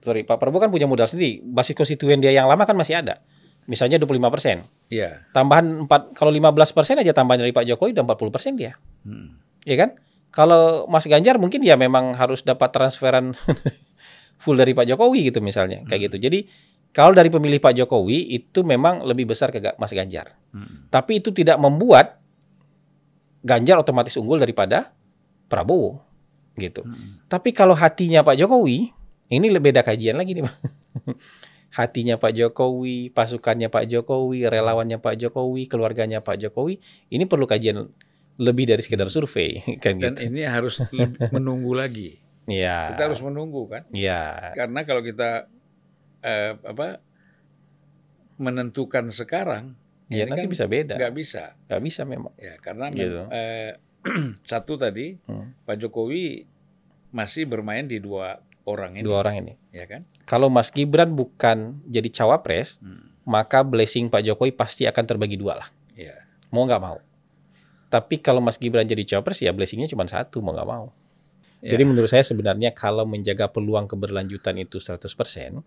Sorry, 0.00 0.24
Pak 0.24 0.40
Prabowo 0.40 0.62
kan 0.62 0.70
punya 0.72 0.88
modal 0.88 1.10
sendiri. 1.10 1.42
Basis 1.44 1.76
konstituen 1.76 2.22
dia 2.22 2.32
yang 2.32 2.48
lama 2.48 2.64
kan 2.64 2.78
masih 2.78 3.02
ada. 3.02 3.20
Misalnya 3.68 4.00
25 4.00 4.32
persen. 4.32 4.64
Iya. 4.88 5.26
Tambahan 5.36 5.84
4, 5.84 6.16
kalau 6.16 6.32
15 6.32 6.72
persen 6.72 6.96
aja 7.02 7.12
tambahan 7.12 7.44
dari 7.44 7.52
Pak 7.52 7.66
Jokowi 7.68 7.92
udah 7.92 8.04
40 8.06 8.34
persen 8.34 8.52
dia. 8.56 8.78
Hmm. 9.04 9.36
ya 9.66 9.76
kan? 9.76 9.98
Kalau 10.30 10.86
Mas 10.86 11.10
Ganjar 11.10 11.42
mungkin 11.42 11.58
ya 11.66 11.74
memang 11.74 12.14
harus 12.14 12.46
dapat 12.46 12.70
transferan 12.70 13.34
full 14.42 14.54
dari 14.54 14.72
Pak 14.72 14.86
Jokowi 14.86 15.34
gitu 15.34 15.42
misalnya, 15.42 15.82
kayak 15.90 16.10
gitu. 16.10 16.16
Jadi 16.22 16.46
kalau 16.94 17.10
dari 17.14 17.30
pemilih 17.30 17.58
Pak 17.58 17.82
Jokowi 17.82 18.30
itu 18.34 18.62
memang 18.62 19.02
lebih 19.02 19.30
besar 19.30 19.50
ke 19.50 19.58
Mas 19.74 19.90
Ganjar. 19.90 20.38
Hmm. 20.54 20.86
Tapi 20.86 21.18
itu 21.18 21.34
tidak 21.34 21.58
membuat 21.58 22.19
Ganjar 23.40 23.80
otomatis 23.80 24.16
unggul 24.20 24.40
daripada 24.40 24.92
Prabowo 25.48 26.04
gitu. 26.60 26.84
Hmm. 26.84 27.22
Tapi 27.26 27.56
kalau 27.56 27.72
hatinya 27.72 28.20
Pak 28.20 28.36
Jokowi, 28.36 28.92
ini 29.30 29.46
lebih 29.48 29.72
beda 29.72 29.86
kajian 29.86 30.18
lagi 30.18 30.36
nih, 30.36 30.44
Bang. 30.44 30.58
Hatinya 31.70 32.18
Pak 32.18 32.34
Jokowi, 32.34 33.14
pasukannya 33.14 33.70
Pak 33.70 33.86
Jokowi, 33.86 34.50
relawannya 34.50 34.98
Pak 34.98 35.14
Jokowi, 35.22 35.70
keluarganya 35.70 36.18
Pak 36.18 36.42
Jokowi, 36.42 36.82
ini 37.14 37.30
perlu 37.30 37.46
kajian 37.46 37.86
lebih 38.40 38.66
dari 38.66 38.82
sekedar 38.82 39.06
survei 39.12 39.60
kan 39.84 40.00
Dan 40.00 40.18
gitu. 40.18 40.32
ini 40.32 40.42
harus 40.42 40.82
menunggu 41.34 41.76
lagi. 41.78 42.18
Iya. 42.50 42.98
Kita 42.98 43.06
harus 43.06 43.22
menunggu 43.22 43.70
kan. 43.70 43.86
Iya. 43.94 44.50
Karena 44.58 44.82
kalau 44.82 45.06
kita 45.06 45.46
eh, 46.26 46.58
apa 46.58 46.98
menentukan 48.40 49.14
sekarang, 49.14 49.78
Ya 50.10 50.26
ini 50.26 50.30
nanti 50.30 50.42
kan 50.44 50.50
bisa 50.50 50.64
beda. 50.66 50.94
nggak 50.96 51.14
bisa. 51.14 51.54
Nggak 51.64 51.82
bisa 51.82 52.00
memang. 52.02 52.34
Ya, 52.36 52.54
karena 52.58 52.90
Gitu. 52.90 53.22
eh, 53.30 53.78
satu 54.44 54.74
tadi 54.74 55.16
Hmm. 55.22 55.54
Pak 55.62 55.78
Jokowi 55.78 56.44
masih 57.10 57.44
bermain 57.44 57.84
di 57.84 57.98
dua 57.98 58.38
orang 58.62 58.94
ini, 58.94 59.02
dua 59.02 59.20
orang 59.20 59.38
ini. 59.40 59.52
ya 59.70 59.86
kan? 59.86 60.02
Kalau 60.24 60.46
Mas 60.46 60.68
Gibran 60.68 61.10
bukan 61.10 61.78
jadi 61.84 62.10
cawapres, 62.12 62.78
Hmm. 62.78 63.06
maka 63.22 63.62
blessing 63.62 64.06
Pak 64.06 64.22
Jokowi 64.22 64.50
pasti 64.50 64.84
akan 64.84 65.04
terbagi 65.04 65.34
dua 65.34 65.56
lah. 65.56 65.68
Ya. 65.92 66.26
Mau 66.48 66.64
nggak 66.64 66.80
mau. 66.80 66.98
Tapi 67.86 68.18
kalau 68.18 68.38
Mas 68.38 68.54
Gibran 68.54 68.82
jadi 68.84 69.02
cawapres 69.04 69.38
ya 69.38 69.50
blessingnya 69.50 69.86
cuma 69.86 70.02
satu, 70.04 70.38
mau 70.38 70.50
nggak 70.50 70.66
mau. 70.68 70.90
Ya. 71.60 71.70
Jadi 71.70 71.82
menurut 71.84 72.08
saya 72.08 72.22
sebenarnya 72.22 72.70
kalau 72.70 73.04
menjaga 73.04 73.46
peluang 73.46 73.84
keberlanjutan 73.84 74.56
itu 74.56 74.78
100%, 74.78 75.60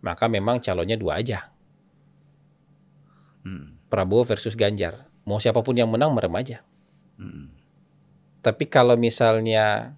maka 0.00 0.26
memang 0.26 0.58
calonnya 0.58 0.94
dua 0.94 1.18
aja. 1.18 1.50
Hmm. 3.42 3.75
Prabowo 3.86 4.26
versus 4.26 4.58
Ganjar. 4.58 5.06
Mau 5.26 5.38
siapa 5.38 5.62
pun 5.62 5.74
yang 5.74 5.90
menang 5.90 6.14
merem 6.14 6.34
aja. 6.38 6.62
Hmm. 7.18 7.50
Tapi 8.42 8.70
kalau 8.70 8.94
misalnya 8.94 9.96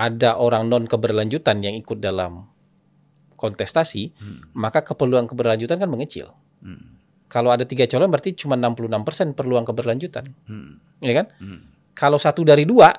ada 0.00 0.40
orang 0.40 0.64
non 0.64 0.88
keberlanjutan 0.88 1.60
yang 1.60 1.76
ikut 1.76 2.00
dalam 2.00 2.48
kontestasi, 3.36 4.12
Hmm. 4.16 4.52
maka 4.56 4.84
keperluan 4.84 5.28
keberlanjutan 5.28 5.76
kan 5.80 5.88
mengecil. 5.88 6.32
Hmm. 6.60 7.00
Kalau 7.28 7.52
ada 7.52 7.64
tiga 7.64 7.84
calon 7.88 8.08
berarti 8.08 8.36
cuma 8.36 8.56
66% 8.56 9.36
peluang 9.36 9.64
keberlanjutan, 9.64 10.32
Hmm. 10.48 10.80
ya 11.00 11.24
kan? 11.24 11.26
Hmm. 11.40 11.60
Kalau 11.96 12.16
satu 12.16 12.44
dari 12.44 12.64
dua, 12.64 12.92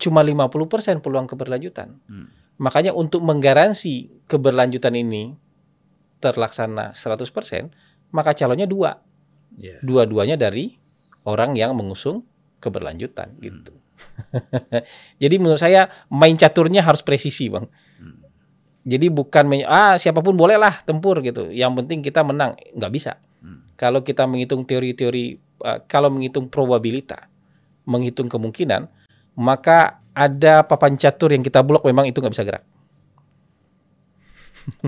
cuma 0.00 0.24
50% 0.24 1.00
peluang 1.00 1.28
keberlanjutan. 1.28 2.00
Hmm. 2.08 2.28
Makanya 2.58 2.92
untuk 2.96 3.22
menggaransi 3.24 4.26
keberlanjutan 4.26 4.92
ini 4.96 5.36
terlaksana 6.18 6.92
100%, 6.92 7.70
maka 8.10 8.34
calonnya 8.34 8.66
dua. 8.66 8.98
Ya. 9.58 9.82
Dua-duanya 9.82 10.38
dari 10.38 10.78
orang 11.26 11.58
yang 11.58 11.74
mengusung 11.74 12.22
keberlanjutan 12.62 13.34
gitu. 13.42 13.74
Jadi 15.22 15.34
menurut 15.42 15.58
saya 15.58 15.90
main 16.08 16.38
caturnya 16.38 16.86
harus 16.86 17.02
presisi, 17.02 17.50
Bang. 17.50 17.66
Hmm. 17.98 18.22
Jadi 18.88 19.10
bukan 19.10 19.44
ah 19.66 19.98
siapa 19.98 20.22
pun 20.22 20.38
boleh 20.38 20.56
lah 20.56 20.80
tempur 20.86 21.20
gitu. 21.20 21.50
Yang 21.50 21.84
penting 21.84 21.98
kita 22.00 22.22
menang, 22.22 22.54
nggak 22.78 22.92
bisa. 22.94 23.18
Hmm. 23.42 23.66
Kalau 23.74 24.00
kita 24.06 24.24
menghitung 24.24 24.64
teori-teori, 24.64 25.38
uh, 25.66 25.78
kalau 25.90 26.08
menghitung 26.08 26.46
probabilitas, 26.48 27.26
menghitung 27.84 28.30
kemungkinan, 28.30 28.86
maka 29.34 30.00
ada 30.14 30.66
papan 30.66 30.98
catur 30.98 31.34
yang 31.34 31.42
kita 31.42 31.62
blok 31.62 31.86
memang 31.86 32.06
itu 32.06 32.18
nggak 32.18 32.34
bisa 32.34 32.46
gerak. 32.46 32.64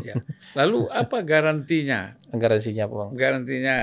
Ya. 0.05 0.21
Lalu 0.59 0.93
apa 0.93 1.25
garantinya? 1.25 2.19
Garansinya 2.35 2.85
apa 2.85 2.95
bang? 2.95 3.11
Garantinya 3.17 3.77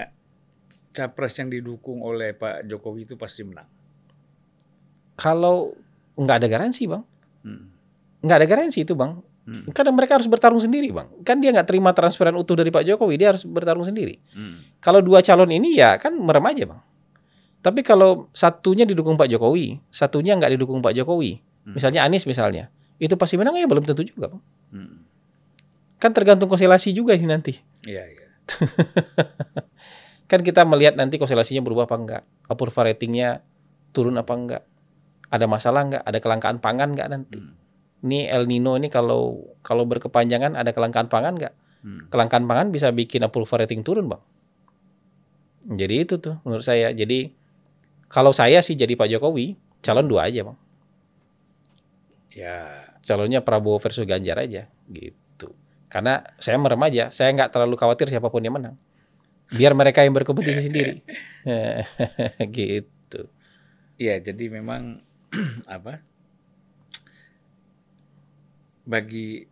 capres 0.97 1.37
yang 1.37 1.53
didukung 1.53 2.01
oleh 2.01 2.33
Pak 2.33 2.65
Jokowi 2.65 3.05
itu 3.05 3.13
pasti 3.13 3.45
menang. 3.45 3.69
Kalau 5.13 5.77
nggak 6.17 6.37
ada 6.41 6.47
garansi 6.49 6.89
bang, 6.89 7.05
Hmm. 7.45 7.69
nggak 8.25 8.37
ada 8.41 8.47
garansi 8.49 8.81
itu 8.81 8.97
bang. 8.97 9.21
Hmm. 9.47 9.63
Karena 9.71 9.93
mereka 9.95 10.17
harus 10.19 10.25
bertarung 10.27 10.59
sendiri 10.59 10.89
bang. 10.89 11.07
Kan 11.21 11.37
dia 11.39 11.53
nggak 11.53 11.69
terima 11.69 11.93
transferan 11.93 12.33
utuh 12.35 12.57
dari 12.57 12.73
Pak 12.73 12.83
Jokowi, 12.83 13.15
dia 13.15 13.29
harus 13.31 13.45
bertarung 13.45 13.85
sendiri. 13.85 14.17
Hmm. 14.33 14.59
Kalau 14.81 14.99
dua 14.99 15.21
calon 15.21 15.53
ini 15.53 15.77
ya 15.77 15.95
kan 16.01 16.17
merem 16.17 16.43
aja 16.49 16.65
bang. 16.65 16.81
Tapi 17.61 17.81
kalau 17.81 18.27
satunya 18.33 18.83
didukung 18.83 19.15
Pak 19.15 19.29
Jokowi, 19.29 19.77
satunya 19.89 20.33
nggak 20.33 20.57
didukung 20.57 20.81
Pak 20.81 20.93
Jokowi, 20.93 21.39
Hmm. 21.63 21.73
misalnya 21.77 22.03
Anies 22.03 22.25
misalnya, 22.25 22.67
itu 22.97 23.13
pasti 23.15 23.37
menang 23.37 23.55
ya 23.55 23.69
belum 23.69 23.85
tentu 23.85 24.01
juga 24.01 24.33
bang. 24.33 24.41
Hmm. 24.73 24.97
Kan 25.97 26.13
tergantung 26.13 26.45
konstelasi 26.45 26.93
juga 26.93 27.17
ini 27.17 27.25
nanti. 27.25 27.57
Iya, 27.87 28.03
iya. 28.05 28.25
Kan 30.27 30.43
kita 30.43 30.67
melihat 30.67 30.99
nanti 30.99 31.15
konstelasinya 31.15 31.63
berubah 31.63 31.87
apa 31.87 31.95
enggak, 31.95 32.23
approval 32.51 32.91
ratingnya 32.91 33.41
turun 33.95 34.19
apa 34.19 34.33
enggak, 34.35 34.63
ada 35.31 35.45
masalah 35.47 35.87
enggak, 35.87 36.03
ada 36.03 36.19
kelangkaan 36.19 36.57
pangan 36.59 36.95
enggak 36.95 37.07
nanti. 37.07 37.39
Hmm. 37.39 37.55
Ini 38.03 38.29
El 38.29 38.45
Nino 38.45 38.75
ini 38.75 38.91
kalau 38.91 39.55
kalau 39.63 39.87
berkepanjangan 39.87 40.59
ada 40.59 40.75
kelangkaan 40.75 41.07
pangan 41.07 41.33
enggak? 41.39 41.53
Hmm. 41.83 42.11
Kelangkaan 42.11 42.43
pangan 42.43 42.75
bisa 42.75 42.91
bikin 42.91 43.23
approval 43.23 43.63
rating 43.63 43.87
turun 43.87 44.11
bang. 44.11 44.21
Jadi 45.67 45.95
itu 45.95 46.15
tuh 46.19 46.39
menurut 46.43 46.63
saya. 46.63 46.91
Jadi 46.91 47.31
kalau 48.07 48.31
saya 48.31 48.63
sih 48.63 48.75
jadi 48.75 48.95
Pak 48.95 49.07
Jokowi, 49.11 49.55
calon 49.83 50.07
dua 50.07 50.31
aja 50.31 50.47
bang. 50.47 50.57
Ya. 52.35 52.57
Calonnya 53.03 53.39
Prabowo 53.39 53.79
versus 53.79 54.03
Ganjar 54.03 54.39
aja 54.43 54.67
gitu. 54.91 55.55
Karena 55.87 56.23
saya 56.39 56.59
merem 56.59 56.79
aja, 56.83 57.07
saya 57.11 57.31
nggak 57.31 57.55
terlalu 57.55 57.79
khawatir 57.79 58.11
siapa 58.11 58.27
pun 58.27 58.43
yang 58.43 58.55
menang. 58.59 58.75
Biar 59.53 59.71
mereka 59.71 60.03
yang 60.03 60.11
berkompetisi 60.11 60.67
sendiri. 60.67 60.99
gitu. 62.57 63.21
Iya, 63.95 64.19
jadi 64.19 64.43
memang 64.51 64.99
apa? 65.67 66.03
Bagi 68.87 69.43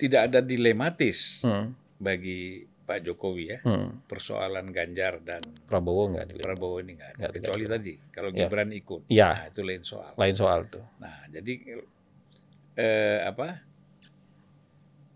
tidak 0.00 0.32
ada 0.32 0.40
dilematis 0.42 1.44
Hmm, 1.44 1.76
bagi 2.00 2.64
Pak 2.82 2.98
Jokowi 3.06 3.44
ya 3.46 3.58
hmm. 3.62 4.10
persoalan 4.10 4.74
Ganjar 4.74 5.22
dan 5.22 5.44
Prabowo 5.70 6.10
nggak 6.10 6.26
dilihat. 6.34 6.46
Prabowo 6.50 6.76
ini 6.82 6.98
nggak 6.98 7.10
ada. 7.14 7.18
Nggak 7.20 7.30
ada. 7.30 7.38
Kecuali 7.38 7.64
tadi 7.68 7.92
kalau 8.10 8.30
Ya. 8.34 8.38
Gibran 8.42 8.70
ikut, 8.74 9.02
Ya. 9.06 9.30
nah 9.30 9.44
itu 9.46 9.60
lain 9.62 9.82
soal. 9.86 10.12
Lain 10.18 10.34
soal 10.34 10.66
tuh. 10.66 10.82
Nah, 10.98 11.22
jadi 11.30 11.52
eh, 12.74 13.20
apa? 13.22 13.62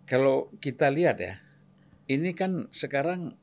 Kalau 0.06 0.54
kita 0.62 0.86
lihat 0.86 1.18
ya, 1.18 1.42
ini 2.06 2.30
kan 2.30 2.70
sekarang 2.70 3.34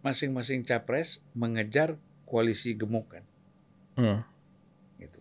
masing-masing 0.00 0.62
capres 0.62 1.18
mengejar 1.34 1.98
koalisi 2.24 2.76
gemuk 2.78 3.08
kan, 3.10 3.24
Hmm. 3.98 4.18
gitu. 5.00 5.18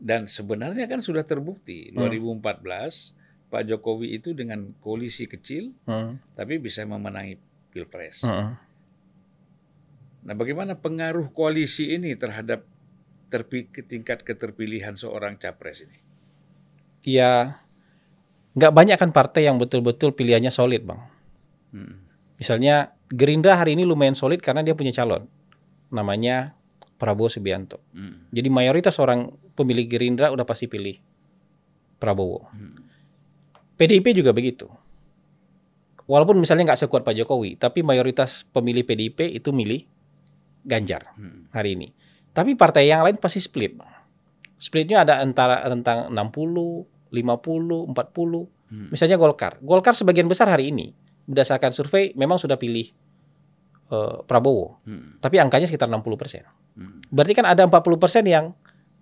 Dan 0.00 0.24
sebenarnya 0.30 0.88
kan 0.88 1.04
sudah 1.04 1.22
terbukti 1.22 1.92
Hmm. 1.92 2.06
2014 2.06 3.12
Pak 3.46 3.62
Jokowi 3.68 4.18
itu 4.18 4.34
dengan 4.34 4.74
koalisi 4.82 5.28
kecil 5.28 5.76
Hmm. 5.84 6.18
tapi 6.34 6.58
bisa 6.58 6.82
memenangi 6.82 7.38
pilpres. 7.70 8.24
Hmm. 8.24 8.56
Nah, 10.26 10.34
bagaimana 10.34 10.74
pengaruh 10.74 11.30
koalisi 11.30 11.94
ini 11.94 12.18
terhadap 12.18 12.66
terpi, 13.30 13.70
tingkat 13.86 14.26
keterpilihan 14.26 14.98
seorang 14.98 15.38
capres 15.38 15.86
ini? 15.86 15.98
Ya 17.06 17.62
nggak 18.56 18.72
banyak 18.72 18.96
kan 18.98 19.10
partai 19.12 19.46
yang 19.46 19.60
betul-betul 19.60 20.16
pilihannya 20.16 20.50
solid 20.50 20.82
bang. 20.82 20.98
Hmm. 21.70 22.02
Misalnya 22.40 22.95
Gerindra 23.06 23.54
hari 23.54 23.78
ini 23.78 23.86
lumayan 23.86 24.18
solid 24.18 24.42
karena 24.42 24.66
dia 24.66 24.74
punya 24.74 24.90
calon. 24.90 25.30
Namanya 25.94 26.58
Prabowo 26.98 27.30
Subianto. 27.30 27.78
Hmm. 27.94 28.26
Jadi 28.34 28.48
mayoritas 28.50 28.98
orang 28.98 29.30
pemilih 29.54 29.86
Gerindra 29.86 30.34
udah 30.34 30.42
pasti 30.42 30.66
pilih 30.66 30.98
Prabowo. 32.02 32.50
Hmm. 32.50 32.82
PDIP 33.78 34.16
juga 34.16 34.34
begitu. 34.34 34.66
Walaupun 36.06 36.38
misalnya 36.38 36.72
nggak 36.72 36.86
sekuat 36.86 37.02
Pak 37.02 37.14
Jokowi, 37.18 37.58
tapi 37.58 37.82
mayoritas 37.82 38.46
pemilih 38.50 38.86
PDIP 38.86 39.38
itu 39.38 39.50
milih 39.50 39.86
Ganjar 40.66 41.14
Hmm. 41.14 41.46
hari 41.54 41.78
ini. 41.78 41.94
Tapi 42.34 42.58
partai 42.58 42.90
yang 42.90 43.06
lain 43.06 43.22
pasti 43.22 43.38
split. 43.38 43.78
Splitnya 44.58 45.06
ada 45.06 45.22
antara 45.22 45.62
rentang 45.62 46.10
60, 46.10 46.90
50, 47.14 47.86
40. 47.86 48.50
Hmm. 48.66 48.90
Misalnya 48.90 49.14
Golkar. 49.14 49.62
Golkar 49.62 49.94
sebagian 49.94 50.26
besar 50.26 50.50
hari 50.50 50.74
ini 50.74 50.90
berdasarkan 51.26 51.70
survei 51.70 52.14
memang 52.14 52.38
sudah 52.38 52.56
pilih 52.56 52.86
eh, 53.86 54.18
Prabowo, 54.26 54.82
Hmm. 54.82 55.22
tapi 55.22 55.38
angkanya 55.38 55.66
sekitar 55.66 55.86
60 55.86 56.18
persen. 56.18 56.42
Hmm. 56.74 56.98
Berarti 57.06 57.38
kan 57.38 57.46
ada 57.46 57.62
40 57.62 57.94
persen 57.96 58.26
yang 58.26 58.50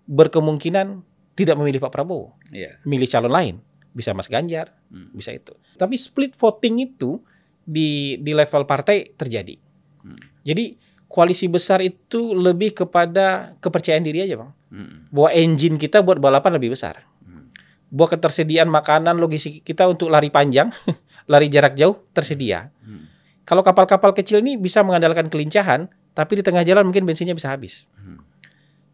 berkemungkinan 0.04 1.00
tidak 1.32 1.56
memilih 1.56 1.80
Pak 1.80 1.88
Prabowo, 1.88 2.36
Iya. 2.52 2.78
milih 2.84 3.08
calon 3.08 3.32
lain. 3.32 3.54
Bisa 3.90 4.12
Mas 4.12 4.28
Ganjar, 4.28 4.76
Hmm. 4.92 5.08
bisa 5.10 5.32
itu. 5.32 5.56
Tapi 5.78 5.96
split 5.96 6.36
voting 6.36 6.84
itu 6.84 7.22
di 7.64 8.20
di 8.20 8.36
level 8.36 8.68
partai 8.68 9.16
terjadi. 9.16 9.56
Hmm. 10.04 10.20
Jadi 10.44 10.76
koalisi 11.08 11.48
besar 11.48 11.80
itu 11.80 12.34
lebih 12.34 12.74
kepada 12.74 13.56
kepercayaan 13.62 14.04
diri 14.04 14.20
aja, 14.20 14.36
Bang. 14.36 14.52
Hmm. 14.68 15.08
Bahwa 15.08 15.30
engine 15.32 15.78
kita 15.78 16.04
buat 16.04 16.20
balapan 16.20 16.58
lebih 16.58 16.74
besar. 16.76 17.06
Hmm. 17.24 17.48
Bahwa 17.88 18.12
ketersediaan 18.12 18.68
makanan 18.68 19.16
logistik 19.16 19.64
kita 19.64 19.88
untuk 19.88 20.10
lari 20.12 20.28
panjang, 20.28 20.68
lari 21.26 21.48
jarak 21.48 21.74
jauh 21.74 21.96
tersedia. 22.12 22.68
Hmm. 22.84 23.08
Kalau 23.44 23.60
kapal-kapal 23.60 24.16
kecil 24.16 24.40
ini 24.40 24.56
bisa 24.56 24.80
mengandalkan 24.80 25.28
kelincahan, 25.28 25.88
tapi 26.16 26.40
di 26.40 26.42
tengah 26.44 26.64
jalan 26.64 26.88
mungkin 26.88 27.04
bensinnya 27.04 27.36
bisa 27.36 27.52
habis. 27.52 27.84
Hmm. 28.00 28.24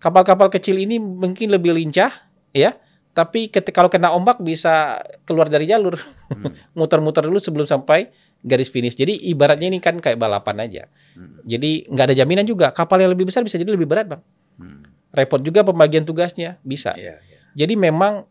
Kapal-kapal 0.00 0.48
kecil 0.50 0.80
ini 0.80 0.96
mungkin 0.98 1.52
lebih 1.52 1.76
lincah, 1.76 2.10
ya, 2.50 2.74
tapi 3.12 3.50
ketika 3.50 3.82
kalau 3.82 3.90
kena 3.92 4.14
ombak 4.14 4.40
bisa 4.40 5.02
keluar 5.26 5.50
dari 5.50 5.66
jalur, 5.66 5.98
Hmm. 6.30 6.54
muter-muter 6.78 7.26
dulu 7.26 7.42
sebelum 7.42 7.66
sampai 7.66 8.10
garis 8.40 8.70
finish. 8.72 8.96
Jadi 8.96 9.28
ibaratnya 9.28 9.68
ini 9.68 9.82
kan 9.82 9.98
kayak 10.00 10.16
balapan 10.16 10.64
aja. 10.64 10.82
Hmm. 11.18 11.42
Jadi 11.44 11.90
nggak 11.90 12.04
ada 12.10 12.14
jaminan 12.16 12.46
juga. 12.46 12.70
Kapal 12.72 13.02
yang 13.04 13.12
lebih 13.12 13.28
besar 13.28 13.44
bisa 13.44 13.58
jadi 13.60 13.74
lebih 13.74 13.90
berat, 13.90 14.06
bang. 14.08 14.22
Hmm. 14.56 14.86
Repot 15.10 15.42
juga 15.42 15.66
pembagian 15.66 16.06
tugasnya, 16.06 16.56
bisa. 16.62 16.94
Iya, 16.94 17.18
iya. 17.26 17.38
Jadi 17.58 17.74
memang 17.74 18.24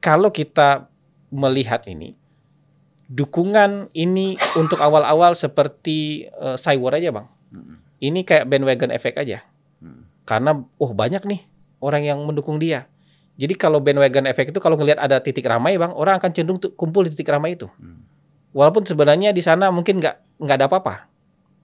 kalau 0.00 0.32
kita 0.32 0.88
melihat 1.28 1.84
ini, 1.84 2.16
dukungan 3.14 3.94
ini 3.94 4.34
untuk 4.58 4.82
awal-awal 4.82 5.38
seperti 5.38 6.26
uh, 6.34 6.58
Cywar 6.58 6.98
aja 6.98 7.14
bang. 7.14 7.26
Hmm. 7.54 7.78
Ini 8.02 8.26
kayak 8.26 8.50
bandwagon 8.50 8.90
efek 8.90 9.14
aja. 9.14 9.46
Hmm. 9.78 10.10
Karena 10.26 10.58
oh 10.58 10.90
banyak 10.90 11.22
nih 11.22 11.46
orang 11.78 12.02
yang 12.02 12.18
mendukung 12.26 12.58
dia. 12.58 12.90
Jadi 13.38 13.54
kalau 13.54 13.78
bandwagon 13.78 14.26
efek 14.26 14.50
itu 14.50 14.58
kalau 14.58 14.74
ngelihat 14.74 14.98
ada 14.98 15.22
titik 15.22 15.46
ramai 15.46 15.78
bang, 15.78 15.94
orang 15.94 16.18
akan 16.18 16.30
cenderung 16.34 16.58
kumpul 16.74 17.06
di 17.06 17.14
titik 17.14 17.30
ramai 17.30 17.54
itu. 17.54 17.70
Hmm. 17.78 18.02
Walaupun 18.50 18.82
sebenarnya 18.82 19.30
di 19.30 19.42
sana 19.42 19.70
mungkin 19.70 20.02
nggak 20.02 20.38
nggak 20.42 20.56
ada 20.58 20.66
apa-apa, 20.66 21.10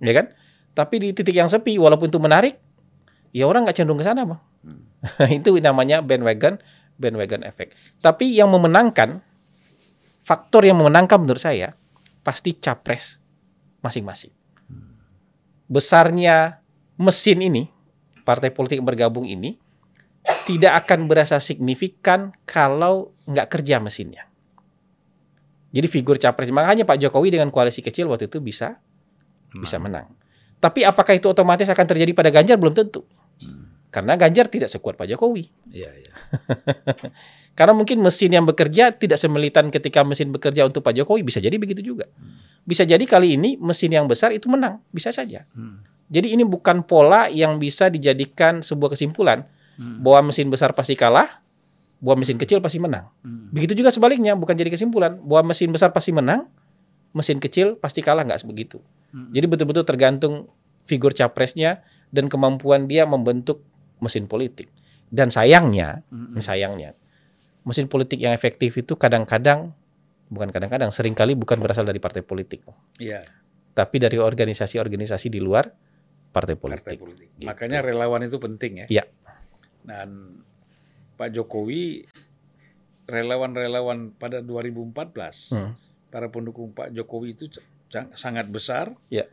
ya 0.03 0.15
kan? 0.15 0.27
Tapi 0.75 0.95
di 1.03 1.09
titik 1.15 1.35
yang 1.35 1.51
sepi, 1.51 1.79
walaupun 1.79 2.11
itu 2.11 2.19
menarik, 2.23 2.59
ya 3.35 3.47
orang 3.47 3.67
nggak 3.67 3.75
cenderung 3.75 3.99
ke 3.99 4.07
sana 4.07 4.23
bang. 4.23 4.41
Hmm. 4.67 4.83
itu 5.39 5.55
namanya 5.59 6.03
bandwagon 6.03 6.59
bandwagon 6.99 7.43
efek. 7.47 7.75
Tapi 8.03 8.35
yang 8.35 8.51
memenangkan 8.51 9.23
faktor 10.31 10.63
yang 10.63 10.79
memenangkan 10.79 11.19
menurut 11.19 11.43
saya 11.43 11.75
pasti 12.23 12.55
capres 12.55 13.19
masing-masing. 13.83 14.31
Besarnya 15.67 16.63
mesin 16.95 17.43
ini, 17.43 17.67
partai 18.23 18.55
politik 18.55 18.79
yang 18.79 18.87
bergabung 18.87 19.27
ini 19.27 19.59
tidak 20.47 20.87
akan 20.87 21.11
berasa 21.11 21.43
signifikan 21.43 22.31
kalau 22.47 23.11
nggak 23.27 23.59
kerja 23.59 23.83
mesinnya. 23.83 24.31
Jadi 25.75 25.87
figur 25.91 26.19
capres 26.19 26.55
makanya 26.55 26.87
Pak 26.87 26.99
Jokowi 27.03 27.35
dengan 27.35 27.51
koalisi 27.51 27.83
kecil 27.83 28.07
waktu 28.07 28.31
itu 28.31 28.39
bisa 28.39 28.79
bisa 29.51 29.83
menang. 29.83 30.15
Tapi 30.63 30.87
apakah 30.87 31.19
itu 31.19 31.27
otomatis 31.27 31.67
akan 31.67 31.87
terjadi 31.91 32.15
pada 32.15 32.31
Ganjar 32.31 32.55
belum 32.55 32.75
tentu. 32.77 33.03
Karena 33.91 34.15
Ganjar 34.15 34.47
tidak 34.47 34.71
sekuat 34.71 34.95
Pak 34.95 35.11
Jokowi. 35.11 35.51
Iya, 35.75 35.91
iya. 35.91 36.13
Karena 37.61 37.77
mungkin 37.77 38.01
mesin 38.01 38.33
yang 38.33 38.49
bekerja 38.49 38.89
tidak 38.97 39.21
semelitan 39.21 39.69
ketika 39.69 40.01
mesin 40.01 40.33
bekerja 40.33 40.65
untuk 40.65 40.81
Pak 40.81 40.97
Jokowi 40.97 41.21
bisa 41.21 41.45
jadi 41.45 41.61
begitu 41.61 41.85
juga. 41.85 42.09
Bisa 42.65 42.89
jadi 42.89 43.05
kali 43.05 43.37
ini 43.37 43.61
mesin 43.61 43.93
yang 43.93 44.09
besar 44.09 44.33
itu 44.33 44.49
menang, 44.49 44.81
bisa 44.89 45.13
saja. 45.13 45.45
Hmm. 45.53 45.85
Jadi 46.09 46.33
ini 46.33 46.41
bukan 46.41 46.81
pola 46.81 47.29
yang 47.29 47.61
bisa 47.61 47.93
dijadikan 47.93 48.65
sebuah 48.65 48.97
kesimpulan 48.97 49.45
Hmm. 49.77 50.01
bahwa 50.01 50.33
mesin 50.33 50.49
besar 50.49 50.73
pasti 50.73 50.97
kalah, 50.97 51.45
bahwa 52.01 52.25
mesin 52.25 52.41
kecil 52.41 52.65
pasti 52.65 52.81
menang. 52.81 53.13
Hmm. 53.21 53.53
Begitu 53.53 53.77
juga 53.77 53.93
sebaliknya, 53.93 54.33
bukan 54.33 54.57
jadi 54.57 54.73
kesimpulan 54.73 55.21
bahwa 55.21 55.53
mesin 55.53 55.69
besar 55.69 55.93
pasti 55.93 56.17
menang, 56.17 56.49
mesin 57.13 57.37
kecil 57.45 57.77
pasti 57.77 58.01
kalah 58.01 58.25
nggak 58.25 58.41
begitu. 58.49 58.81
Hmm. 59.13 59.37
Jadi 59.37 59.45
betul-betul 59.45 59.85
tergantung 59.85 60.49
figur 60.89 61.13
capresnya 61.13 61.85
dan 62.09 62.25
kemampuan 62.33 62.89
dia 62.89 63.05
membentuk 63.05 63.61
mesin 64.01 64.25
politik. 64.25 64.73
Dan 65.13 65.29
sayangnya, 65.29 66.01
Hmm. 66.09 66.41
sayangnya 66.41 66.97
mesin 67.63 67.87
politik 67.87 68.17
yang 68.17 68.33
efektif 68.33 68.73
itu 68.75 68.95
kadang-kadang 68.95 69.73
bukan 70.27 70.49
kadang-kadang 70.49 70.89
sering 70.89 71.13
kali 71.13 71.35
bukan 71.35 71.59
berasal 71.59 71.83
dari 71.83 71.99
partai 71.99 72.23
politik, 72.23 72.63
Iya, 72.97 73.21
tapi 73.73 73.99
dari 73.99 74.17
organisasi-organisasi 74.17 75.27
di 75.29 75.39
luar 75.39 75.69
partai 76.31 76.55
partai 76.55 76.95
politik. 76.95 76.99
politik. 76.99 77.29
Gitu. 77.37 77.47
Makanya 77.47 77.83
relawan 77.83 78.23
itu 78.23 78.39
penting 78.39 78.73
ya. 78.83 78.87
Iya. 78.89 79.05
Dan 79.83 80.39
Pak 81.17 81.35
Jokowi 81.35 82.07
relawan-relawan 83.05 84.15
pada 84.15 84.39
2014 84.39 85.51
Hmm. 85.51 85.75
para 86.09 86.31
pendukung 86.31 86.71
Pak 86.71 86.95
Jokowi 86.95 87.35
itu 87.35 87.51
sangat 88.15 88.47
besar 88.47 88.95
Iya. 89.11 89.27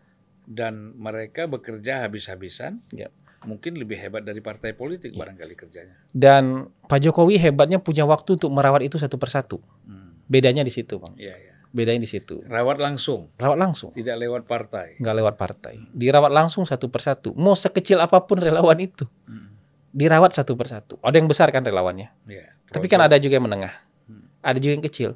dan 0.44 0.98
mereka 0.98 1.46
bekerja 1.46 2.02
habis-habisan. 2.02 2.82
Iya. 2.90 3.14
Mungkin 3.48 3.80
lebih 3.80 3.96
hebat 3.96 4.22
dari 4.22 4.44
partai 4.44 4.76
politik 4.76 5.16
barangkali 5.16 5.56
kerjanya. 5.56 5.96
Dan 6.12 6.68
Pak 6.84 7.00
Jokowi 7.00 7.40
hebatnya 7.40 7.80
punya 7.80 8.04
waktu 8.04 8.36
untuk 8.36 8.52
merawat 8.52 8.84
itu 8.84 9.00
satu 9.00 9.16
persatu. 9.16 9.64
Hmm. 9.88 10.20
Bedanya 10.28 10.62
di 10.62 10.70
situ, 10.70 11.00
Bang. 11.00 11.16
Iya, 11.16 11.32
iya. 11.32 11.54
Bedanya 11.68 12.04
di 12.04 12.10
situ. 12.10 12.44
Rawat 12.44 12.76
langsung, 12.78 13.32
Rawat 13.36 13.56
langsung, 13.56 13.92
tidak 13.92 14.20
lewat 14.20 14.44
partai. 14.44 15.00
nggak 15.00 15.16
lewat 15.16 15.36
partai. 15.36 15.80
Dirawat 15.90 16.30
langsung 16.30 16.68
satu 16.68 16.88
persatu. 16.88 17.32
Mau 17.34 17.56
sekecil 17.56 17.96
apa 17.98 18.20
pun 18.20 18.36
relawan 18.36 18.76
itu, 18.78 19.08
Hmm. 19.24 19.56
dirawat 19.90 20.36
satu 20.36 20.60
persatu. 20.60 21.00
Ada 21.00 21.16
yang 21.16 21.28
besar 21.28 21.48
kan 21.50 21.64
relawannya. 21.64 22.12
Iya. 22.26 22.52
Tapi 22.68 22.88
kan 22.88 23.00
ada 23.00 23.16
juga 23.16 23.40
yang 23.40 23.48
menengah. 23.48 23.72
Hmm. 24.06 24.28
Ada 24.44 24.60
juga 24.60 24.74
yang 24.76 24.84
kecil. 24.84 25.10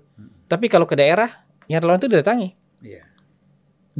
Tapi 0.47 0.67
kalau 0.67 0.87
ke 0.87 0.95
daerah, 0.95 1.27
yang 1.67 1.79
relawan 1.79 1.99
itu 1.99 2.07
didatangi, 2.07 2.55
Iya. 2.79 3.03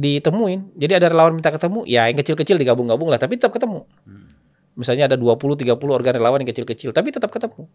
Ditemuin. 0.02 0.74
Jadi 0.74 0.92
ada 0.98 1.06
relawan 1.08 1.38
minta 1.38 1.54
ketemu, 1.54 1.86
ya 1.86 2.10
yang 2.10 2.18
kecil-kecil 2.18 2.58
digabung-gabung 2.58 3.06
lah, 3.06 3.22
tapi 3.22 3.38
tetap 3.38 3.54
ketemu. 3.54 3.86
Hmm. 4.02 4.34
Misalnya 4.74 5.06
ada 5.06 5.16
20 5.16 5.38
30 5.38 5.78
organ 5.78 6.12
relawan 6.18 6.42
yang 6.42 6.50
kecil-kecil, 6.50 6.90
tapi 6.90 7.14
tetap 7.14 7.30
ketemu. 7.30 7.70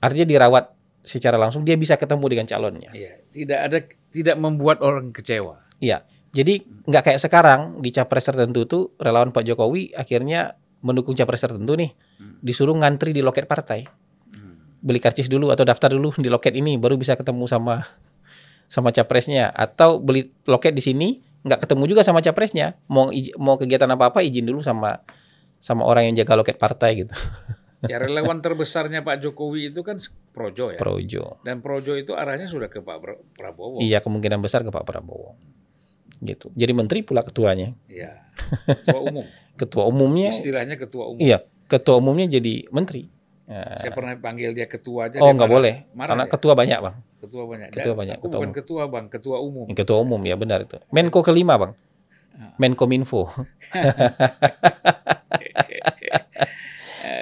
Artinya 0.00 0.26
dirawat 0.26 0.64
secara 1.02 1.34
langsung 1.36 1.66
dia 1.66 1.74
bisa 1.74 1.98
ketemu 1.98 2.24
dengan 2.30 2.46
calonnya. 2.48 2.90
Iya. 2.94 3.20
Tidak 3.28 3.58
ada 3.58 3.78
tidak 4.08 4.36
membuat 4.38 4.80
orang 4.80 5.10
kecewa. 5.10 5.62
Iya. 5.82 6.06
Jadi 6.32 6.64
nggak 6.88 7.12
kayak 7.12 7.20
sekarang 7.20 7.60
di 7.84 7.92
capres 7.92 8.24
tertentu 8.24 8.64
tuh 8.64 8.96
relawan 8.96 9.34
Pak 9.36 9.44
Jokowi 9.44 9.92
akhirnya 9.92 10.56
mendukung 10.80 11.12
capres 11.12 11.44
tertentu 11.44 11.76
nih, 11.76 11.92
disuruh 12.40 12.72
ngantri 12.74 13.12
di 13.12 13.20
loket 13.20 13.44
partai. 13.44 13.84
Hmm. 14.32 14.80
Beli 14.80 14.98
karcis 14.98 15.28
dulu 15.28 15.52
atau 15.52 15.66
daftar 15.68 15.92
dulu 15.92 16.16
di 16.16 16.32
loket 16.32 16.56
ini 16.56 16.80
baru 16.80 16.96
bisa 16.96 17.18
ketemu 17.18 17.44
sama 17.44 17.84
sama 18.72 18.88
capresnya 18.88 19.52
atau 19.52 20.00
beli 20.00 20.32
loket 20.48 20.72
di 20.72 20.80
sini 20.80 21.08
nggak 21.42 21.60
ketemu 21.66 21.84
juga 21.90 22.02
sama 22.02 22.18
capresnya. 22.18 22.78
Mau 22.86 23.10
mau 23.38 23.54
kegiatan 23.58 23.90
apa-apa 23.90 24.22
izin 24.22 24.46
dulu 24.46 24.62
sama 24.62 25.02
sama 25.58 25.86
orang 25.86 26.10
yang 26.10 26.22
jaga 26.22 26.34
loket 26.34 26.56
partai 26.56 27.04
gitu. 27.06 27.14
Ya 27.82 27.98
relawan 27.98 28.38
terbesarnya 28.38 29.02
Pak 29.02 29.26
Jokowi 29.26 29.74
itu 29.74 29.82
kan 29.82 29.98
Projo 30.30 30.70
ya. 30.70 30.78
Projo. 30.78 31.42
Dan 31.42 31.58
Projo 31.58 31.98
itu 31.98 32.14
arahnya 32.14 32.46
sudah 32.46 32.70
ke 32.70 32.78
Pak 32.78 32.98
Pra- 33.02 33.18
Prabowo. 33.34 33.82
Iya, 33.82 33.98
kemungkinan 33.98 34.38
besar 34.38 34.62
ke 34.62 34.70
Pak 34.70 34.86
Prabowo. 34.86 35.34
Gitu. 36.22 36.54
Jadi 36.54 36.70
menteri 36.78 37.02
pula 37.02 37.26
ketuanya. 37.26 37.74
Iya. 37.90 38.22
Ketua 38.86 39.02
umum. 39.02 39.26
Ketua 39.58 39.84
umumnya 39.90 40.30
Istilahnya 40.30 40.78
ketua 40.78 41.10
umum. 41.10 41.18
iya, 41.18 41.42
ketua 41.66 41.98
umumnya 41.98 42.30
jadi 42.30 42.70
menteri. 42.70 43.10
Saya 43.50 43.90
pernah 43.90 44.14
panggil 44.14 44.54
dia 44.54 44.70
ketua 44.70 45.10
aja. 45.10 45.18
oh, 45.18 45.34
nggak 45.34 45.50
boleh. 45.50 45.74
marah 45.92 46.06
Karena 46.14 46.24
dia. 46.24 46.32
ketua 46.38 46.52
banyak, 46.54 46.78
Bang. 46.78 46.96
Ketua 47.22 47.46
banyak. 47.46 47.68
ketua 47.70 47.94
Dan 47.94 47.98
banyak, 47.98 48.16
Aku 48.18 48.24
ketua 48.24 48.34
bukan 48.34 48.50
umum. 48.50 48.58
ketua 48.58 48.82
bang, 48.84 49.06
ketua 49.06 49.36
umum. 49.38 49.66
Ketua 49.70 49.98
umum 49.98 50.20
ya 50.20 50.34
benar 50.34 50.58
itu. 50.60 50.76
Menko 50.90 51.22
kelima, 51.22 51.54
Bang. 51.56 51.72
Menkominfo. 52.58 53.30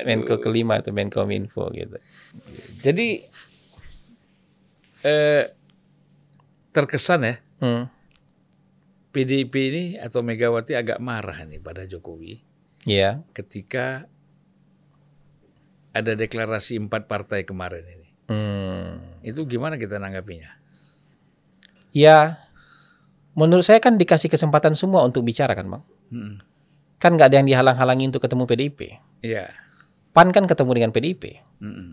Menko 0.03 0.41
kelima 0.45 0.79
itu 0.79 0.91
Menkominfo 0.91 1.69
gitu. 1.71 1.97
Jadi 2.81 3.21
eh, 5.03 5.45
terkesan 6.71 7.23
ya 7.23 7.35
Hmm. 7.61 7.93
PDIP 9.13 9.53
ini 9.53 9.85
atau 10.01 10.25
Megawati 10.25 10.73
agak 10.73 10.97
marah 10.97 11.45
nih 11.45 11.61
pada 11.61 11.85
Jokowi 11.85 12.41
Iya. 12.89 13.21
ketika 13.37 14.09
ada 15.93 16.17
deklarasi 16.17 16.81
empat 16.81 17.05
partai 17.05 17.45
kemarin 17.45 17.85
ini. 17.85 18.00
Hmm. 18.31 19.03
Itu 19.27 19.43
gimana 19.51 19.75
kita 19.75 19.99
nanggapinya? 19.99 20.55
Ya, 21.91 22.39
menurut 23.35 23.67
saya 23.67 23.83
kan 23.83 23.99
dikasih 23.99 24.31
kesempatan 24.31 24.79
semua 24.79 25.03
untuk 25.03 25.27
bicara 25.27 25.59
kan, 25.59 25.67
Bang. 25.67 25.83
Hmm. 26.15 26.39
Kan 27.03 27.19
nggak 27.19 27.35
ada 27.35 27.37
yang 27.43 27.49
dihalang-halangi 27.51 28.15
untuk 28.15 28.23
ketemu 28.23 28.47
PDIP. 28.47 28.81
Iya. 29.27 29.51
PAN 30.11 30.35
kan 30.35 30.45
ketemu 30.47 30.71
dengan 30.75 30.91
PDIP. 30.91 31.25
Mm-mm. 31.63 31.89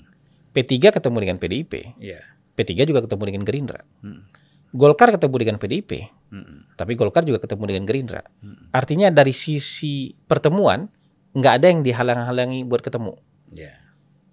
P3 0.58 0.74
ketemu 0.90 1.18
dengan 1.22 1.38
PDIP. 1.38 1.74
Iya. 2.02 2.22
P3 2.58 2.90
juga 2.90 3.06
ketemu 3.06 3.24
dengan 3.30 3.44
Gerindra. 3.46 3.82
Mm. 4.02 4.22
Golkar 4.74 5.14
ketemu 5.14 5.36
dengan 5.38 5.58
PDIP. 5.62 5.92
Mm-mm. 6.34 6.74
Tapi 6.74 6.98
Golkar 6.98 7.24
juga 7.24 7.38
ketemu 7.46 7.64
dengan 7.70 7.84
Gerindra. 7.86 8.26
Mm. 8.42 8.74
Artinya 8.74 9.08
dari 9.14 9.38
sisi 9.38 10.18
pertemuan 10.26 10.90
nggak 11.38 11.54
ada 11.62 11.68
yang 11.70 11.86
dihalang-halangi 11.86 12.66
buat 12.66 12.82
ketemu. 12.82 13.14
Iya. 13.54 13.87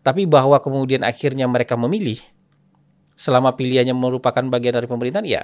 Tapi 0.05 0.29
bahwa 0.29 0.61
kemudian 0.61 1.01
akhirnya 1.01 1.49
mereka 1.49 1.75
memilih 1.75 2.21
selama 3.17 3.57
pilihannya 3.57 3.97
merupakan 3.97 4.45
bagian 4.45 4.77
dari 4.77 4.85
pemerintahan 4.85 5.25
ya 5.25 5.43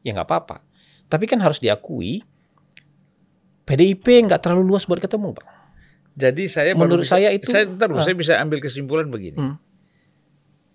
ya 0.00 0.10
nggak 0.12 0.28
apa-apa. 0.28 0.60
Tapi 1.08 1.24
kan 1.24 1.40
harus 1.40 1.58
diakui 1.58 2.20
PDIP 3.64 4.26
nggak 4.26 4.40
terlalu 4.40 4.68
luas 4.68 4.84
buat 4.84 4.98
ketemu, 4.98 5.32
Pak. 5.32 5.46
Jadi 6.12 6.50
saya 6.50 6.74
baru 6.74 6.90
Menurut 6.90 7.06
bisa- 7.06 7.16
saya 7.16 7.28
itu- 7.30 7.48
saya, 7.48 7.64
ntar, 7.64 7.88
Ah. 7.88 8.02
saya 8.02 8.12
bisa 8.12 8.34
ambil 8.36 8.58
kesimpulan 8.58 9.06
begini. 9.06 9.38
Hmm. 9.38 9.56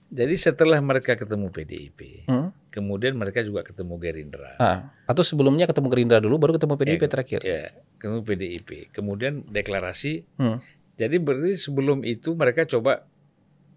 Jadi 0.08 0.36
setelah 0.40 0.80
mereka 0.80 1.14
ketemu 1.14 1.52
PDIP, 1.52 2.24
Hmm. 2.24 2.56
kemudian 2.72 3.14
mereka 3.14 3.44
juga 3.44 3.68
ketemu 3.68 4.00
Gerindra. 4.00 4.56
Ah, 4.56 4.96
atau 5.04 5.22
sebelumnya 5.22 5.68
ketemu 5.68 5.92
Gerindra 5.92 6.24
dulu 6.24 6.40
baru 6.40 6.56
ketemu 6.56 6.74
PDIP 6.74 7.04
Ya, 7.04 7.12
terakhir. 7.12 7.40
Ya, 7.44 7.64
ketemu 8.00 8.20
PDIP. 8.24 8.70
Kemudian 8.90 9.44
deklarasi. 9.44 10.24
Hmm. 10.40 10.64
Jadi 10.96 11.16
berarti 11.20 11.60
sebelum 11.60 12.02
itu 12.08 12.34
mereka 12.36 12.64
coba 12.64 13.04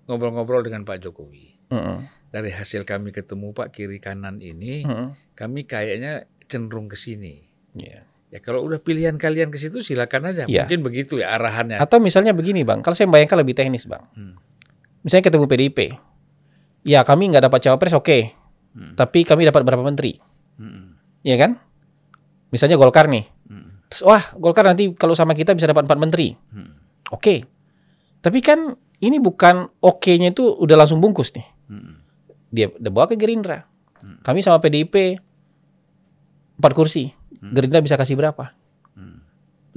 ngobrol-ngobrol 0.07 0.63
dengan 0.63 0.87
Pak 0.87 1.03
Jokowi. 1.03 1.69
Mm-mm. 1.75 1.99
Dari 2.29 2.51
hasil 2.53 2.85
kami 2.85 3.11
ketemu 3.11 3.53
Pak 3.53 3.75
kiri 3.75 3.99
kanan 3.99 4.39
ini, 4.41 4.85
Mm-mm. 4.87 5.35
kami 5.35 5.67
kayaknya 5.67 6.25
cenderung 6.47 6.87
ke 6.89 6.97
sini. 6.97 7.45
Iya. 7.77 8.07
Ya 8.29 8.39
kalau 8.45 8.61
udah 8.61 8.77
pilihan 8.77 9.17
kalian 9.17 9.49
ke 9.49 9.57
situ 9.57 9.81
silakan 9.81 10.29
aja. 10.29 10.45
Iya. 10.45 10.69
Mungkin 10.69 10.81
begitu 10.85 11.17
ya 11.21 11.33
arahannya. 11.33 11.81
Atau 11.81 11.97
misalnya 11.97 12.37
begini 12.37 12.61
bang, 12.61 12.85
kalau 12.85 12.93
saya 12.93 13.09
bayangkan 13.09 13.41
lebih 13.41 13.57
teknis 13.57 13.89
bang. 13.89 14.05
Hmm. 14.13 14.37
Misalnya 15.01 15.33
ketemu 15.33 15.49
PDIP, 15.49 15.79
ya 16.85 17.01
kami 17.09 17.33
nggak 17.33 17.49
dapat 17.49 17.61
cawapres 17.65 17.97
oke, 17.97 18.19
Hmm. 18.77 18.93
tapi 18.95 19.25
kami 19.25 19.49
dapat 19.49 19.65
berapa 19.65 19.81
menteri, 19.81 20.21
Hmm. 20.61 21.01
ya 21.25 21.41
kan? 21.41 21.57
Misalnya 22.53 22.77
Golkar 22.77 23.09
nih, 23.09 23.25
Hmm. 23.49 23.81
Terus, 23.89 24.05
wah 24.05 24.21
Golkar 24.37 24.69
nanti 24.69 24.93
kalau 24.93 25.17
sama 25.17 25.33
kita 25.33 25.57
bisa 25.57 25.65
dapat 25.65 25.89
empat 25.89 25.97
menteri, 25.97 26.37
Hmm. 26.53 26.77
Oke. 27.11 27.47
Tapi 28.19 28.39
kan 28.43 28.75
ini 28.99 29.23
bukan 29.23 29.71
oke-nya 29.79 30.35
itu 30.35 30.43
udah 30.59 30.77
langsung 30.79 30.99
bungkus 30.99 31.31
nih. 31.35 31.47
Hmm. 31.71 32.03
Dia 32.51 32.67
bawa 32.71 33.07
ke 33.07 33.15
Gerindra. 33.15 33.63
Hmm. 34.03 34.19
Kami 34.23 34.43
sama 34.43 34.59
PDIP 34.59 35.19
empat 36.59 36.73
kursi. 36.75 37.15
Hmm. 37.39 37.55
Gerindra 37.55 37.79
bisa 37.79 37.95
kasih 37.95 38.19
berapa? 38.19 38.55
Hmm. 38.99 39.23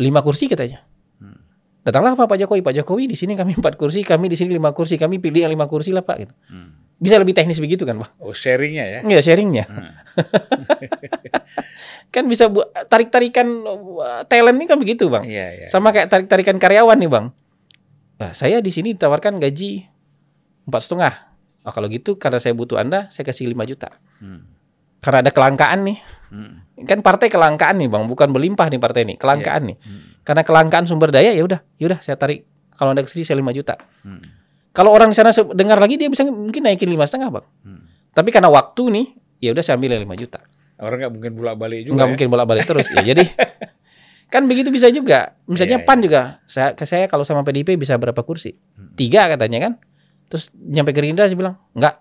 Lima 0.02 0.26
kursi 0.26 0.50
katanya. 0.50 0.82
Hmm. 1.22 1.38
Datanglah 1.86 2.18
Pak 2.18 2.38
Jokowi. 2.42 2.66
Pak 2.66 2.74
Jokowi 2.82 3.14
di 3.14 3.18
sini 3.18 3.38
kami 3.38 3.54
empat 3.58 3.78
kursi, 3.78 4.02
kami 4.02 4.30
di 4.30 4.38
sini 4.38 4.58
lima 4.58 4.74
kursi. 4.74 4.98
Kami 4.98 5.22
pilih 5.22 5.46
yang 5.46 5.54
lima 5.54 5.70
kursi 5.70 5.94
lah 5.94 6.02
Pak. 6.02 6.18
Gitu. 6.18 6.34
Hmm. 6.50 6.82
Bisa 7.02 7.18
lebih 7.18 7.34
teknis 7.34 7.58
begitu 7.58 7.82
kan 7.82 7.98
Pak? 7.98 8.22
Oh 8.22 8.30
sharingnya 8.30 8.86
ya. 8.86 9.00
Enggak 9.02 9.26
sharingnya. 9.26 9.66
Hmm. 9.66 9.90
Kan 12.12 12.28
bisa 12.28 12.52
tarik-tarikan 12.92 13.48
talent 14.28 14.58
ini 14.60 14.68
kan 14.68 14.76
begitu 14.76 15.08
Bang. 15.08 15.24
Iya 15.24 15.64
iya. 15.64 15.66
Sama 15.72 15.96
kayak 15.96 16.12
tarik-tarikan 16.12 16.60
karyawan 16.60 17.00
nih 17.00 17.08
Bang. 17.08 17.32
Nah, 18.20 18.36
saya 18.36 18.60
di 18.60 18.68
sini 18.68 18.94
ditawarkan 18.94 19.40
gaji 19.40 19.88
empat 20.68 20.82
setengah. 20.84 21.14
Oh, 21.64 21.72
kalau 21.72 21.88
gitu 21.88 22.20
karena 22.20 22.38
saya 22.38 22.52
butuh 22.52 22.84
Anda, 22.84 23.08
saya 23.08 23.24
kasih 23.24 23.48
5 23.48 23.64
juta. 23.64 23.96
Hmm. 24.20 24.44
Karena 25.00 25.24
ada 25.24 25.32
kelangkaan 25.32 25.88
nih. 25.88 25.98
Hmm. 26.30 26.68
Kan 26.84 27.00
partai 27.00 27.32
kelangkaan 27.32 27.80
nih 27.80 27.88
Bang, 27.88 28.12
bukan 28.12 28.36
berlimpah 28.36 28.68
nih 28.68 28.82
partai 28.82 29.08
ini, 29.08 29.16
kelangkaan 29.16 29.72
nih. 29.72 29.78
Hmm. 29.80 30.20
Karena 30.28 30.44
kelangkaan 30.44 30.86
sumber 30.86 31.16
daya 31.16 31.32
ya 31.32 31.42
udah, 31.48 31.64
ya 31.80 31.96
udah 31.96 32.00
saya 32.04 32.20
tarik. 32.20 32.44
Kalau 32.76 32.92
Anda 32.92 33.08
ke 33.08 33.10
sini 33.10 33.24
saya 33.24 33.40
5 33.40 33.56
juta. 33.56 33.80
Hmm. 34.04 34.20
Kalau 34.72 34.90
orang 34.90 35.12
di 35.12 35.16
sana 35.16 35.30
dengar 35.52 35.78
lagi 35.78 35.96
dia 35.96 36.08
bisa 36.08 36.24
mungkin 36.24 36.62
naikin 36.62 36.88
lima 36.88 37.04
setengah 37.04 37.30
Bang. 37.30 37.46
Hmm. 37.62 37.84
Tapi 38.12 38.30
karena 38.30 38.48
waktu 38.48 38.84
nih, 38.88 39.06
ya 39.40 39.52
udah 39.52 39.60
saya 39.60 39.76
ambil 39.76 39.94
yang 39.94 40.04
5 40.06 40.16
juta. 40.18 40.40
Orang 40.76 40.98
nggak 40.98 41.12
mungkin 41.12 41.32
bolak 41.34 41.56
balik 41.56 41.80
juga. 41.82 41.94
nggak 41.94 42.04
ya. 42.04 42.12
mungkin 42.12 42.28
bolak-balik 42.28 42.66
terus 42.66 42.88
ya 42.96 43.04
jadi 43.04 43.24
kan 44.28 44.48
begitu 44.48 44.68
bisa 44.68 44.88
juga 44.88 45.36
misalnya 45.46 45.78
Iya, 45.78 45.86
pan 45.86 46.00
juga 46.00 46.22
saya 46.46 46.72
ke 46.72 46.84
saya 46.84 47.06
kalau 47.06 47.22
sama 47.22 47.44
PDIP 47.44 47.76
bisa 47.76 47.94
berapa 47.96 48.18
kursi 48.20 48.56
Hmm. 48.74 48.96
tiga 48.96 49.28
katanya 49.28 49.60
kan 49.62 49.74
terus 50.26 50.50
nyampe 50.56 50.90
Gerindra 50.90 51.28
saya 51.28 51.36
bilang 51.36 51.56
nggak 51.72 51.96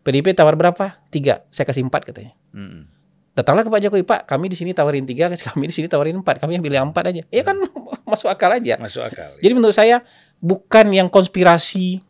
PDIP 0.00 0.32
tawar 0.32 0.54
berapa 0.54 0.96
tiga 1.08 1.44
saya 1.48 1.66
kasih 1.66 1.84
empat 1.84 2.02
katanya 2.04 2.32
Hmm. 2.50 2.86
datanglah 3.32 3.62
ke 3.62 3.68
Pak 3.68 3.80
Jokowi 3.80 4.02
Pak 4.02 4.20
kami 4.24 4.46
di 4.46 4.56
sini 4.56 4.72
tawarin 4.72 5.04
tiga 5.04 5.28
kami 5.50 5.66
di 5.66 5.74
sini 5.74 5.86
tawarin 5.86 6.16
empat 6.16 6.38
kami 6.38 6.56
ambil 6.56 6.72
yang 6.72 6.88
empat 6.88 7.04
aja 7.10 7.22
ya 7.26 7.42
kan 7.42 7.58
masuk 8.10 8.26
akal 8.26 8.48
aja 8.48 8.74
Masuk 8.76 9.02
akal. 9.02 9.36
jadi 9.38 9.52
menurut 9.52 9.70
saya 9.72 10.06
bukan 10.40 10.86
yang 10.90 11.08
konspirasi 11.08 12.00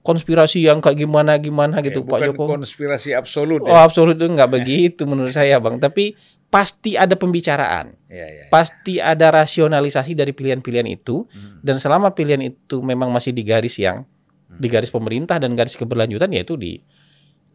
konspirasi 0.00 0.64
yang 0.64 0.80
kayak 0.80 1.04
gimana 1.04 1.36
gimana 1.36 1.84
gitu 1.84 2.00
Ya, 2.00 2.06
Pak 2.06 2.16
bukan 2.16 2.28
Jokowi 2.32 2.50
konspirasi 2.64 3.10
absolut 3.12 3.60
Oh 3.60 3.76
ya. 3.76 3.84
absolut 3.84 4.16
itu 4.16 4.24
nggak 4.24 4.48
begitu 4.48 5.02
menurut 5.04 5.34
saya 5.34 5.60
bang. 5.60 5.76
Tapi 5.76 6.16
pasti 6.48 6.96
ada 6.96 7.12
pembicaraan, 7.12 7.92
Iya, 8.08 8.24
iya. 8.24 8.44
pasti 8.48 8.96
ada 8.96 9.28
rasionalisasi 9.28 10.16
dari 10.16 10.32
pilihan-pilihan 10.32 10.88
itu. 10.88 11.28
Hmm. 11.28 11.60
Dan 11.60 11.76
selama 11.76 12.16
pilihan 12.16 12.40
itu 12.40 12.80
memang 12.80 13.12
masih 13.12 13.36
di 13.36 13.44
garis 13.44 13.76
yang 13.76 14.00
di 14.48 14.64
garis 14.64 14.88
pemerintah 14.88 15.36
dan 15.36 15.52
garis 15.52 15.76
keberlanjutan 15.76 16.32
yaitu 16.32 16.56
di 16.56 16.80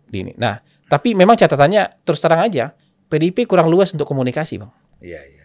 di 0.06 0.18
ini. 0.22 0.38
Nah 0.38 0.62
tapi 0.86 1.18
memang 1.18 1.34
catatannya 1.34 2.06
terus 2.06 2.22
terang 2.22 2.46
aja 2.46 2.70
PDIP 3.10 3.50
kurang 3.50 3.66
luas 3.66 3.90
untuk 3.98 4.06
komunikasi 4.06 4.62
bang. 4.62 4.70
Iya, 5.02 5.22
iya. 5.26 5.43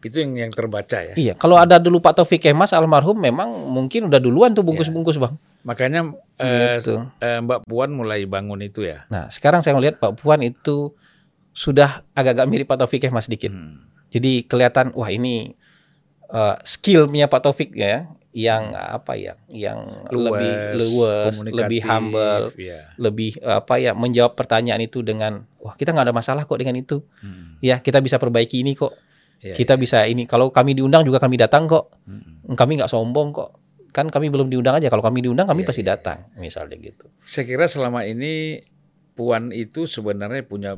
Itu 0.00 0.24
yang 0.24 0.32
yang 0.48 0.52
terbaca 0.52 0.98
ya. 1.04 1.14
Iya 1.14 1.32
kalau 1.36 1.60
ada 1.60 1.76
dulu 1.76 2.00
Pak 2.00 2.20
Taufik 2.20 2.40
Kemas 2.40 2.72
almarhum 2.72 3.20
memang 3.20 3.52
mungkin 3.68 4.08
udah 4.08 4.16
duluan 4.16 4.56
tuh 4.56 4.64
bungkus-bungkus 4.64 5.20
bang. 5.20 5.36
Makanya 5.60 6.16
eh, 6.40 6.80
Gitu. 6.80 7.04
eh, 7.20 7.38
Mbak 7.44 7.68
Puan 7.68 7.92
mulai 7.92 8.24
bangun 8.24 8.64
itu 8.64 8.84
ya. 8.88 9.04
Nah 9.12 9.28
sekarang 9.28 9.60
saya 9.60 9.76
melihat 9.76 10.00
Pak 10.00 10.16
Puan 10.16 10.40
itu 10.40 10.96
sudah 11.52 12.06
agak-agak 12.16 12.46
mirip 12.48 12.66
Pak 12.70 12.80
Taufik 12.80 13.04
Kemas 13.04 13.28
dikit. 13.28 13.52
Hmm. 13.52 13.84
Jadi 14.10 14.48
kelihatan 14.48 14.96
wah 14.96 15.12
ini 15.12 15.52
uh, 16.32 16.56
skillnya 16.64 17.28
Pak 17.28 17.42
Taufik 17.44 17.76
ya 17.76 18.08
yang 18.30 18.70
apa 18.78 19.18
ya 19.18 19.34
yang 19.50 20.06
lebih 20.06 20.78
luwes, 20.78 21.34
komunikatif, 21.34 21.58
lebih 21.66 21.80
humble, 21.82 22.44
ya. 22.54 22.80
lebih 22.94 23.30
uh, 23.42 23.58
apa 23.58 23.74
ya 23.82 23.90
menjawab 23.90 24.38
pertanyaan 24.38 24.78
itu 24.86 25.02
dengan 25.02 25.42
wah 25.58 25.74
kita 25.74 25.90
nggak 25.90 26.06
ada 26.08 26.14
masalah 26.14 26.46
kok 26.46 26.58
dengan 26.58 26.78
itu. 26.78 27.02
Hmm. 27.20 27.58
Ya 27.58 27.82
kita 27.82 27.98
bisa 27.98 28.22
perbaiki 28.22 28.62
ini 28.62 28.78
kok. 28.78 28.94
Iya, 29.40 29.56
kita 29.56 29.80
bisa 29.80 30.04
ini 30.04 30.28
kalau 30.28 30.52
kami 30.52 30.76
diundang 30.76 31.00
juga 31.02 31.16
kami 31.16 31.40
datang 31.40 31.64
kok. 31.64 31.96
Hmm. 32.04 32.52
Kami 32.52 32.76
nggak 32.76 32.92
sombong 32.92 33.32
kok. 33.32 33.50
Kan 33.90 34.12
kami 34.12 34.28
belum 34.28 34.52
diundang 34.52 34.76
aja. 34.76 34.92
Kalau 34.92 35.00
kami 35.02 35.24
diundang 35.24 35.48
kami 35.48 35.64
Iya, 35.64 35.68
pasti 35.72 35.82
iya, 35.82 35.90
datang 35.96 36.18
misalnya 36.36 36.76
gitu. 36.78 37.08
Saya 37.24 37.44
kira 37.48 37.64
selama 37.66 38.04
ini 38.04 38.60
Puan 39.16 39.52
itu 39.52 39.84
sebenarnya 39.84 40.46
punya 40.46 40.72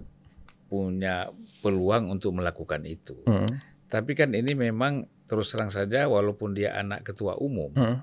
punya 0.66 1.30
peluang 1.60 2.08
untuk 2.10 2.32
melakukan 2.34 2.82
itu. 2.88 3.20
Hmm. 3.28 3.46
Tapi 3.92 4.16
kan 4.16 4.32
ini 4.32 4.56
memang 4.56 5.04
terus 5.28 5.52
terang 5.52 5.68
saja 5.68 6.08
walaupun 6.08 6.56
dia 6.56 6.72
anak 6.74 7.04
ketua 7.04 7.36
umum, 7.38 7.70
Hmm. 7.76 8.00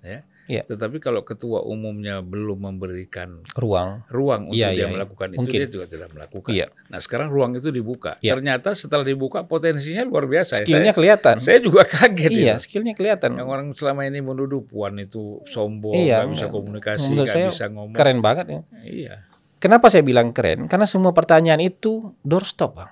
ya. 0.00 0.22
Iya. 0.48 0.64
Tetapi 0.64 0.96
kalau 0.96 1.20
ketua 1.22 1.60
umumnya 1.60 2.18
belum 2.18 2.64
memberikan 2.64 3.44
Ruang. 3.52 4.08
ruang 4.08 4.48
untuk 4.48 4.56
Iya, 4.56 4.72
dia 4.72 4.74
iya, 4.74 4.84
iya. 4.84 4.94
melakukan 4.96 5.28
itu, 5.30 5.38
Mungkin. 5.38 5.58
dia 5.60 5.68
juga 5.68 5.86
tidak 5.86 6.08
melakukan. 6.10 6.50
Iya. 6.50 6.66
Nah 6.88 6.98
sekarang 6.98 7.28
ruang 7.28 7.52
itu 7.52 7.68
dibuka. 7.68 8.16
Iya. 8.18 8.32
Ternyata 8.32 8.72
setelah 8.72 9.04
dibuka 9.04 9.44
potensinya 9.44 10.02
luar 10.02 10.24
biasa. 10.24 10.64
Skillnya 10.64 10.90
saya, 10.90 10.96
kelihatan. 10.96 11.36
saya 11.36 11.58
juga 11.60 11.84
kaget. 11.92 12.32
Iya, 12.32 12.54
itu. 12.56 12.64
skillnya 12.64 12.96
kelihatan. 12.96 13.36
Yang 13.36 13.48
orang 13.48 13.66
selama 13.76 14.02
ini 14.02 14.18
menuduh 14.18 14.64
Puan 14.64 14.96
itu 14.96 15.44
sombong, 15.44 15.92
nggak 15.94 16.32
bisa 16.32 16.46
komunikasi, 16.48 17.12
Menurut 17.12 17.28
nggak 17.28 17.52
bisa 17.52 17.64
ngomong. 17.68 17.92
Keren 17.92 18.18
banget 18.18 18.46
ya. 18.48 18.60
Iya. 18.82 19.14
Kenapa 19.58 19.92
saya 19.92 20.00
bilang 20.00 20.32
keren? 20.32 20.64
Karena 20.64 20.88
semua 20.88 21.12
pertanyaan 21.12 21.60
itu 21.60 22.16
doorstop, 22.22 22.72
Bang. 22.72 22.90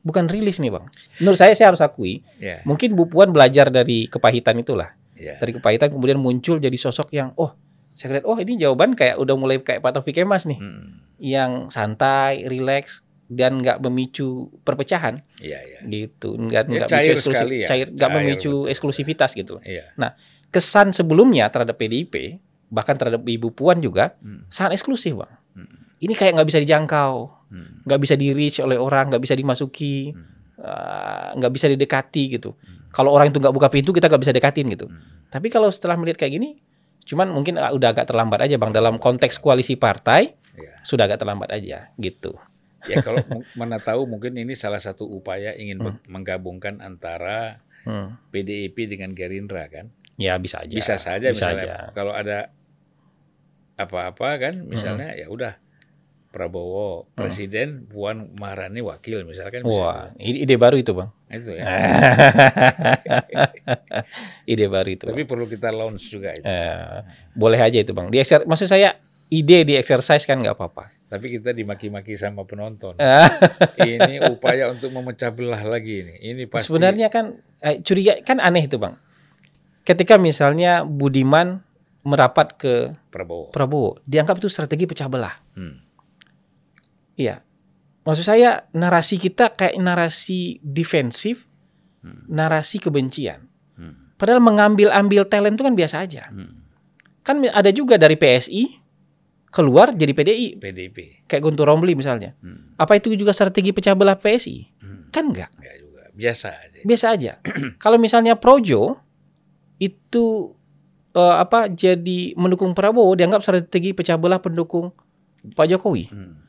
Bukan 0.00 0.30
rilis 0.30 0.62
nih, 0.62 0.70
Bang. 0.70 0.86
Menurut 1.18 1.34
saya 1.34 1.52
saya 1.52 1.74
harus 1.74 1.82
akui, 1.82 2.22
Iya. 2.38 2.62
mungkin 2.62 2.94
Bu 2.94 3.04
Puan 3.04 3.34
belajar 3.34 3.68
dari 3.68 4.06
kepahitan 4.06 4.56
itulah. 4.56 4.94
Iya. 5.16 5.34
Dari 5.36 5.52
kepahitan 5.52 5.88
kemudian 5.90 6.16
muncul 6.16 6.56
jadi 6.56 6.74
sosok 6.74 7.10
yang 7.10 7.32
oh, 7.34 7.56
saya 7.90 8.14
lihat 8.14 8.24
oh 8.24 8.36
ini 8.36 8.56
jawaban 8.56 8.92
kayak 8.92 9.16
udah 9.16 9.34
mulai 9.34 9.56
kayak 9.58 9.80
Pak 9.80 9.92
Taufik 9.94 10.14
Kemas 10.14 10.44
nih, 10.44 10.56
Hmm. 10.56 11.00
yang 11.16 11.50
santai, 11.66 12.44
rileks 12.44 13.00
dan 13.26 13.58
nggak 13.58 13.80
memicu 13.80 14.52
perpecahan 14.62 15.18
Iya, 15.36 15.58
iya. 15.58 15.78
gitu, 15.82 16.36
nggak 16.36 16.64
Ya, 16.68 16.86
cair 16.86 17.16
memicu 17.16 17.26
sekali 17.26 17.56
ya. 17.60 17.66
cair, 17.66 17.86
nggak 17.88 18.10
memicu 18.12 18.52
betul. 18.62 18.70
eksklusivitas 18.70 19.32
gitu. 19.32 19.58
Iya. 19.60 19.96
Kesan 20.46 20.92
sebelumnya 20.92 21.48
terhadap 21.48 21.74
PDIP 21.74 22.38
bahkan 22.66 22.94
terhadap 22.94 23.22
Ibu 23.22 23.50
Puan 23.50 23.78
juga 23.78 24.14
Hmm. 24.18 24.44
sangat 24.46 24.76
eksklusif, 24.76 25.16
Bang. 25.16 25.32
Hmm. 25.54 25.66
Ini 25.96 26.12
kayak 26.12 26.36
nggak 26.36 26.48
bisa 26.48 26.60
dijangkau. 26.60 27.34
Hmm. 27.46 27.86
nggak 27.86 28.00
bisa 28.02 28.14
di 28.14 28.34
reach 28.34 28.58
oleh 28.58 28.74
orang, 28.74 29.06
nggak 29.06 29.22
bisa 29.22 29.32
dimasuki, 29.32 30.10
Hmm. 30.10 30.26
uh, 30.58 31.28
nggak 31.34 31.52
bisa 31.52 31.66
didekati 31.66 32.34
gitu. 32.34 32.58
Kalau 32.96 33.12
orang 33.12 33.28
itu 33.28 33.36
nggak 33.36 33.52
buka 33.52 33.68
pintu, 33.68 33.92
kita 33.92 34.08
nggak 34.08 34.22
bisa 34.24 34.32
dekatin 34.32 34.66
gitu. 34.66 34.88
Hmm. 34.88 35.28
Tapi 35.28 35.46
kalau 35.46 35.68
setelah 35.68 35.94
melihat 35.94 36.16
kayak 36.16 36.32
gini, 36.32 36.56
cuman 37.04 37.28
mungkin 37.28 37.54
uh, 37.54 37.68
udah 37.70 37.92
agak 37.92 38.08
terlambat 38.08 38.40
aja 38.40 38.56
bang 38.56 38.72
dalam 38.72 38.96
konteks 38.96 39.36
koalisi 39.36 39.76
partai 39.76 40.32
Iya. 40.56 40.80
sudah 40.80 41.04
agak 41.04 41.20
terlambat 41.20 41.52
aja 41.52 41.92
gitu. 41.94 42.32
Ya 42.88 43.04
kalau 43.04 43.20
mana 43.52 43.76
tahu 43.76 44.08
mungkin 44.08 44.32
ini 44.34 44.56
salah 44.56 44.80
satu 44.80 45.04
upaya 45.04 45.52
ingin 45.52 45.76
be- 45.76 46.00
menggabungkan 46.06 46.80
antara 46.80 47.60
Hmm. 47.84 48.16
PDIP 48.30 48.88
dengan 48.88 49.12
Gerindra 49.12 49.68
kan. 49.68 49.92
Ya 50.16 50.34
bisa 50.36 50.58
aja. 50.58 50.72
Bisa 50.72 50.96
saja 50.96 51.28
bisa 51.28 51.52
misalnya 51.52 51.62
aja. 51.62 51.76
kalau 51.92 52.10
ada 52.10 52.48
apa-apa 53.76 54.28
kan 54.40 54.54
Hmm. 54.56 54.72
misalnya 54.72 55.12
ya 55.12 55.28
udah 55.28 55.60
Prabowo 56.36 57.08
presiden, 57.16 57.88
Puan 57.88 58.36
Maharani 58.36 58.84
wakil 58.84 59.24
misalkan 59.24 59.64
Wah, 59.64 60.12
ide, 60.20 60.44
ide 60.44 60.60
baru 60.60 60.76
itu 60.76 60.92
bang. 60.92 61.08
itu 61.32 61.56
ya. 61.56 61.64
ide 64.52 64.68
baru 64.68 64.88
itu. 64.92 65.04
Tapi 65.08 65.24
perlu 65.24 65.48
kita 65.48 65.72
launch 65.72 66.12
juga 66.12 66.36
itu. 66.36 66.44
Eh, 66.44 67.00
boleh 67.32 67.56
aja 67.56 67.80
itu 67.80 67.96
bang. 67.96 68.12
Di 68.12 68.20
maksud 68.20 68.68
saya 68.68 69.00
ide 69.32 69.64
di 69.64 69.80
exercise 69.80 70.28
kan 70.28 70.36
nggak 70.36 70.60
apa-apa. 70.60 70.92
Tapi 71.08 71.40
kita 71.40 71.56
dimaki-maki 71.56 72.20
sama 72.20 72.44
penonton. 72.44 73.00
Ini 73.80 74.28
upaya 74.28 74.68
untuk 74.68 74.92
memecah 74.92 75.32
belah 75.32 75.64
lagi 75.64 76.04
ini. 76.04 76.20
Ini 76.20 76.52
pasti 76.52 76.68
Sebenarnya 76.68 77.08
kan 77.08 77.40
eh, 77.64 77.80
curiga 77.80 78.20
kan 78.20 78.44
aneh 78.44 78.68
itu 78.68 78.76
bang. 78.76 78.92
Ketika 79.88 80.20
misalnya 80.20 80.84
Budiman 80.84 81.64
merapat 82.04 82.60
ke 82.60 82.92
Prabowo. 83.08 83.56
Prabowo, 83.56 83.98
dianggap 84.04 84.36
itu 84.36 84.52
strategi 84.52 84.84
pecah 84.84 85.08
belah. 85.08 85.32
Hmm. 85.56 85.85
Iya. 87.16 87.42
Maksud 88.06 88.22
saya 88.22 88.70
narasi 88.70 89.18
kita 89.18 89.50
kayak 89.50 89.74
narasi 89.82 90.62
defensif, 90.62 91.50
narasi 92.30 92.78
kebencian. 92.78 93.50
Hmm. 93.74 94.14
Padahal 94.14 94.38
mengambil-ambil 94.38 95.26
talent 95.26 95.58
itu 95.58 95.64
kan 95.66 95.74
biasa 95.74 96.06
aja. 96.06 96.30
Hmm. 96.30 96.62
Kan 97.26 97.42
ada 97.50 97.74
juga 97.74 97.98
dari 97.98 98.14
PSI 98.14 98.78
keluar 99.50 99.90
jadi 99.90 100.12
PDI, 100.14 100.48
PDIP. 100.62 101.26
kayak 101.26 101.42
Guntur 101.42 101.66
Romli 101.66 101.98
misalnya. 101.98 102.38
Hmm. 102.38 102.78
Apa 102.78 103.02
itu 103.02 103.10
juga 103.18 103.34
strategi 103.34 103.74
pecah 103.74 103.98
belah 103.98 104.14
PSI? 104.14 104.70
Hmm. 104.78 105.10
Kan 105.10 105.34
enggak. 105.34 105.50
Enggak 105.58 105.76
juga. 105.82 106.02
Biasa 106.14 106.46
aja. 106.54 106.80
biasa 106.86 107.06
aja. 107.10 107.32
Kalau 107.82 107.98
misalnya 107.98 108.38
Projo 108.38 109.02
itu 109.82 110.54
eh, 111.10 111.36
apa 111.42 111.66
jadi 111.68 112.38
mendukung 112.38 112.70
Prabowo 112.70 113.12
dianggap 113.18 113.42
strategi 113.42 113.90
pecah 113.92 114.14
belah 114.14 114.38
pendukung 114.38 114.94
Pak 115.42 115.66
Jokowi. 115.74 116.06
Hmm. 116.06 116.45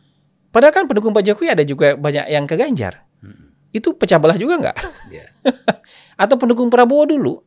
Padahal 0.58 0.74
kan 0.74 0.90
pendukung 0.90 1.14
Pak 1.14 1.22
Jokowi 1.22 1.54
ada 1.54 1.62
juga 1.62 1.94
banyak 1.94 2.34
yang 2.34 2.50
ke 2.50 2.58
Ganjar. 2.58 3.06
Hmm. 3.22 3.54
Itu 3.70 3.94
pecah 3.94 4.18
belah 4.18 4.42
juga 4.42 4.58
nggak? 4.58 4.76
Ya. 5.14 5.30
Atau 6.26 6.42
pendukung 6.42 6.74
Prabowo 6.74 7.06
dulu 7.06 7.46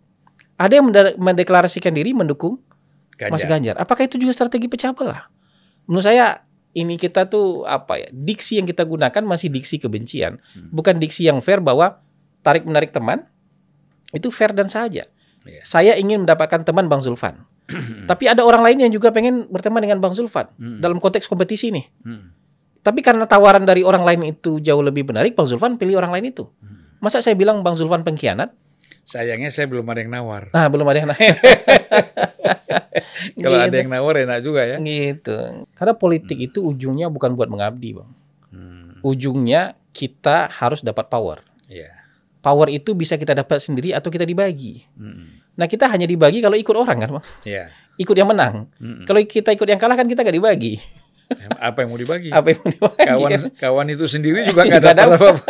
ada 0.54 0.78
yang 0.78 0.86
mende- 0.86 1.18
mendeklarasikan 1.18 1.90
diri 1.90 2.14
mendukung 2.14 2.62
Mas 3.18 3.42
Ganjar. 3.42 3.74
Apakah 3.82 4.06
itu 4.06 4.14
juga 4.14 4.30
strategi 4.30 4.70
pecah 4.70 4.94
belah? 4.94 5.26
Menurut 5.90 6.06
saya 6.06 6.46
ini 6.70 6.94
kita 6.94 7.26
tuh 7.26 7.66
apa 7.66 7.98
ya? 7.98 8.08
Diksi 8.14 8.62
yang 8.62 8.70
kita 8.70 8.86
gunakan 8.86 9.26
masih 9.26 9.50
diksi 9.50 9.82
kebencian, 9.82 10.38
hmm. 10.38 10.70
bukan 10.70 11.02
diksi 11.02 11.26
yang 11.26 11.42
fair 11.42 11.58
bahwa 11.58 11.98
tarik 12.46 12.62
menarik 12.62 12.94
teman 12.94 13.26
itu 14.14 14.30
fair 14.30 14.54
dan 14.54 14.70
saja. 14.70 15.10
Yeah. 15.42 15.64
Saya 15.66 15.92
ingin 15.98 16.22
mendapatkan 16.22 16.62
teman 16.62 16.86
Bang 16.86 17.02
Zulfan. 17.02 17.42
Tapi 18.10 18.30
ada 18.30 18.46
orang 18.46 18.62
lain 18.62 18.86
yang 18.86 18.92
juga 18.94 19.10
pengen 19.10 19.50
berteman 19.50 19.82
dengan 19.82 19.98
Bang 19.98 20.14
Zulfan 20.14 20.46
hmm. 20.62 20.78
dalam 20.78 21.02
konteks 21.02 21.26
kompetisi 21.26 21.74
nih. 21.74 21.90
Hmm. 22.06 22.38
Tapi 22.80 23.04
karena 23.04 23.28
tawaran 23.28 23.68
dari 23.68 23.84
orang 23.84 24.04
lain 24.08 24.32
itu 24.32 24.56
jauh 24.60 24.80
lebih 24.80 25.04
menarik, 25.04 25.36
Bang 25.36 25.44
Zulfan 25.44 25.76
pilih 25.76 26.00
orang 26.00 26.16
lain 26.16 26.32
itu. 26.32 26.48
Hmm. 26.64 26.96
Masa 27.00 27.20
saya 27.20 27.36
bilang 27.36 27.60
Bang 27.60 27.76
Zulfan 27.76 28.00
pengkhianat? 28.00 28.52
Sayangnya 29.04 29.52
saya 29.52 29.68
belum 29.68 29.84
ada 29.88 30.00
yang 30.00 30.12
nawar. 30.12 30.48
Nah, 30.54 30.66
belum 30.70 30.86
ada 30.88 30.98
yang 31.04 31.08
nawar. 31.12 31.34
Kalau 33.42 33.58
gitu. 33.58 33.66
ada 33.68 33.76
yang 33.76 33.90
nawar 33.92 34.14
enak 34.24 34.38
juga 34.40 34.62
ya. 34.64 34.76
Gitu. 34.80 35.36
Karena 35.76 35.94
politik 35.96 36.38
hmm. 36.40 36.46
itu 36.52 36.58
ujungnya 36.64 37.06
bukan 37.12 37.36
buat 37.36 37.52
mengabdi, 37.52 38.00
Bang. 38.00 38.10
Hmm. 38.48 38.96
Ujungnya 39.04 39.76
kita 39.92 40.48
harus 40.48 40.80
dapat 40.80 41.12
power. 41.12 41.44
Yeah. 41.68 41.92
Power 42.40 42.72
itu 42.72 42.96
bisa 42.96 43.20
kita 43.20 43.36
dapat 43.36 43.60
sendiri 43.60 43.92
atau 43.92 44.08
kita 44.08 44.24
dibagi. 44.24 44.88
Hmm. 44.96 45.42
Nah, 45.52 45.68
kita 45.68 45.84
hanya 45.92 46.08
dibagi 46.08 46.40
kalau 46.40 46.56
ikut 46.56 46.76
orang 46.76 46.96
kan, 46.96 47.10
Bang. 47.20 47.24
Yeah. 47.44 47.68
Ikut 48.00 48.16
yang 48.16 48.32
menang. 48.32 48.72
Hmm. 48.80 49.04
Kalau 49.04 49.20
kita 49.20 49.52
ikut 49.52 49.68
yang 49.68 49.76
kalah 49.76 49.98
kan 49.98 50.08
kita 50.08 50.24
gak 50.24 50.32
dibagi. 50.32 50.80
Apa 51.60 51.86
yang 51.86 51.88
mau 51.94 52.00
dibagi? 52.00 52.28
Apa 52.34 52.46
yang 52.50 52.58
mau 52.62 52.70
dibagi? 52.70 53.06
Kawan 53.06 53.30
kan? 53.30 53.40
kawan 53.54 53.86
itu 53.94 54.04
sendiri 54.10 54.46
juga 54.50 54.66
gak 54.70 54.82
dapat 54.82 55.06
apa-apa. 55.14 55.44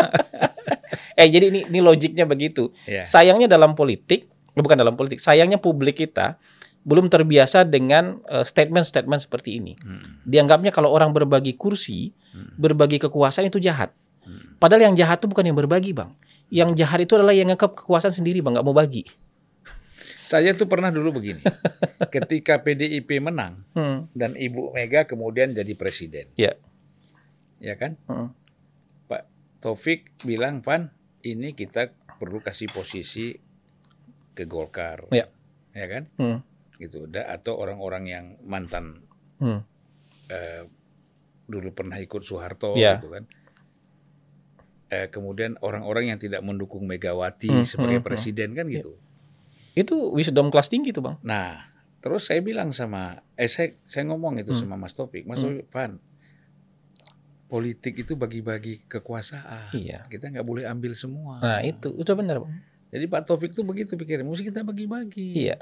eh 1.21 1.29
jadi 1.29 1.49
ini, 1.49 1.61
ini 1.69 1.81
logiknya 1.81 2.29
begitu. 2.29 2.69
Yeah. 2.85 3.09
Sayangnya 3.09 3.49
dalam 3.49 3.73
politik, 3.73 4.29
eh, 4.29 4.61
bukan 4.61 4.77
dalam 4.77 4.95
politik, 4.95 5.23
sayangnya 5.23 5.57
publik 5.57 6.01
kita 6.05 6.37
belum 6.85 7.13
terbiasa 7.13 7.69
dengan 7.69 8.21
eh, 8.29 8.45
statement-statement 8.45 9.21
uh, 9.21 9.25
seperti 9.25 9.61
ini. 9.61 9.77
Hmm. 9.81 10.21
Dianggapnya 10.25 10.73
kalau 10.73 10.93
orang 10.93 11.13
berbagi 11.13 11.57
kursi, 11.57 12.13
hmm. 12.33 12.61
berbagi 12.61 13.01
kekuasaan 13.01 13.49
itu 13.49 13.61
jahat. 13.61 13.93
Hmm. 14.25 14.57
Padahal 14.61 14.93
yang 14.93 14.97
jahat 14.97 15.21
itu 15.21 15.29
bukan 15.29 15.45
yang 15.49 15.57
berbagi, 15.57 15.97
Bang. 15.97 16.17
Yang 16.51 16.83
jahat 16.83 17.05
itu 17.05 17.15
adalah 17.17 17.33
yang 17.33 17.49
ngekep 17.53 17.73
kekuasaan 17.85 18.13
sendiri, 18.13 18.45
Bang, 18.45 18.57
nggak 18.57 18.67
mau 18.67 18.77
bagi. 18.77 19.05
Saya 20.31 20.55
tuh 20.55 20.71
pernah 20.71 20.95
dulu 20.95 21.19
begini. 21.19 21.43
Ketika 22.15 22.63
PDIP 22.63 23.19
menang 23.19 23.67
hmm. 23.75 24.15
dan 24.15 24.39
Ibu 24.39 24.71
Mega 24.71 25.03
kemudian 25.03 25.51
jadi 25.51 25.75
presiden. 25.75 26.31
Ya. 26.39 26.55
Ya 27.59 27.75
kan? 27.75 27.99
Hmm. 28.07 28.31
Pak 29.11 29.27
Taufik 29.59 30.15
bilang, 30.23 30.63
"Pan, 30.63 30.95
ini 31.27 31.51
kita 31.51 31.91
perlu 32.23 32.39
kasih 32.39 32.71
posisi 32.71 33.35
ke 34.31 34.47
Golkar, 34.47 35.11
ya, 35.11 35.27
ya 35.75 35.87
kan, 35.91 36.07
hmm. 36.17 36.39
gitu, 36.79 37.11
atau 37.11 37.59
orang-orang 37.59 38.05
yang 38.07 38.25
mantan 38.47 39.03
hmm. 39.43 39.61
eh, 40.31 40.63
dulu 41.51 41.75
pernah 41.75 41.99
ikut 41.99 42.23
Soeharto, 42.23 42.79
ya. 42.79 43.03
gitu 43.03 43.11
kan. 43.11 43.25
Eh, 44.91 45.11
kemudian 45.11 45.59
orang-orang 45.61 46.15
yang 46.15 46.19
tidak 46.23 46.41
mendukung 46.47 46.87
Megawati 46.87 47.51
hmm, 47.51 47.67
sebagai 47.67 47.99
hmm, 47.99 48.05
hmm. 48.05 48.07
presiden 48.07 48.49
kan 48.55 48.67
gitu. 48.71 48.95
Itu 49.81 50.13
wisdom 50.13 50.53
kelas 50.53 50.69
tinggi 50.69 50.93
tuh 50.93 51.01
bang. 51.01 51.17
Nah, 51.25 51.73
terus 52.05 52.29
saya 52.29 52.45
bilang 52.45 52.77
sama, 52.77 53.25
eh 53.35 53.49
saya 53.49 53.73
saya 53.89 54.05
ngomong 54.13 54.41
itu 54.45 54.53
hmm. 54.53 54.61
sama 54.61 54.77
Mas 54.77 54.93
Topik, 54.93 55.25
Mas 55.25 55.41
hmm. 55.41 55.47
Topik, 55.49 55.67
Pan, 55.73 55.97
politik 57.51 58.07
itu 58.07 58.15
bagi-bagi 58.15 58.87
kekuasaan. 58.87 59.75
Iya. 59.75 60.07
Kita 60.07 60.31
nggak 60.31 60.47
boleh 60.47 60.71
ambil 60.71 60.95
semua. 60.95 61.43
Nah 61.43 61.59
itu, 61.67 61.91
itu 61.99 62.13
benar 62.15 62.39
bang. 62.47 62.71
Jadi 62.91 63.05
Pak 63.07 63.23
Taufik 63.27 63.51
itu 63.55 63.63
begitu 63.67 63.95
pikirnya, 63.99 64.27
mesti 64.27 64.47
kita 64.47 64.63
bagi-bagi. 64.63 65.35
Iya. 65.35 65.59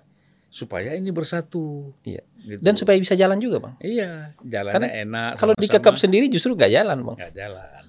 Supaya 0.49 0.97
ini 0.97 1.13
bersatu. 1.13 1.93
Iya. 2.05 2.25
Gitu. 2.41 2.61
Dan 2.61 2.77
supaya 2.77 2.97
bisa 2.97 3.13
jalan 3.17 3.37
juga 3.41 3.69
bang. 3.69 3.75
Iya, 3.81 4.33
jalannya 4.41 4.75
Karena 4.77 4.89
enak. 5.05 5.31
Kalau 5.37 5.53
dikekap 5.57 5.97
sendiri 6.01 6.29
justru 6.29 6.57
nggak 6.57 6.73
jalan 6.73 6.99
bang. 7.05 7.17
Nggak 7.21 7.35
jalan. 7.37 7.81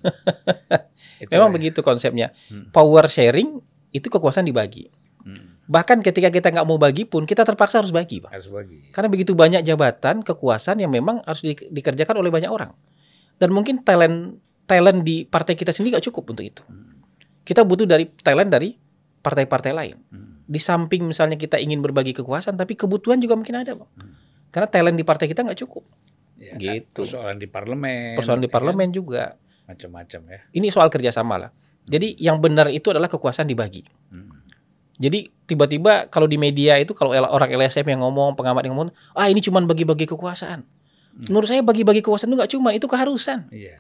Memang 1.36 1.52
ya. 1.52 1.56
begitu 1.56 1.80
konsepnya. 1.84 2.28
Hmm. 2.52 2.72
Power 2.72 3.08
sharing 3.08 3.60
itu 3.96 4.08
kekuasaan 4.12 4.48
dibagi. 4.48 4.92
Hmm. 5.24 5.59
Bahkan 5.70 6.02
ketika 6.02 6.34
kita 6.34 6.50
nggak 6.50 6.66
mau 6.66 6.82
bagi 6.82 7.06
pun 7.06 7.30
kita 7.30 7.46
terpaksa 7.46 7.86
harus 7.86 7.94
bagi, 7.94 8.26
bang. 8.26 8.34
Harus 8.34 8.50
bagi. 8.50 8.90
Karena 8.90 9.06
begitu 9.06 9.38
banyak 9.38 9.62
jabatan 9.62 10.26
kekuasaan 10.26 10.82
yang 10.82 10.90
memang 10.90 11.22
harus 11.22 11.46
di, 11.46 11.54
dikerjakan 11.54 12.18
oleh 12.18 12.34
banyak 12.34 12.50
orang 12.50 12.74
dan 13.40 13.50
mungkin 13.56 13.82
talent 13.82 14.38
talent 14.68 15.02
di 15.02 15.26
partai 15.26 15.56
kita 15.56 15.74
sendiri 15.74 15.98
gak 15.98 16.06
cukup 16.12 16.36
untuk 16.36 16.46
itu. 16.46 16.62
Kita 17.42 17.66
butuh 17.66 17.90
dari 17.90 18.06
talent 18.22 18.52
dari 18.54 18.76
partai-partai 19.24 19.72
lain. 19.74 19.98
Di 20.46 20.60
samping 20.62 21.08
misalnya 21.10 21.40
kita 21.40 21.58
ingin 21.58 21.82
berbagi 21.82 22.14
kekuasaan, 22.14 22.58
tapi 22.60 22.78
kebutuhan 22.78 23.18
juga 23.18 23.34
mungkin 23.34 23.58
ada, 23.58 23.74
bang. 23.74 23.90
Karena 24.54 24.68
talent 24.70 24.98
di 24.98 25.06
partai 25.08 25.26
kita 25.26 25.42
nggak 25.42 25.60
cukup. 25.66 25.86
Ya, 26.38 26.54
gitu. 26.58 27.06
Persoalan 27.06 27.38
di 27.42 27.48
parlemen. 27.50 28.18
Persoalan 28.18 28.42
di 28.42 28.50
ya 28.50 28.54
parlemen 28.54 28.90
ya, 28.90 28.94
juga. 28.94 29.24
Macam-macam 29.66 30.22
ya. 30.30 30.40
Ini 30.54 30.68
soal 30.70 30.90
kerjasama 30.90 31.36
lah. 31.38 31.52
Jadi 31.90 32.18
yang 32.22 32.38
benar 32.38 32.70
itu 32.70 32.94
adalah 32.94 33.10
kekuasaan 33.10 33.50
dibagi. 33.50 33.86
Hmm. 34.14 34.39
Jadi 35.00 35.32
tiba-tiba 35.48 36.12
kalau 36.12 36.28
di 36.28 36.36
media 36.36 36.76
itu 36.76 36.92
kalau 36.92 37.16
orang 37.16 37.50
LSM 37.56 37.88
yang 37.88 38.04
ngomong, 38.04 38.36
pengamat 38.36 38.68
yang 38.68 38.76
ngomong, 38.76 38.92
ah 39.16 39.32
ini 39.32 39.40
cuma 39.40 39.64
bagi-bagi 39.64 40.04
kekuasaan. 40.04 40.68
Menurut 41.32 41.48
saya 41.48 41.64
bagi-bagi 41.64 42.04
kekuasaan 42.04 42.30
itu 42.30 42.38
nggak 42.38 42.52
cuma 42.52 42.70
itu 42.76 42.86
keharusan. 42.86 43.48
Iya. 43.50 43.80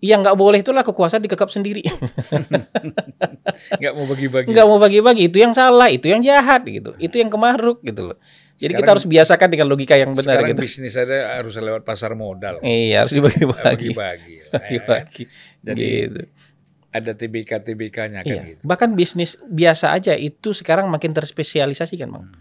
Yang 0.00 0.18
nggak 0.24 0.36
boleh 0.38 0.58
itulah 0.64 0.86
kekuasaan 0.86 1.20
dikekap 1.20 1.52
sendiri. 1.52 1.84
Nggak 3.80 3.92
mau 3.92 4.08
bagi-bagi. 4.08 4.48
Nggak 4.48 4.64
mau 4.64 4.78
bagi-bagi 4.80 5.22
itu 5.28 5.36
yang 5.36 5.52
salah, 5.52 5.92
itu 5.92 6.08
yang 6.08 6.24
jahat 6.24 6.64
gitu, 6.64 6.96
itu 6.96 7.20
yang 7.20 7.28
kemaruk 7.28 7.84
gitu 7.84 8.08
loh. 8.08 8.16
Jadi 8.56 8.72
sekarang, 8.72 8.80
kita 8.80 8.90
harus 8.96 9.06
biasakan 9.08 9.48
dengan 9.52 9.66
logika 9.68 10.00
yang 10.00 10.16
benar 10.16 10.40
sekarang 10.40 10.52
gitu. 10.56 10.62
bisnis 10.64 10.96
ada 10.96 11.36
harus 11.36 11.52
lewat 11.56 11.84
pasar 11.84 12.16
modal. 12.16 12.64
Iya 12.64 13.04
harus 13.04 13.12
dibagi-bagi. 13.12 13.92
Bagi-bagi. 13.92 14.34
Bagi-bagi. 14.52 15.22
Jadi 15.60 15.84
gitu. 15.84 16.22
Ada 16.90 17.14
TBK 17.14 17.62
TBK-nya 17.62 18.20
kan 18.26 18.34
iya. 18.34 18.42
gitu. 18.54 18.66
Bahkan 18.66 18.98
bisnis 18.98 19.38
biasa 19.46 19.94
aja 19.94 20.14
itu 20.18 20.50
sekarang 20.50 20.90
makin 20.90 21.14
terspesialisasi 21.14 21.94
kan 21.94 22.10
bang. 22.10 22.24
Hmm. 22.26 22.34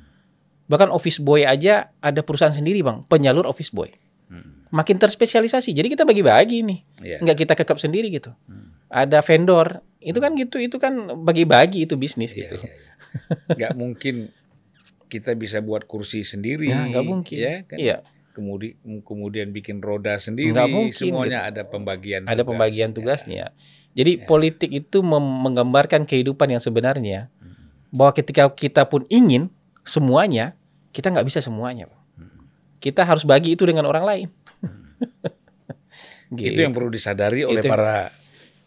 Bahkan 0.70 0.90
office 0.90 1.22
boy 1.22 1.46
aja 1.46 1.94
ada 2.02 2.22
perusahaan 2.26 2.54
sendiri 2.54 2.82
bang, 2.82 3.06
penyalur 3.06 3.46
office 3.46 3.70
boy. 3.70 3.90
Hmm. 4.30 4.66
Makin 4.74 4.98
terspesialisasi. 5.02 5.74
Jadi 5.74 5.88
kita 5.94 6.06
bagi-bagi 6.06 6.62
nih, 6.62 6.80
yeah. 7.02 7.20
nggak 7.22 7.46
kita 7.46 7.54
kekep 7.58 7.78
sendiri 7.78 8.10
gitu. 8.14 8.34
Hmm. 8.50 8.74
Ada 8.90 9.22
vendor, 9.22 9.86
itu 10.02 10.18
kan 10.18 10.34
gitu, 10.34 10.58
itu 10.58 10.78
kan 10.82 10.94
bagi-bagi 11.26 11.86
itu 11.86 11.98
bisnis 11.98 12.34
yeah, 12.34 12.42
gitu. 12.46 12.58
Yeah, 12.62 12.74
yeah. 12.74 13.58
Nggak 13.58 13.74
mungkin 13.78 14.16
kita 15.10 15.34
bisa 15.34 15.62
buat 15.66 15.90
kursi 15.90 16.22
sendiri. 16.22 16.70
Nah, 16.70 16.90
nggak 16.90 17.06
mungkin. 17.06 17.38
Ya, 17.38 17.56
kan? 17.66 17.78
Iya. 17.82 17.98
Kemudian 18.34 18.78
kemudian 19.02 19.50
bikin 19.50 19.82
roda 19.82 20.18
sendiri. 20.22 20.54
Nggak 20.54 20.70
mungkin. 20.70 20.98
Semuanya 20.98 21.40
gitu. 21.46 21.50
ada 21.50 21.62
pembagian. 21.66 22.22
Ada 22.30 22.42
tugas. 22.42 22.50
pembagian 22.54 22.90
tugasnya. 22.94 23.34
Ya. 23.34 23.48
Jadi 23.98 24.22
ya. 24.22 24.26
politik 24.30 24.70
itu 24.70 25.02
menggambarkan 25.02 26.06
kehidupan 26.06 26.54
yang 26.54 26.62
sebenarnya. 26.62 27.28
Hmm. 27.42 27.56
Bahwa 27.90 28.12
ketika 28.14 28.46
kita 28.54 28.86
pun 28.86 29.04
ingin 29.10 29.50
semuanya, 29.82 30.54
kita 30.94 31.10
nggak 31.10 31.26
bisa 31.26 31.42
semuanya. 31.42 31.90
Kita 32.80 33.04
harus 33.04 33.28
bagi 33.28 33.58
itu 33.58 33.68
dengan 33.68 33.90
orang 33.90 34.06
lain. 34.08 34.28
gitu. 36.40 36.56
Itu 36.56 36.60
yang 36.64 36.72
perlu 36.72 36.94
disadari 36.94 37.44
oleh 37.44 37.60
itu. 37.60 37.68
para 37.68 38.14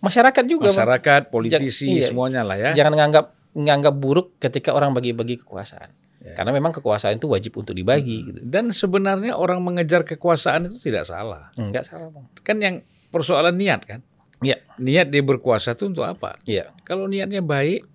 masyarakat 0.03 0.45
juga. 0.45 0.75
Masyarakat, 0.75 1.23
politisi, 1.33 2.03
iya. 2.03 2.11
semuanya 2.11 2.43
lah 2.45 2.59
ya. 2.59 2.71
Jangan 2.77 2.93
menganggap 2.99 3.27
menganggap 3.53 3.95
buruk 3.97 4.37
ketika 4.43 4.75
orang 4.77 4.93
bagi-bagi 4.93 5.41
kekuasaan. 5.41 5.93
Ya. 6.23 6.39
Karena 6.39 6.55
memang 6.55 6.71
kekuasaan 6.71 7.19
itu 7.19 7.27
wajib 7.27 7.59
untuk 7.59 7.75
dibagi. 7.75 8.23
Hmm. 8.23 8.27
Gitu. 8.31 8.41
Dan 8.47 8.65
sebenarnya 8.71 9.35
orang 9.35 9.59
mengejar 9.63 10.07
kekuasaan 10.07 10.71
itu 10.71 10.79
tidak 10.93 11.09
salah. 11.09 11.51
Enggak 11.59 11.89
salah, 11.89 12.13
bang. 12.13 12.27
Kan 12.43 12.57
yang 12.63 12.75
persoalan 13.11 13.55
niat 13.59 13.83
kan. 13.85 14.01
Iya. 14.43 14.59
Niat 14.77 15.09
dia 15.09 15.23
berkuasa 15.23 15.73
itu 15.79 15.89
untuk 15.89 16.05
apa? 16.05 16.37
Iya. 16.45 16.75
Kalau 16.83 17.07
niatnya 17.07 17.41
baik, 17.41 17.87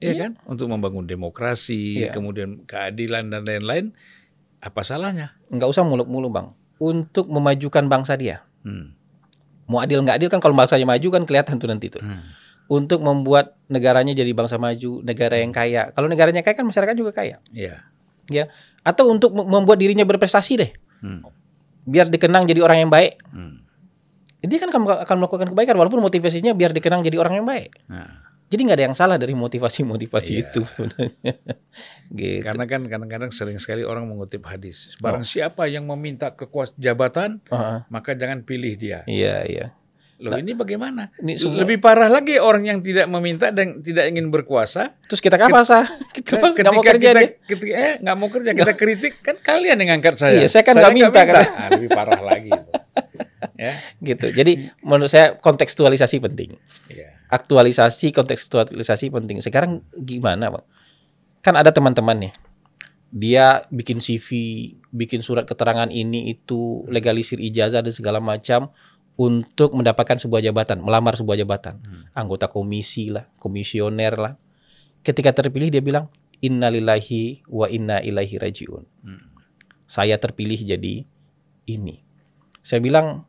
ya 0.00 0.12
kan, 0.16 0.32
untuk 0.48 0.72
membangun 0.72 1.04
demokrasi, 1.04 2.08
ya. 2.08 2.12
kemudian 2.12 2.64
keadilan 2.64 3.28
dan 3.28 3.44
lain-lain, 3.44 3.92
apa 4.60 4.80
salahnya? 4.80 5.36
Nggak 5.52 5.68
usah 5.68 5.84
muluk-muluk 5.84 6.30
bang. 6.32 6.48
Untuk 6.80 7.28
memajukan 7.28 7.84
bangsa 7.88 8.16
dia. 8.16 8.44
Hmm. 8.64 8.96
Mau 9.68 9.78
adil 9.78 10.00
nggak 10.02 10.16
adil 10.20 10.28
kan 10.32 10.40
kalau 10.40 10.56
bangsanya 10.56 10.88
maju 10.88 11.08
kan 11.12 11.22
kelihatan 11.28 11.56
tuh 11.60 11.68
nanti 11.68 11.92
tuh. 11.92 12.02
Hmm. 12.02 12.24
Untuk 12.70 13.02
membuat 13.02 13.58
negaranya 13.66 14.14
jadi 14.14 14.30
bangsa 14.30 14.56
maju, 14.56 15.02
negara 15.02 15.42
yang 15.42 15.50
kaya. 15.50 15.90
Kalau 15.90 16.06
negaranya 16.06 16.40
kaya 16.40 16.54
kan 16.54 16.66
masyarakat 16.66 16.94
juga 16.94 17.10
kaya. 17.10 17.42
Iya. 17.50 17.82
Ya. 18.30 18.46
Atau 18.86 19.10
untuk 19.10 19.34
membuat 19.34 19.82
dirinya 19.82 20.06
berprestasi 20.06 20.52
deh. 20.54 20.70
Hmm. 21.02 21.26
Biar 21.82 22.06
dikenang 22.06 22.46
jadi 22.46 22.62
orang 22.62 22.86
yang 22.86 22.90
baik. 22.92 23.18
Hmm. 23.34 23.49
Dia 24.40 24.58
kan 24.58 24.70
akan 24.72 25.16
melakukan 25.20 25.48
kebaikan 25.52 25.76
walaupun 25.76 26.00
motivasinya 26.00 26.56
biar 26.56 26.72
dikenang 26.72 27.04
jadi 27.04 27.20
orang 27.20 27.40
yang 27.42 27.46
baik. 27.46 27.76
Nah. 27.88 28.30
Jadi 28.50 28.66
nggak 28.66 28.78
ada 28.82 28.86
yang 28.90 28.98
salah 28.98 29.14
dari 29.14 29.30
motivasi-motivasi 29.38 30.32
iya. 30.34 30.42
itu 30.42 30.66
sebenarnya. 30.66 31.34
gitu. 32.18 32.42
Karena 32.42 32.64
kan 32.66 32.82
kadang-kadang 32.82 33.30
sering 33.30 33.62
sekali 33.62 33.86
orang 33.86 34.10
mengutip 34.10 34.42
hadis. 34.42 34.90
Barang 34.98 35.22
oh. 35.22 35.28
siapa 35.28 35.70
yang 35.70 35.86
meminta 35.86 36.34
kekuasaan 36.34 36.74
jabatan, 36.74 37.30
uh 37.46 37.54
-huh. 37.54 37.78
maka 37.86 38.18
jangan 38.18 38.42
pilih 38.42 38.74
dia. 38.74 39.06
Iya, 39.06 39.46
iya. 39.46 39.66
Loh 40.20 40.36
ini 40.36 40.52
bagaimana? 40.52 41.08
Ini 41.16 41.40
semua... 41.40 41.64
Lebih 41.64 41.80
parah 41.80 42.12
lagi 42.12 42.36
orang 42.36 42.68
yang 42.68 42.84
tidak 42.84 43.08
meminta 43.08 43.48
dan 43.48 43.80
tidak 43.80 44.04
ingin 44.12 44.28
berkuasa. 44.28 44.92
Terus 45.08 45.22
kita 45.24 45.40
apa 45.40 45.64
sah? 45.64 45.88
Kita 46.20 46.36
ketika 46.36 46.68
nggak 46.68 46.74
mau 46.76 46.84
kerja 46.84 47.08
kita, 47.16 47.22
ketika, 47.48 47.74
eh 47.80 47.94
nggak 48.04 48.16
mau 48.20 48.28
kerja 48.28 48.50
kita 48.52 48.72
kritik 48.82 49.14
kan 49.24 49.36
kalian 49.40 49.80
yang 49.80 49.96
angkat 49.96 50.20
saya. 50.20 50.44
Iya, 50.44 50.48
saya 50.52 50.62
kan 50.66 50.76
nggak 50.76 50.92
minta, 50.92 51.08
minta. 51.08 51.22
Kan. 51.24 51.46
Nah, 51.48 51.68
lebih 51.72 51.88
parah 51.96 52.20
lagi. 52.20 52.50
Itu. 52.52 52.72
Ya. 53.60 53.76
Gitu. 54.00 54.32
Jadi 54.32 54.72
menurut 54.80 55.12
saya 55.12 55.36
kontekstualisasi 55.36 56.16
penting. 56.24 56.56
Ya. 56.88 57.12
Aktualisasi, 57.28 58.16
kontekstualisasi 58.16 59.12
penting. 59.12 59.44
Sekarang 59.44 59.84
gimana, 59.92 60.48
Bang? 60.48 60.64
Kan 61.44 61.60
ada 61.60 61.68
teman-teman 61.68 62.16
nih. 62.16 62.34
Dia 63.12 63.66
bikin 63.68 64.00
CV, 64.00 64.28
bikin 64.88 65.20
surat 65.20 65.44
keterangan 65.44 65.92
ini 65.92 66.32
itu, 66.32 66.86
legalisir 66.88 67.36
ijazah 67.42 67.84
dan 67.84 67.92
segala 67.92 68.22
macam 68.22 68.72
untuk 69.20 69.76
mendapatkan 69.76 70.16
sebuah 70.16 70.40
jabatan, 70.40 70.80
melamar 70.80 71.18
sebuah 71.18 71.36
jabatan, 71.36 71.82
hmm. 71.82 72.16
anggota 72.16 72.48
komisi 72.48 73.12
lah, 73.12 73.28
komisioner 73.36 74.14
lah. 74.16 74.34
Ketika 75.04 75.34
terpilih 75.36 75.68
dia 75.68 75.82
bilang 75.84 76.08
innalillahi 76.40 77.44
wa 77.50 77.68
inna 77.68 78.00
ilaihi 78.00 78.40
rajiun. 78.40 78.84
Hmm. 79.04 79.28
Saya 79.84 80.16
terpilih 80.16 80.56
jadi 80.56 81.04
ini. 81.68 81.96
Saya 82.64 82.80
bilang 82.80 83.28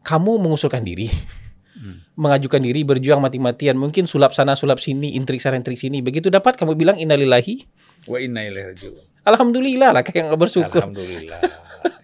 kamu 0.00 0.40
mengusulkan 0.40 0.80
diri, 0.80 1.08
hmm. 1.08 2.16
mengajukan 2.16 2.60
diri, 2.60 2.80
berjuang 2.82 3.20
mati-matian, 3.20 3.76
mungkin 3.76 4.08
sulap 4.08 4.32
sana 4.32 4.56
sulap 4.56 4.80
sini, 4.80 5.14
intrik 5.16 5.40
sana 5.40 5.60
intrik 5.60 5.76
sini. 5.76 6.00
Begitu 6.00 6.32
dapat 6.32 6.56
kamu 6.56 6.76
bilang 6.76 6.96
innalillahi 6.96 7.64
wa 8.08 8.16
inna 8.16 8.44
ilaihi 8.48 8.66
rajiun. 8.72 8.94
Alhamdulillah 9.28 9.90
lah 9.92 10.02
kayak 10.02 10.32
nggak 10.32 10.40
bersyukur. 10.40 10.80
Alhamdulillah, 10.80 11.40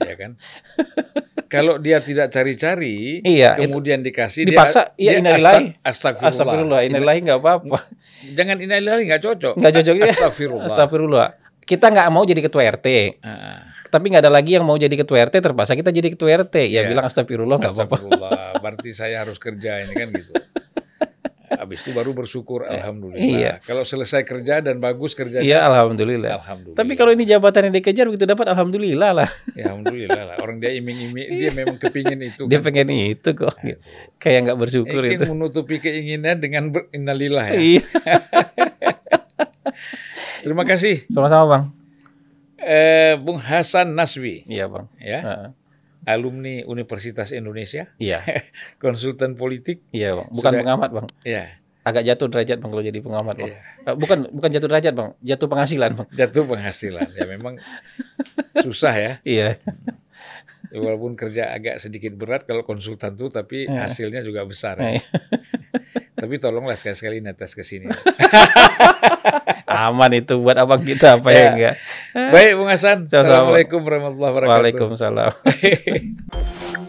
ya 0.05 0.15
kan. 0.21 0.37
Kalau 1.47 1.79
dia 1.79 2.03
tidak 2.03 2.35
cari-cari, 2.35 3.23
iya, 3.23 3.55
kemudian 3.55 4.03
itu, 4.03 4.11
dikasih 4.11 4.51
dipaksa, 4.51 4.93
dia, 4.99 5.15
iya 5.15 5.23
innalillahi. 5.23 5.79
Astagfirullah. 5.81 6.35
Astagfirullah, 6.35 6.81
innalillahi 6.91 7.21
nggak 7.23 7.39
apa-apa. 7.39 7.79
Jangan 8.35 8.57
innalillahi 8.61 9.03
nggak 9.07 9.23
cocok. 9.23 9.55
Nggak 9.55 9.73
cocok 9.81 9.95
ya. 9.95 10.05
Astagfirullah. 10.11 10.67
Astagfirullah. 10.75 11.29
Kita 11.63 11.87
nggak 11.91 12.09
mau 12.11 12.27
jadi 12.27 12.41
ketua 12.43 12.67
RT. 12.67 12.87
Uh. 13.23 13.76
Tapi 13.87 14.13
nggak 14.13 14.23
ada 14.27 14.33
lagi 14.33 14.59
yang 14.59 14.67
mau 14.67 14.77
jadi 14.77 14.93
ketua 14.93 15.25
RT, 15.31 15.41
terpaksa 15.41 15.79
kita 15.79 15.95
jadi 15.95 16.09
ketua 16.13 16.31
RT. 16.45 16.69
Ya, 16.69 16.85
ya 16.85 16.91
bilang 16.91 17.07
astagfirullah 17.07 17.57
nggak 17.63 17.75
apa-apa. 17.75 17.97
Berarti 18.61 18.91
saya 18.93 19.23
harus 19.23 19.39
kerja 19.39 19.83
ini 19.83 19.95
kan 19.95 20.09
gitu. 20.13 20.35
Habis 21.47 21.87
itu 21.87 21.95
baru 21.95 22.11
bersyukur 22.11 22.67
eh, 22.67 22.75
alhamdulillah. 22.75 23.23
Iya. 23.23 23.53
Kalau 23.63 23.87
selesai 23.87 24.27
kerja 24.27 24.59
dan 24.59 24.83
bagus 24.83 25.15
kerja. 25.15 25.39
Iya, 25.39 25.63
alhamdulillah. 25.63 26.43
Alhamdulillah. 26.43 26.79
Tapi 26.79 26.93
kalau 26.99 27.15
ini 27.15 27.23
jabatan 27.23 27.71
yang 27.71 27.75
dikejar 27.79 28.11
begitu 28.11 28.27
dapat 28.27 28.51
alhamdulillah 28.51 29.23
lah. 29.23 29.29
Ya 29.55 29.71
alhamdulillah 29.71 30.23
lah. 30.27 30.37
Orang 30.43 30.59
dia 30.59 30.75
iming-iming 30.75 31.31
dia 31.31 31.51
memang 31.55 31.79
kepingin 31.79 32.19
itu. 32.19 32.51
Dia 32.51 32.59
kan. 32.59 32.67
pengen 32.67 32.91
itu 32.91 33.31
kok. 33.31 33.55
Aduh. 33.63 33.79
Kayak 34.19 34.51
nggak 34.51 34.59
bersyukur 34.59 35.01
eh, 35.07 35.17
itu. 35.17 35.31
menutupi 35.31 35.79
keinginan 35.79 36.43
dengan 36.43 36.75
berinnalillah 36.75 37.55
ya. 37.55 37.59
Iya. 37.63 37.83
Terima 40.47 40.63
kasih. 40.63 41.11
Sama-sama, 41.11 41.45
Bang. 41.47 41.86
Eh, 42.67 43.15
Bung 43.23 43.39
Hasan 43.39 43.95
Naswi. 43.95 44.43
Iya, 44.51 44.67
Bang. 44.67 44.91
Ya. 44.99 45.21
Uh 45.23 45.31
-huh 45.31 45.51
alumni 46.07 46.63
Universitas 46.65 47.35
Indonesia. 47.35 47.91
Iya. 47.99 48.23
konsultan 48.83 49.35
politik. 49.35 49.83
Iya, 49.91 50.15
Bang. 50.15 50.31
Bukan 50.31 50.51
Sudah, 50.55 50.63
pengamat, 50.63 50.91
Bang. 50.95 51.07
Iya. 51.27 51.59
Agak 51.87 52.03
jatuh 52.07 52.27
derajat 52.31 52.59
Bang 52.63 52.71
kalau 52.71 52.85
jadi 52.87 52.99
pengamat, 53.03 53.35
Bang. 53.35 53.51
Iya. 53.51 53.59
Eh, 53.91 53.95
bukan 53.99 54.19
bukan 54.31 54.51
jatuh 54.55 54.69
derajat, 54.71 54.95
Bang. 54.95 55.11
Jatuh 55.21 55.49
penghasilan, 55.51 55.91
Bang. 55.99 56.09
Jatuh 56.15 56.43
penghasilan. 56.47 57.09
ya 57.11 57.25
memang 57.27 57.55
susah 58.65 58.95
ya. 58.95 59.13
Iya. 59.27 59.59
Ya, 60.73 60.79
walaupun 60.83 61.15
kerja 61.15 61.53
agak 61.53 61.79
sedikit 61.79 62.15
berat 62.19 62.45
kalau 62.49 62.67
konsultan 62.67 63.15
tuh 63.15 63.31
tapi 63.31 63.67
iya. 63.67 63.87
hasilnya 63.87 64.23
juga 64.23 64.43
besar. 64.47 64.79
Ya. 64.81 64.99
Iya. 64.99 65.05
tapi 66.17 66.41
tolonglah 66.41 66.75
sekali-sekali 66.75 67.21
netes 67.21 67.53
ke 67.53 67.63
sini. 67.63 67.93
Aman 69.67 70.17
itu 70.17 70.41
buat 70.41 70.57
abang 70.57 70.81
kita 70.81 71.21
apa 71.21 71.29
ya, 71.29 71.37
ya 71.37 71.49
enggak. 71.53 71.75
Baik 72.33 72.53
Bung 72.57 72.71
Hasan. 72.73 73.05
Assalamualaikum 73.05 73.85
warahmatullahi 73.85 74.33
wabarakatuh. 74.33 74.57
Waalaikumsalam. 74.57 75.33